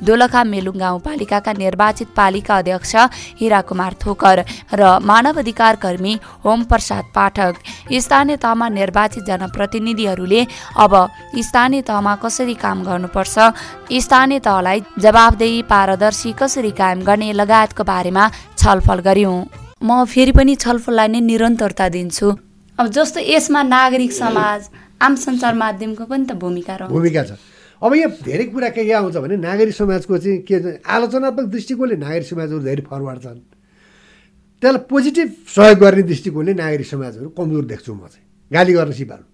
दोलखा 0.00 0.44
मेलुङ 0.44 0.76
गाउँपालिकाका 0.80 1.52
निर्वाचित 1.52 2.08
पालिका 2.16 2.56
अध्यक्ष 2.56 2.94
हिरा 3.36 3.60
कुमार 3.68 3.92
थोकर 4.00 4.44
र 4.72 4.98
मानव 5.04 5.44
अधिकार 5.44 5.76
कर्मी 5.76 6.14
होम 6.40 6.64
प्रसाद 6.72 7.04
पाठक। 7.12 7.52
स्थानीय 8.00 8.36
तहमा 8.40 8.68
निर्वाचित 8.80 9.24
जनप्रतिनिधिहरूले 9.28 10.42
अब 10.80 10.92
स्थानीय 11.36 11.82
तहमा 11.84 12.16
कसरी 12.24 12.54
काम 12.56 12.82
गर्नुपर्छ? 12.82 13.36
स्थानीय 13.92 14.20
तहलाई 14.26 14.82
जवाबदेही 14.98 15.62
पारदर्शी 15.66 16.32
कसरी 16.38 16.70
कायम 16.70 17.02
गर्ने 17.02 17.32
लगायतको 17.32 17.82
बारेमा 17.84 18.24
छलफल 18.58 19.00
गर्यौँ। 19.08 19.38
म 19.82 20.04
फेरि 20.06 20.32
पनि 20.32 20.54
छलफललाई 20.54 21.08
नै 21.08 21.20
निरन्तरता 21.20 21.88
दिन्छु। 21.88 22.28
अब 22.78 22.86
जस्तो 22.86 23.20
यसमा 23.20 23.62
नागरिक 23.62 24.12
समाज 24.12 24.60
आम 25.02 25.14
सञ्चार 25.16 25.54
माध्यमको 25.54 26.04
पनि 26.06 26.24
त 26.26 26.32
भूमिका 26.38 26.74
रहन्छ। 26.76 26.92
भूमिका 26.92 27.22
छ। 27.24 27.32
अब 27.82 27.94
यहाँ 27.94 28.10
धेरै 28.22 28.44
कुरा 28.54 28.68
के 28.70 28.84
के 28.86 28.92
आउँछ 28.94 29.16
भने 29.18 29.36
नागरिक 29.42 29.74
समाजको 29.74 30.18
चाहिँ 30.18 30.38
के 30.46 30.56
आलोचनात्मक 30.86 31.46
दृष्टिकोणले 31.50 31.96
नागरिक 31.98 32.26
समाजहरू 32.30 32.60
धेरै 32.62 32.82
फरवार्ड 32.86 33.20
छन्। 33.26 33.40
त्यसलाई 34.62 34.86
पोजिटिभ 34.86 35.28
सहयोग 35.50 35.78
गर्ने 35.82 36.02
दृष्टिकोणले 36.06 36.52
नागरिक 36.54 36.86
समाजहरू 36.86 37.28
कमजोर 37.34 37.64
देख्छु 37.66 37.92
म 37.92 38.06
चाहिँ। 38.06 38.24
गाली 38.50 38.72
गर्न 38.72 38.92
सिपालु 38.94 39.24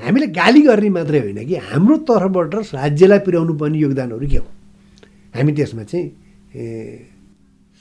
हामीले 0.00 0.26
गाली 0.34 0.60
गर्ने 0.62 0.88
मात्रै 0.90 1.20
होइन 1.20 1.40
कि 1.46 1.54
हाम्रो 1.70 1.96
तर्फबाट 2.08 2.54
राज्यलाई 2.74 3.18
पुर्याउनु 3.26 3.54
पर्ने 3.54 3.78
योगदानहरू 3.78 4.26
के 4.26 4.38
हो? 4.38 4.48
हामी 5.34 5.52
त्यसमा 5.52 5.82
चाहिँ 5.84 6.06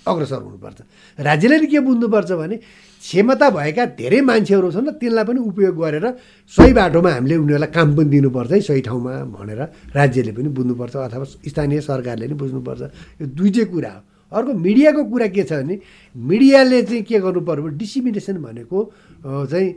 अग्रसर 0.05 0.41
हुनुपर्छ। 0.43 0.80
राज्यले 1.20 1.66
के 1.66 1.80
बुझ्नुपर्छ 1.80 2.32
भने 2.32 2.55
क्षमता 3.01 3.49
भएका 3.49 3.84
धेरै 3.99 4.20
मान्छेहरू 4.22 4.72
छन् 4.72 4.88
र 4.88 4.91
तिनलाई 4.99 5.26
पनि 5.26 5.39
उपयोग 5.39 5.76
गरेर 5.80 6.05
सही 6.53 6.74
बाटोमा 6.74 7.09
हामीले 7.09 7.36
उनीहरूलाई 7.36 7.72
काम 7.72 7.95
पनि 7.95 8.09
दिनुपर्छ 8.11 8.51
है 8.51 8.59
सही 8.61 8.82
ठाउँमा 8.84 9.14
भनेर 9.32 9.61
राज्यले 9.95 10.32
पनि 10.38 10.49
बुझ्नुपर्छ 10.51 10.95
अथवा 11.07 11.26
स्थानीय 11.47 11.82
सरकारले 11.82 12.26
पनि 12.28 12.36
बुझ्नुपर्छ। 12.36 12.82
यो 13.22 13.26
दुइटै 13.32 13.66
कुरा 13.72 13.91
हो। 13.91 14.01
अर्को 14.34 14.54
मिडियाको 14.54 15.04
कुरा 15.14 15.28
के 15.30 15.44
छ 15.44 15.52
भने 15.62 15.80
मिडियाले 16.16 16.82
चाहिँ 16.84 17.04
के 17.04 17.20
गर्नु 17.20 17.42
पर्यो 17.48 17.68
डिसिमिनेसन 17.80 18.38
भनेको 18.42 18.80
चाहिँ 19.24 19.70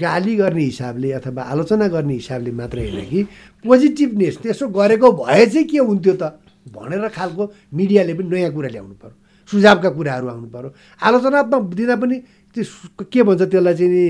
गाली 0.00 0.34
गर्ने 0.36 0.62
हिसाबले 0.64 1.12
अथवा 1.18 1.42
आलोचना 1.42 1.86
गर्ने 1.94 2.14
हिसाबले 2.14 2.50
मात्रै 2.54 2.90
होइन 2.90 3.04
कि 3.10 3.22
पोजिटिभनेस 3.66 4.38
त्यसो 4.42 4.68
गरेको 4.70 5.12
भए 5.12 5.46
चाहिँ 5.46 5.66
के 5.68 5.78
हुन्थ्यो 5.78 6.14
त? 6.14 6.24
भनेर 6.66 7.08
खालको 7.14 7.42
मिडियाले 7.78 8.14
पनि 8.14 8.28
नयाँ 8.28 8.52
कुरा 8.52 8.68
ल्याउनु 8.74 8.94
पर्यो 8.98 9.16
सुझावका 9.50 9.90
कुराहरू 9.94 10.26
आउनु 10.26 10.48
पर्यो। 10.50 10.70
आलोचनात्मक 10.98 11.62
दिँदा 11.74 11.96
पनि 12.02 12.16
त्यो 12.56 13.06
के 13.06 13.22
भन्छ 13.22 13.42
त्यसलाई 13.46 13.74
चाहिँ 13.78 13.90
नि 13.94 14.04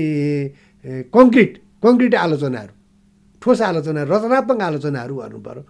कङ्क्रिट 1.13 1.51
कङ्क्रिट 1.83 2.13
आलोचनाहरू 2.15 2.73
ठोस 3.41 3.61
आलोचना 3.61 4.01
रचनात्मक 4.09 4.61
आलोचनाहरू 4.61 5.13
गर्नु 5.15 5.39
पर्यो। 5.45 5.63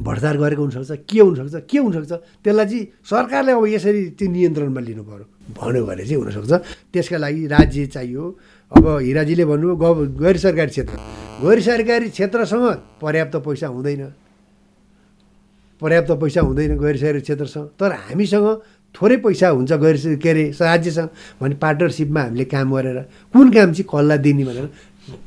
भ्रष्टाचार 0.00 0.36
गरेको 0.40 0.62
हुनसक्छ 0.62 1.04
के 1.04 1.20
हुनसक्छ 1.20 1.68
के 1.68 1.78
हुनसक्छ? 1.78 2.12
त्यसलाई 2.44 2.66
चाहिँ 2.66 2.84
सरकारले 3.04 3.52
अब 3.52 3.66
यसरी 3.66 4.02
त्यो 4.16 4.28
नियन्त्रणमा 4.32 4.80
लिनु 4.80 5.02
पऱ्यो 5.04 5.26
भन्यो 5.52 5.84
भने 5.84 6.04
चाहिँ 6.08 6.20
हुनसक्छ 6.22 6.52
त्यसका 6.92 7.16
लागि 7.20 7.46
राज्य 7.46 7.86
चाहियो। 7.92 8.24
अब 8.72 8.84
हिराजीले 9.04 9.44
भन्नुभयो 9.44 9.76
गभ 9.76 9.98
गैर 10.16 10.36
सरकारी 10.40 10.70
क्षेत्र। 10.70 10.96
गैर 11.44 11.60
सरकारी 11.60 12.08
क्षेत्रसँग 12.08 12.66
पर्याप्त 13.02 13.36
पैसा 13.44 13.66
हुँदैन। 13.68 14.02
पर्याप्त 15.82 16.10
पैसा 16.22 16.40
हुँदैन 16.40 16.72
गैर 16.80 16.96
सरकारी 16.96 17.20
क्षेत्रसँग। 17.20 17.66
तर 17.76 17.92
हामीसँग 18.08 18.48
थोरै 18.94 19.16
पैसा 19.20 19.48
हुन्छ 19.48 19.72
गैर 19.72 19.96
के 20.16 20.28
अरे 20.30 20.44
राज्यसँग। 20.56 21.08
भने 21.40 21.54
पार्टनरसिपमा 21.60 22.20
हामीले 22.22 22.44
काम 22.48 22.68
गरेर 22.72 22.98
कुन 23.28 23.46
काम 23.52 23.68
चाहिँ 23.76 23.88
कसलाई 23.92 24.18
दिने 24.24 24.44
भनेर 24.48 24.66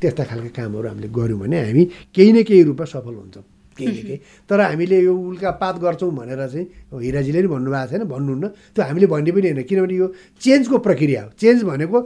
त्यस्ता 0.01 0.23
खालका 0.25 0.49
कामहरू 0.57 0.87
हामीले 0.89 1.07
गऱ्यौँ 1.13 1.39
भने 1.39 1.57
हामी 1.69 1.83
केही 2.15 2.31
न 2.33 2.43
केही 2.43 2.63
रूपमा 2.63 2.85
सफल 2.85 3.13
हुन्छौँ। 3.13 3.43
केही 3.77 3.91
न 3.91 4.01
केही 4.07 4.17
तर 4.49 4.59
हामीले 4.61 4.99
यो 5.03 5.13
उल्का 5.13 5.51
पात 5.61 5.75
गर्छौँ 5.83 6.11
भनेर 6.15 6.41
चाहिँ 6.47 6.65
हिराजीले 7.03 7.39
पनि 7.41 7.47
भन्नुभएको 7.47 7.87
छैन 7.91 8.03
भन्नुहुन्न। 8.07 8.45
त्यो 8.75 8.83
हामीले 8.83 9.07
भन्ने 9.07 9.31
पनि 9.31 9.47
होइन 9.51 9.63
किनभने 9.63 9.95
यो 9.95 10.07
चेन्जको 10.41 10.77
प्रक्रिया 10.79 11.21
हो। 11.23 11.29
चेन्ज 11.39 11.63
भनेको 11.63 11.97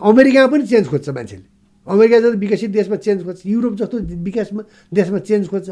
अमेरिकामा 0.00 0.46
पनि 0.52 0.64
चेन्ज 0.66 0.86
खोज्छ 0.88 1.08
मान्छेले। 1.08 1.46
अमेरिका 1.86 2.16
जस्तो 2.18 2.38
विकसित 2.38 2.70
देशमा 2.70 2.96
चेन्ज 2.96 3.24
खोज्छ 3.24 3.40
युरोप 3.46 3.74
जस्तो 3.76 3.96
विकासमा 4.24 4.62
देशमा 4.92 5.18
चेन्ज 5.28 5.48
खोज्छ। 5.48 5.70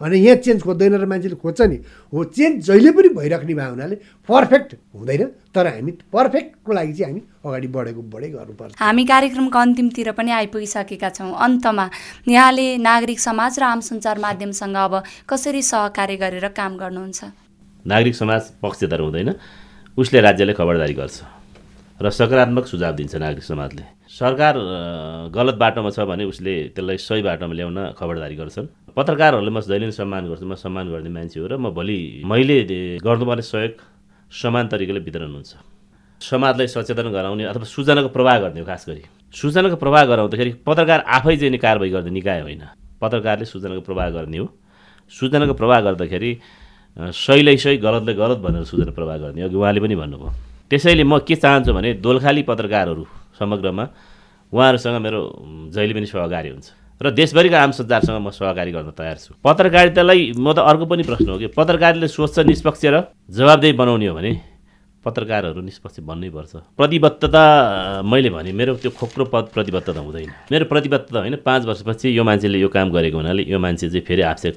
अनि 0.00 0.16
यहाँ 0.18 0.36
चेन्ज 0.40 0.62
खोज्दैन 0.62 0.94
र 0.96 1.06
मान्छेले 1.06 1.36
खोज्छ 1.36 1.60
नि। 1.60 1.76
हो 2.12 2.24
चेन्ज 2.24 2.66
जहिले 2.66 2.90
पनि 2.96 3.08
भइराख्ने 3.14 3.54
भए 3.54 3.68
हुनाले 3.68 3.96
पर्फेक्ट 4.28 4.70
हुँदैन। 4.96 5.22
तर 5.54 5.66
हामी 5.66 5.92
पर्फेक्टको 6.08 6.72
लागि 6.72 6.92
चाहिँ 6.92 7.12
हामी 7.12 7.20
अगाडि 7.44 7.68
बढेको 7.68 8.02
बढै 8.08 8.28
गर्नुपर्छ। 8.30 8.74
हामी 8.80 9.04
कार्यक्रमको 9.04 9.58
अन्तिमतिर 9.58 10.10
पनि 10.12 10.30
आइपुगिसकेका 10.30 11.08
छौँ। 11.10 11.32
अन्तमा 11.36 11.86
यहाँले 12.28 12.66
नागरिक 12.80 13.20
समाज 13.20 13.58
र 13.60 13.62
आम 13.64 13.80
सञ्चार 13.80 14.18
माध्यमसँग 14.18 14.76
अब 14.76 14.94
कसरी 15.28 15.62
सहकार्य 15.62 16.16
गरेर 16.16 16.48
काम 16.56 16.76
गर्नुहुन्छ? 16.76 17.20
नागरिक 17.84 18.14
समाज 18.14 18.42
पक्षधर 18.62 19.00
हुँदैन। 19.00 19.34
उसले 19.98 20.20
राज्यलाई 20.20 20.54
खबरदारी 20.54 20.94
गर्छ। 20.94 21.39
र 22.00 22.10
सकारात्मक 22.10 22.64
सुझाव 22.64 22.92
दिन्छ 22.96 23.14
नागरिक 23.20 23.44
समाजले। 23.44 23.84
सरकार 24.08 24.54
गलत 25.36 25.54
बाटोमा 25.60 25.90
छ 25.92 26.00
भने 26.08 26.24
उसले 26.24 26.72
त्यसलाई 26.72 26.96
सही 26.96 27.22
बाटोमा 27.22 27.52
ल्याउन 27.52 27.78
खबरदारी 27.92 28.36
गर्छन्। 28.40 28.96
पत्रकारहरूले 28.96 29.52
म 29.52 29.60
जहिले 29.60 29.84
पनि 29.84 29.92
सम्मान 29.92 30.22
गर्छु 30.32 30.46
म 30.48 30.56
सम्मान 30.56 30.88
गर्ने 30.88 31.10
मान्छे 31.12 31.40
हो 31.40 31.46
र 31.46 31.54
म 31.60 31.68
भोलि 31.76 32.24
मैले 32.24 32.56
गर्नुपर्ने 33.04 33.44
सहयोग 33.44 33.72
समान 34.32 34.64
तरिकाले 34.72 35.00
वितरण 35.04 35.28
हुन्छ। 35.28 35.52
समाजलाई 36.20 36.66
सचेतन 36.72 37.12
गराउने 37.12 37.44
अथवा 37.44 37.68
सूचनाको 37.68 38.08
प्रवाह 38.08 38.36
गर्ने 38.48 38.60
हो 38.60 38.66
खास 38.66 38.84
गरी। 38.88 39.04
सूचनाको 39.36 39.76
प्रवाह 39.76 40.04
गराउँदाखेरि 40.08 40.52
पत्रकार 40.64 41.00
आफै 41.04 41.36
चाहिँ 41.36 41.58
कारवाही 41.60 41.90
गर्ने 41.92 42.10
निकाय 42.16 42.40
होइन। 42.40 42.64
पत्रकारले 42.96 43.44
सूचनाको 43.44 43.84
प्रवाह 43.84 44.08
गर्ने 44.16 44.38
हो। 44.40 44.46
सूचनाको 45.12 45.52
प्रवाह 45.52 45.80
गर्दाखेरि 45.84 46.30
सहीलाई 46.96 47.56
सही 47.60 47.76
गलतलाई 47.76 48.14
गलत 48.16 48.38
भनेर 48.40 48.64
सूचना 48.64 48.92
प्रवाह 48.96 49.16
गर्ने 49.20 49.42
अघि 49.44 49.56
उहाँले 49.56 49.80
पनि 49.80 49.96
भन्नुभयो। 50.00 50.48
त्यसैले 50.70 51.04
म 51.04 51.18
के 51.26 51.34
चाहन्छु 51.34 51.72
भने 51.74 51.94
दोलखाली 51.98 52.42
पत्रकारहरू 52.46 53.04
समग्रमा 53.38 53.84
उहाँहरूसँग 54.52 54.96
मेरो 55.02 55.20
जहिले 55.74 55.94
पनि 55.94 56.06
सहकारी 56.06 56.48
हुन्छ। 56.48 56.68
र 57.00 57.10
देशभरिका 57.10 57.56
आम 57.58 57.70
सञ्चारसँग 57.72 58.20
म 58.20 58.30
सहकारी 58.30 58.70
गर्न 58.70 58.90
तयार 58.94 59.16
छु। 59.18 59.34
पत्रकारितालाई 59.42 60.32
म 60.36 60.52
त 60.52 60.58
अर्को 60.62 60.84
पनि 60.86 61.02
प्रश्न 61.02 61.28
हो 61.28 61.38
कि 61.38 61.46
पत्रकारिताले 61.56 62.08
स्वच्छ 62.08 62.38
निष्पक्ष 62.46 62.82
र 62.86 62.96
जवाबदेही 63.26 63.72
बनाउने 63.74 64.06
हो 64.06 64.14
भने 64.14 64.32
पत्रकारहरू 65.00 65.60
निष्पक्ष 65.64 66.04
बन्नै 66.04 66.28
पर्छ। 66.28 66.76
प्रतिबद्धता 66.76 67.42
मैले 68.04 68.30
भने 68.30 68.52
मेरो 68.52 68.76
त्यो 68.84 68.90
खोक्रो 68.92 69.24
पद 69.32 69.44
प्रतिबद्धता 69.56 69.96
हुँदैन। 69.96 70.30
मेरो 70.52 70.64
प्रतिबद्धता 70.68 71.18
होइन 71.18 71.36
पाँच 71.40 71.62
वर्षपछि 71.66 72.12
यो 72.12 72.22
मान्छेले 72.22 72.58
यो 72.60 72.68
काम 72.68 72.92
गरेको 72.92 73.16
हुनाले 73.16 73.42
यो 73.48 73.58
मान्छे 73.58 73.88
चाहिँ 73.88 74.04
फेरि 74.04 74.22
आवश्यक 74.28 74.54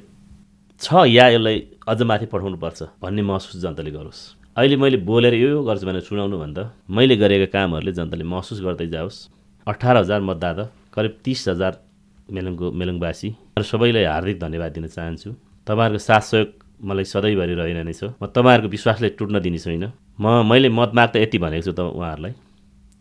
छ 0.83 1.07
या 1.07 1.25
यसलाई 1.39 1.57
अझ 1.87 2.01
माथि 2.03 2.25
पठाउनुपर्छ 2.27 2.99
भन्ने 2.99 3.21
महसुस 3.23 3.55
जनताले 3.63 3.91
गरोस्। 3.95 4.42
अहिले 4.57 4.75
मैले 4.77 4.97
बोलेर 5.01 5.33
यो 5.33 5.63
गर्छु 5.65 5.85
भनेर 5.87 6.01
सुनाउनु 6.05 6.37
भन्दा 6.37 6.63
मैले 6.85 7.15
गरेका 7.17 7.45
कामहरूले 7.49 7.91
जनताले 7.97 8.23
महसुस 8.23 8.61
गर्दै 8.61 8.85
जाओस्। 8.85 9.17
अठार 9.67 9.97
हजार 9.97 10.21
मतदाता 10.21 10.63
करिब 10.93 11.13
तिस 11.25 11.41
हजार 11.49 11.73
मेलुङको 12.29 12.69
मेलुङवासी 12.71 13.29
सबैलाई 13.65 14.05
हार्दिक 14.05 14.37
धन्यवाद 14.39 14.71
दिन 14.77 14.85
चाहन्छु। 14.93 15.29
तपाईँहरूको 15.67 16.05
साथ 16.05 16.23
सहयोग 16.29 16.49
मलाई 16.85 17.05
सधैँभरि 17.09 17.53
रहिरहने 17.57 17.93
छ। 17.97 18.13
म 18.13 18.29
तपाईँहरूको 18.29 18.69
विश्वासलाई 18.69 19.09
टुट्न 19.17 19.41
दिने 19.41 19.57
छैन। 19.57 19.85
म 20.21 20.45
मैले 20.45 20.69
मत 20.69 20.91
माग्दा 20.93 21.17
यति 21.17 21.37
भनेको 21.41 21.65
छु 21.65 21.73
त 21.73 21.79
उहाँहरूलाई 21.89 22.33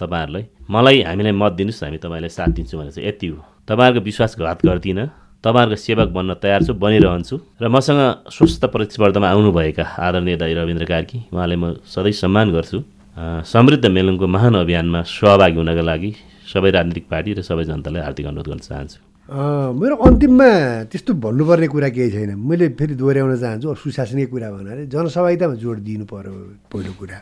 तपाईँहरूलाई। 0.00 0.44
मलाई 0.72 0.98
हामीलाई 1.05 1.36
मत 1.36 1.53
दिनुहोस् 1.53 1.84
हामी 1.84 1.98
तपाईँलाई 2.00 2.32
साथ 2.32 2.50
दिन्छौँ 2.57 2.80
भनेर 2.80 2.92
चाहिँ 2.96 3.09
यति 3.09 3.26
हो। 3.28 3.36
तपाईँहरूको 3.68 4.05
विश्वासघात 4.09 4.59
गर्दिनँ। 4.64 5.07
तपाईँहरूको 5.45 5.76
सेवक 5.76 6.09
बन्न 6.14 6.34
तयार 6.38 6.62
छु 6.62 6.72
बनिरहन्छु 6.74 7.36
र 7.61 7.68
मसँग 7.68 8.01
स्वस्थ 8.30 8.62
प्रतिस्पर्धामा 8.72 9.28
आउनुभएका 9.28 9.84
आदरणीय 9.99 10.36
दाई 10.38 10.55
रविन्द्र 10.55 10.84
कार्की 10.86 11.18
उहाँलाई 11.34 11.59
म 11.59 11.64
सधैँ 11.82 12.14
सम्मान 12.14 12.47
गर्छु। 12.55 12.78
समृद्ध 13.45 13.84
मेलुङको 13.86 14.26
महान 14.26 14.55
अभियानमा 14.62 15.01
सहभागी 15.03 15.57
हुनका 15.59 15.82
लागि 15.82 16.11
सबै 16.47 16.70
राजनीतिक 16.70 17.05
पार्टी 17.11 17.30
र 17.34 17.43
सबै 17.43 17.64
जनतालाई 17.68 18.03
हार्दिक 18.07 18.26
अनुरोध 18.26 18.49
गर्न 18.49 18.62
चाहन्छु। 18.62 18.99
मेरो 19.82 19.95
अन्तिममा 20.07 20.51
त्यस्तो 20.90 21.12
भन्नुपर्ने 21.18 21.68
कुरा 21.74 21.88
केही 21.90 22.11
छैन। 22.14 22.30
मैले 22.38 22.68
फेरि 22.78 22.95
दोहोऱ्याउन 22.95 23.32
चाहन्छु 23.36 23.74
सुशासनीय 23.82 24.26
कुरा 24.32 24.49
भन्नाले 24.55 24.86
जनसहभागितामा 24.95 25.55
जोड 25.59 25.78
दिनु 25.82 26.05
पऱ्यो 26.07 26.32
पहिलो 26.70 26.93
कुरा। 27.01 27.18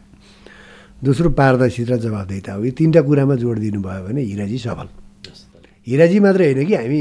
दोस्रो 1.01 1.29
पारदर्शिता 1.33 1.95
र 1.95 1.99
जवाबदेता 2.05 2.53
हो। 2.53 2.64
यो 2.64 2.73
तिनवटा 2.77 3.01
कुरामा 3.09 3.35
जोड 3.43 3.57
दिनुभयो 3.64 4.01
भने 4.07 4.21
हिराजी 4.31 4.59
सफल। 4.61 4.89
हिराजी 5.89 6.18
मात्रै 6.21 6.47
होइन 6.53 6.66
कि 6.68 6.75
हामी 6.75 7.01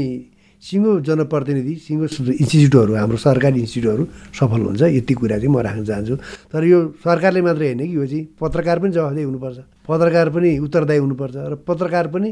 सिङ्गो 0.60 0.90
जनप्रतिनिधि 1.08 1.74
सिङ्गो 1.86 2.06
इन्स्टिच्युटहरू 2.36 2.92
हाम्रो 3.00 3.16
सरकारी 3.16 3.58
इन्स्टिच्युटहरू 3.64 4.04
सफल 4.36 4.60
हुन्छ 4.68 4.82
यति 4.92 5.14
कुरा 5.16 5.36
चाहिँ 5.40 5.48
म 5.48 5.58
राख्न 5.64 5.84
चाहन्छु। 5.88 6.14
तर 6.52 6.62
यो 6.68 6.78
सरकारले 7.00 7.40
मात्रै 7.40 7.66
होइन 7.72 7.80
कि 7.88 7.96
यो 7.96 8.04
चाहिँ 8.06 8.24
पत्रकार 8.40 8.76
पनि 8.80 8.92
जवाफदेही 8.92 9.24
हुनुपर्छ। 9.24 9.58
पत्रकार 9.88 10.26
पनि 10.36 10.50
उत्तरदायी 10.60 11.00
हुनुपर्छ 11.00 11.36
र 11.36 11.54
पत्रकार 11.64 12.06
पनि 12.12 12.28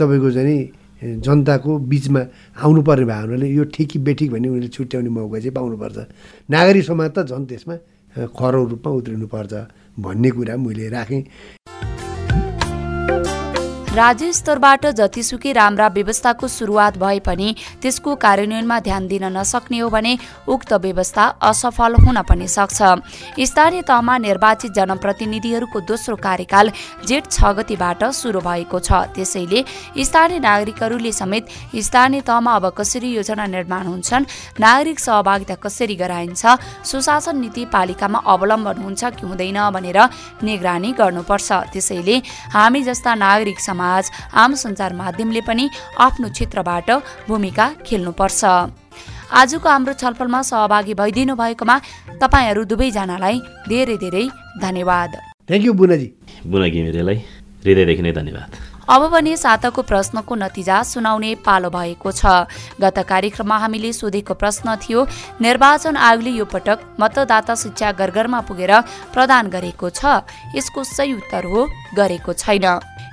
तपाईँको 0.00 0.30
चाहिँ 0.32 0.58
जनताको 1.20 1.70
बिचमा 1.90 2.22
आउनुपर्ने 2.60 3.04
भएको 3.04 3.24
हुनाले 3.28 3.46
यो 3.48 3.64
ठिक 3.76 3.90
बेठिक 4.04 4.28
भन्ने 4.32 4.48
उनीहरूले 4.48 4.68
छुट्याउने 4.68 5.10
मौका 5.12 5.38
चाहिँ 5.38 5.54
पाउनुपर्छ। 5.56 5.98
नागरिक 6.48 6.84
समाज 6.84 7.10
त 7.12 7.18
झन् 7.28 7.44
त्यसमा 7.44 7.76
खरो 8.36 8.60
रूपमा 8.72 8.90
उत्रिनुपर्छ 8.98 9.52
भन्ने 10.00 10.30
कुरा 10.32 10.56
मैले 10.56 10.88
राखेँ। 10.88 11.22
राज्य 13.90 14.32
स्तरबाट 14.32 14.86
जतिसुकै 14.98 15.52
राम्रा 15.52 15.86
व्यवस्थाको 15.88 16.48
सुरुवात 16.48 16.98
भए 16.98 17.18
पनि 17.26 17.54
त्यसको 17.82 18.14
कार्यान्वयनमा 18.22 18.78
ध्यान 18.80 19.06
दिन 19.08 19.24
नसक्ने 19.36 19.78
हो 19.78 19.88
भने 19.90 20.12
उक्त 20.46 20.72
व्यवस्था 20.84 21.24
असफल 21.42 21.94
हुन 21.98 22.20
पनि 22.22 22.46
सक्छ। 22.48 22.78
स्थानीय 23.42 23.82
तहमा 23.82 24.16
निर्वाचित 24.20 24.72
जनप्रतिनिधिहरूको 24.72 25.80
दोस्रो 25.82 26.16
कार्यकाल 26.18 26.70
जेठ 27.02 27.24
छ 27.28 27.50
गतिबाट 27.58 28.04
सुरु 28.14 28.40
भएको 28.40 28.78
छ। 28.78 29.10
त्यसैले 29.10 29.64
स्थानीय 29.98 30.38
नागरिकहरूले 30.38 31.12
समेत 31.12 31.50
स्थानीय 31.82 32.20
तहमा 32.22 32.54
अब 32.54 32.70
कसरी 32.78 33.10
योजना 33.10 33.46
निर्माण 33.48 33.86
हुन्छन् 33.86 34.28
नागरिक 34.60 34.98
सहभागिता 35.00 35.54
कसरी 35.66 35.96
गराइन्छ 35.96 36.46
सुशासन 36.86 37.42
नीति 37.42 37.64
पालिकामा 37.74 38.22
अवलम्बन 38.22 38.86
हुन्छ 38.86 39.02
कि 39.18 39.26
हुँदैन 39.26 39.58
भनेर 39.74 39.98
निगरानी 40.46 40.92
गर्नुपर्छ। 40.94 41.50
त्यसैले 41.74 42.16
हामी 42.54 42.82
जस्ता 42.84 43.14
नागरिक 43.18 43.58
समाज 43.80 44.10
आम 44.34 44.54
सञ्चार 44.54 44.92
माध्यमले 44.92 45.40
पनि 45.40 45.68
आफ्नो 45.98 46.28
क्षेत्रबाट 46.28 46.90
भूमिका 47.28 47.66
खेल्नुपर्छ। 47.86 48.44
आजको 49.32 49.68
हाम्रो 49.68 49.92
छलफलमा 49.96 50.40
सहभागी 50.44 50.94
भइदिनु 51.00 51.34
भएकोमा 51.36 51.76
तपाईँहरू 52.20 52.64
दुवैजनालाई 52.68 53.36
धेरै 53.68 53.96
धेरै 53.96 54.24
धन्यवाद। 54.60 55.10
थ्याङ्क 55.48 55.64
यू 55.64 55.72
बुनाजी 55.72 56.08
बुना 56.44 56.66
घिमिरेलाई 56.68 57.18
हृदयदेखि 57.64 58.02
नै 58.02 58.12
धन्यवाद। 58.12 58.50
अब 58.90 59.02
भने 59.06 59.36
साताको 59.36 59.82
प्रश्नको 59.86 60.34
नतिजा 60.34 60.76
सुनाउने 60.82 61.30
पालो 61.46 61.70
भएको 61.70 62.10
छ। 62.10 62.50
गत 62.82 62.98
कार्यक्रममा 63.06 63.56
हामीले 63.62 63.92
सोधेको 63.94 64.34
प्रश्न 64.34 64.74
थियो 64.82 65.06
निर्वाचन 65.38 65.94
आयोगले 65.96 66.30
यो 66.34 66.44
पटक 66.44 66.98
मतदाता 66.98 67.54
शिक्षा 67.54 67.88
गरगरमा 67.94 68.40
पुगेर 68.50 68.72
प्रदान 69.14 69.44
गरेको 69.54 69.88
छ 69.94 70.26
यसको 70.58 70.80
सही 70.82 71.12
उत्तर 71.14 71.44
हो 71.46 71.60
गरेको 71.94 72.32
छैन। 72.34 72.66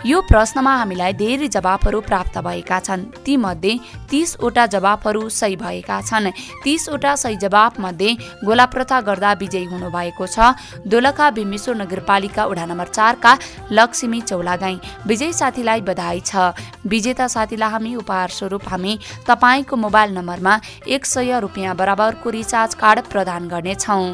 यो 0.06 0.20
प्रश्नमा 0.22 0.74
हामीलाई 0.78 1.14
धेरै 1.14 1.48
जवाफहरू 1.50 2.00
प्राप्त 2.02 2.38
भएका 2.46 2.80
छन्। 2.80 3.04
तीमध्ये 3.26 3.74
तीसवटा 4.06 4.66
जवाफहरू 4.70 5.30
सही 5.30 5.56
भएका 5.58 5.98
छन्। 6.02 6.30
तीसवटा 6.64 7.16
सही 7.18 7.36
जवाफ 7.36 7.80
मध्ये 7.80 8.14
गोला 8.46 8.66
प्रथा 8.70 9.00
गर्दा 9.02 9.32
विजयी 9.42 9.66
हुनुभएको 9.66 10.26
छ। 10.28 10.54
दोलखा 10.86 11.30
भीमेश्वर 11.34 11.76
नगरपालिका 11.76 12.46
वडा 12.46 12.66
नम्बर 12.66 12.88
चारका 12.88 13.34
लक्ष्मी 13.74 14.22
चौलागाई 14.22 14.78
विजय 15.08 15.32
साथीलाई 15.34 15.82
बधाई 15.82 16.22
छ। 16.22 16.54
विजेता 16.86 17.28
साथीलाई 17.28 17.70
हामी 17.72 17.96
उपहार 17.98 18.30
स्वरूप 18.30 18.70
हामी 18.70 18.94
तपाईँको 19.26 19.76
मोबाइल 19.76 20.14
नम्बरमा 20.14 20.54
एक 20.88 21.06
सय 21.06 21.40
रुपियाँ 21.42 21.76
बराबरको 21.76 22.30
रिचार्ज 22.30 22.74
कार्ड 22.76 23.06
प्रदान 23.10 23.48
गर्नेछौँ। 23.50 24.06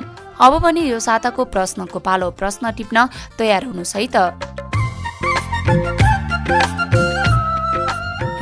अब 0.41 0.53
पनि 0.63 0.81
यो 0.89 0.99
साताको 0.99 1.43
प्रश्नको 1.45 1.99
पालो 1.99 2.31
प्रश्न 2.31 2.71
टिप्न 2.71 3.07
तयार 3.37 3.63
हुनुहोस् 3.65 3.95
है 3.95 4.07
त 4.07 4.52
Bye. 5.65 6.12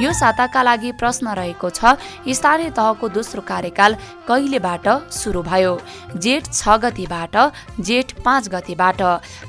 यो 0.02 0.12
साताका 0.14 0.62
लागि 0.64 0.92
प्रश्न 0.98 1.34
रहेको 1.38 1.70
छ। 1.70 1.94
स्थानीय 2.28 2.70
तहको 2.74 3.10
दोस्रो 3.12 3.42
कार्यकाल 3.44 3.96
कहिलेबाट 4.28 4.88
सुरु 5.14 5.42
भयो? 5.44 5.74
जेठ 6.18 6.44
छ 6.50 6.78
गतिबाट 6.82 7.36
जेठ 7.80 8.08
पाँच 8.26 8.50
गतिबाट। 8.50 9.02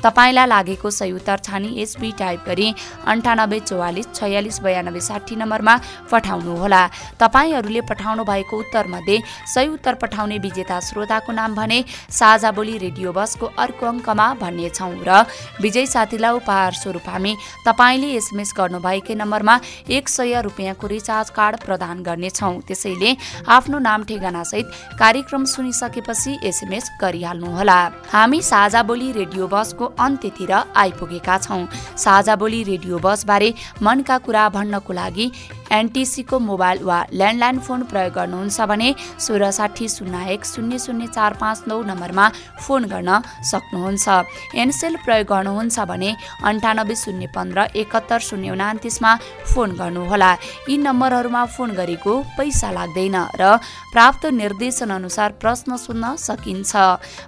तपाईँलाई 0.05 0.47
लागेको 0.47 0.91
सही 0.91 1.13
उत्तर 1.13 1.39
छानी 1.41 1.71
एसबी 1.83 2.11
टाइप 2.19 2.45
गरी 2.47 2.69
अन्ठानब्बे 3.07 3.59
चौवालिस 3.63 4.07
छयालिस 4.15 4.61
बयानब्बे 4.61 5.01
साठी 5.01 5.37
नम्बरमा 5.41 5.75
पठाउनुहोला। 6.13 6.83
तपाईँहरूले 7.17 7.81
पठाउनु 7.89 8.25
भएको 8.25 8.59
उत्तरमध्ये 8.59 9.17
सही 9.55 9.69
उत्तर 9.73 9.95
पठाउने 10.03 10.39
विजेता 10.39 10.81
श्रोताको 10.83 11.33
नाम 11.33 11.55
भने 11.55 11.85
साझा 12.13 12.51
बोली 12.53 12.77
रेडियो 12.79 13.13
बसको 13.13 13.47
अर्को 13.57 13.87
अङ्कमा 13.87 14.27
भन्नेछौँ 14.37 14.93
र 15.01 15.25
विजय 15.63 15.87
साथीलाई 15.87 16.37
उपहार 16.37 16.73
स्वरूप 16.75 17.09
हामी 17.09 17.33
तपाईँले 17.65 18.13
एसएमएस 18.21 18.53
गर्नुभएकै 18.59 19.15
नम्बरमा 19.15 19.59
एक 19.89 20.09
सय 20.09 20.41
रुपियाँको 20.43 20.87
रिचार्ज 20.87 21.31
कार्ड 21.31 21.57
प्रदान 21.65 22.03
गर्नेछौँ। 22.03 22.61
त्यसैले 22.69 23.17
आफ्नो 23.49 23.79
नाम 23.81 24.05
ठेगानासहित 24.05 24.67
कार्यक्रम 24.99 25.45
सुनिसकेपछि 25.45 26.39
एसएमएस 26.45 26.91
गरिहाल्नुहोला। 27.01 27.79
हामी 28.13 28.41
साझा 28.43 28.83
बोली 28.83 29.11
रेडियो 29.13 29.49
बसको 29.49 29.85
अन्त्यतिर 29.99 30.53
आइपुगेका 30.53 31.39
छौँ। 31.39 31.67
साझा 31.97 32.37
बोली 32.37 32.63
रेडियो 32.65 32.99
बसबारे 32.99 33.53
मनका 33.83 34.19
कुरा 34.19 34.49
भन्नको 34.49 34.93
लागि 34.93 35.31
एनटिसीको 35.73 36.39
मोबाइल 36.39 36.79
वा 36.85 36.99
ल्यान्डलाइन 37.13 37.59
फोन 37.67 37.83
प्रयोग 37.91 38.13
गर्नुहुन्छ 38.15 38.61
भने 38.71 38.89
सोह्र 39.19 39.51
साठी 39.51 39.89
शून्य 39.89 40.19
एक 40.33 40.45
शून्य 40.45 40.79
शून्य 40.79 41.07
चार 41.17 41.33
पाँच 41.41 41.63
नौ 41.69 41.81
नम्बरमा 41.83 42.29
फोन 42.61 42.85
गर्न 42.93 43.11
सक्नुहुन्छ। 43.51 44.07
एनसेल 44.55 44.97
प्रयोग 45.05 45.27
गर्नुहुन्छ 45.33 45.79
भने 45.91 46.11
अन्ठानब्बे 46.45 46.95
शून्य 46.95 47.27
पन्ध्र 47.35 47.59
एकहत्तर 47.75 48.19
शून्य 48.21 48.51
उनातिसमा 48.53 49.13
फोन 49.53 49.71
गर्नुहोला। 49.81 50.33
यी 50.69 50.77
नम्बरहरूमा 50.79 51.45
फोन 51.55 51.71
गरेको 51.73 52.13
पैसा 52.39 52.71
लाग्दैन 52.73 53.17
र 53.41 53.57
प्राप्त 53.93 54.27
निर्देशन 54.33 54.91
अनुसार 54.91 55.31
प्रश्न 55.41 55.77
सुन्न 55.77 56.15
सकिन्छ। 56.19 56.73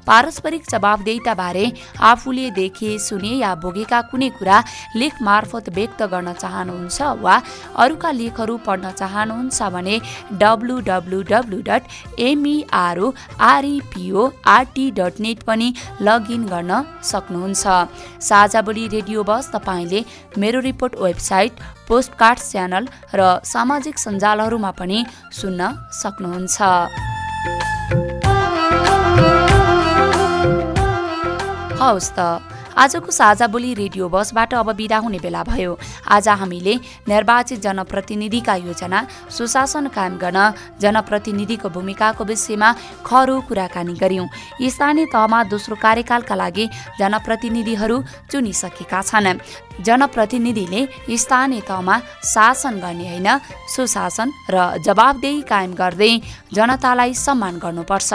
पारस्परिक 0.05 0.63
जवाबदेताबारे 0.71 1.67
आफूले 2.03 2.51
देखे 2.61 2.99
सुने 2.99 3.33
या 3.41 3.55
भोगेका 3.57 4.01
कुनै 4.11 4.29
कुरा 4.37 4.57
लेख 4.97 5.15
मार्फत 5.23 5.69
व्यक्त 5.77 6.03
गर्न 6.13 6.33
चाहनुहुन्छ 6.35 7.01
वा 7.25 7.35
अरूका 7.83 8.11
लेख 8.13 8.34
लेखहरू 8.35 8.57
पढ्न 8.67 8.91
चाहनुहुन्छ 8.93 9.63
भने 9.75 9.97
W 10.43 10.77
W 10.89 11.19
W 11.31 11.59
dot 11.69 11.83
M E R O 12.19 13.09
R E P O 13.41 14.23
R T 14.47 14.87
dot 14.99 15.21
net 15.21 15.43
पनि 15.47 15.69
लगइन 16.03 16.43
गर्न 16.47 16.73
सक्नुहुन्छ। 17.03 17.65
साझा 18.21 18.61
बोली 18.67 18.87
रेडियो 18.89 19.23
बस 19.23 19.51
तपाईँले 19.55 20.01
मेरो 20.39 20.61
रिपोर्ट 20.61 20.93
वेबसाइट 21.01 21.53
पोस्टकार्ड 21.89 22.39
च्यानल 22.51 22.85
र 23.15 23.21
सामाजिक 23.45 23.99
सञ्जालहरूमा 23.99 24.71
पनि 24.81 24.99
सुन्न 25.33 25.61
सक्नुहुन्छ। 26.03 26.59
हवस् 31.79 32.13
त। 32.19 32.54
आजको 32.77 33.11
साझा 33.11 33.47
बोली 33.47 33.73
रेडियो 33.75 34.09
बसबाट 34.09 34.55
अब 34.55 34.71
बिदा 34.75 34.99
हुने 34.99 35.19
बेला 35.19 35.43
भयो। 35.45 35.79
आज 36.07 36.29
हामीले 36.31 36.75
निर्वाचित 37.09 37.61
जनप्रतिनिधिका 37.61 38.55
योजना 38.57 39.07
सुशासन 39.31 39.87
कायम 39.89 40.17
गर्न 40.19 40.41
जनप्रतिनिधिको 40.81 41.69
भूमिकाको 41.71 42.25
विषयमा 42.25 42.73
खरो 43.07 43.41
कुराकानी 43.49 43.95
गर्यौं 43.95 44.27
स्थानीय 44.69 45.07
तहमा 45.07 45.43
दोस्रो 45.47 45.77
कार्यकालका 45.77 46.35
लागि 46.35 46.67
जनप्रतिनिधिहरू 46.99 48.03
चुनिसकेका 48.31 49.03
छन्। 49.03 49.39
जनप्रतिनिधिले 49.81 50.87
स्थानीय 51.17 51.61
तहमा 51.69 51.99
शासन 52.25 52.75
गर्ने 52.81 53.09
होइन 53.09 53.29
सुशासन 53.75 54.29
र 54.51 54.57
जवाबदेही 54.87 55.41
कायम 55.51 55.73
गर्दै 55.75 56.13
जनतालाई 56.55 57.15
सम्मान 57.17 57.59
गर्नुपर्छ। 57.59 58.13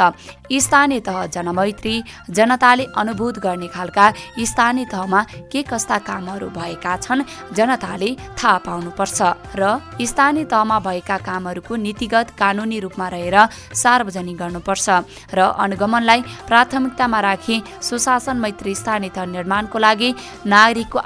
स्थानीय 0.59 0.99
तह 1.07 1.25
जनमैत्री 1.35 1.95
जनताले 2.29 2.85
अनुभूत 2.97 3.37
गर्ने 3.39 3.67
खालका 3.67 4.05
स्थानीय 4.41 4.85
तहमा 4.85 5.21
के 5.51 5.61
कस्ता 5.63 5.97
कामहरू 6.07 6.49
भएका 6.49 6.95
छन् 6.97 7.27
जनताले 7.53 8.09
थाहा 8.39 8.57
पाउनुपर्छ 8.65 9.19
र 9.55 9.63
स्थानीय 10.01 10.45
तहमा 10.45 10.79
भएका 10.79 11.17
कामहरूको 11.27 11.75
नीतिगत 11.85 12.33
कानुनी 12.39 12.79
रूपमा 12.79 13.07
रहेर 13.09 13.37
सार्वजनिक 13.75 14.37
गर्नुपर्छ 14.37 14.87
र 15.33 15.39
अनुगमनलाई 15.59 16.21
प्राथमिकतामा 16.49 17.19
राखी 17.19 17.57
सुशासन 17.81 18.37
मैत्री 18.37 18.75
स्थानीय 18.75 19.09
तह 19.15 19.25
निर्माणको 19.35 19.77
लागि 19.79 20.09
नागरिकको 20.45 20.99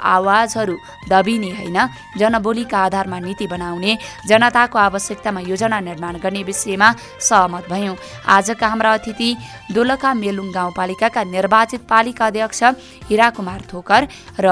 आवाजहरू 0.44 0.76
दबिने 1.08 1.50
होइन। 1.56 1.78
जनबोलीका 2.20 2.78
आधारमा 2.78 3.18
नीति 3.18 3.46
बनाउने 3.48 3.92
जनताको 4.28 4.78
आवश्यकतामा 4.78 5.40
योजना 5.42 5.78
निर्माण 5.80 6.14
गर्ने 6.20 6.42
विषयमा 6.44 6.88
सहमत 7.20 7.64
भयौँ। 7.72 7.96
आजका 8.28 8.66
हाम्रा 8.68 8.92
अतिथि 8.94 9.28
दोलखा 9.72 10.10
मेलुङ 10.14 10.48
गाउँपालिकाका 10.52 11.22
निर्वाचित 11.26 11.80
पालिका 11.88 12.26
अध्यक्ष 12.26 12.62
हिराकुमार 13.08 13.60
थोकर 13.72 14.02
र 14.40 14.48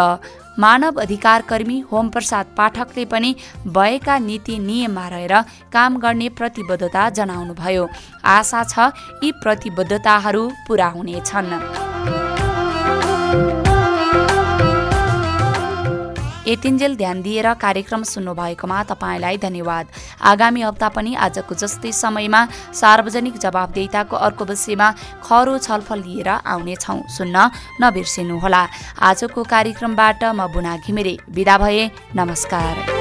मानव 0.53 1.01
अधिकार 1.01 1.43
कर्मी 1.49 1.79
होमप्रसाद 1.91 2.47
पाठकले 2.57 3.05
पनि 3.09 3.31
भएका 3.67 4.19
नीति 4.21 4.59
नियममा 4.61 5.07
रहेर 5.09 5.35
काम 5.73 5.97
गर्ने 5.97 6.29
प्रतिबद्धता 6.39 7.09
जनाउनुभयो। 7.11 7.89
आशा 8.27 8.63
छ 8.65 8.93
यी 9.25 9.33
प्रतिबद्धताहरू 9.43 10.45
पूरा 10.69 10.89
हुनेछन्। 10.89 11.51
यतिन्जेल 16.47 16.97
ध्यान 16.97 17.21
दिएर 17.23 17.47
कार्यक्रम 17.55 18.03
सुन्नुभएकोमा 18.03 18.83
तपाईँलाई 18.83 19.37
धन्यवाद। 19.39 19.87
आगामी 20.21 20.63
हप्ता 20.63 20.89
पनि 20.89 21.15
आजको 21.15 21.55
जस्तै 21.55 21.93
समयमा 21.95 22.41
सार्वजनिक 22.75 23.37
जवाबदेताको 23.39 24.17
अर्को 24.19 24.45
विषयमा 24.45 24.89
खरो 25.23 25.59
छलफल 25.59 26.03
लिएर 26.03 26.29
आउनेछौँ। 26.29 26.99
सुन्न 27.09 27.51
नबिर्सिनुहोला। 27.81 28.63
आजको 29.01 29.43
कार्यक्रमबाट 29.45 30.25
म 30.25 30.51
बुना 30.51 30.77
घिमिरे। 30.83 31.17
विदा 31.31 31.59
भए 31.59 31.91
नमस्कार। 32.17 32.92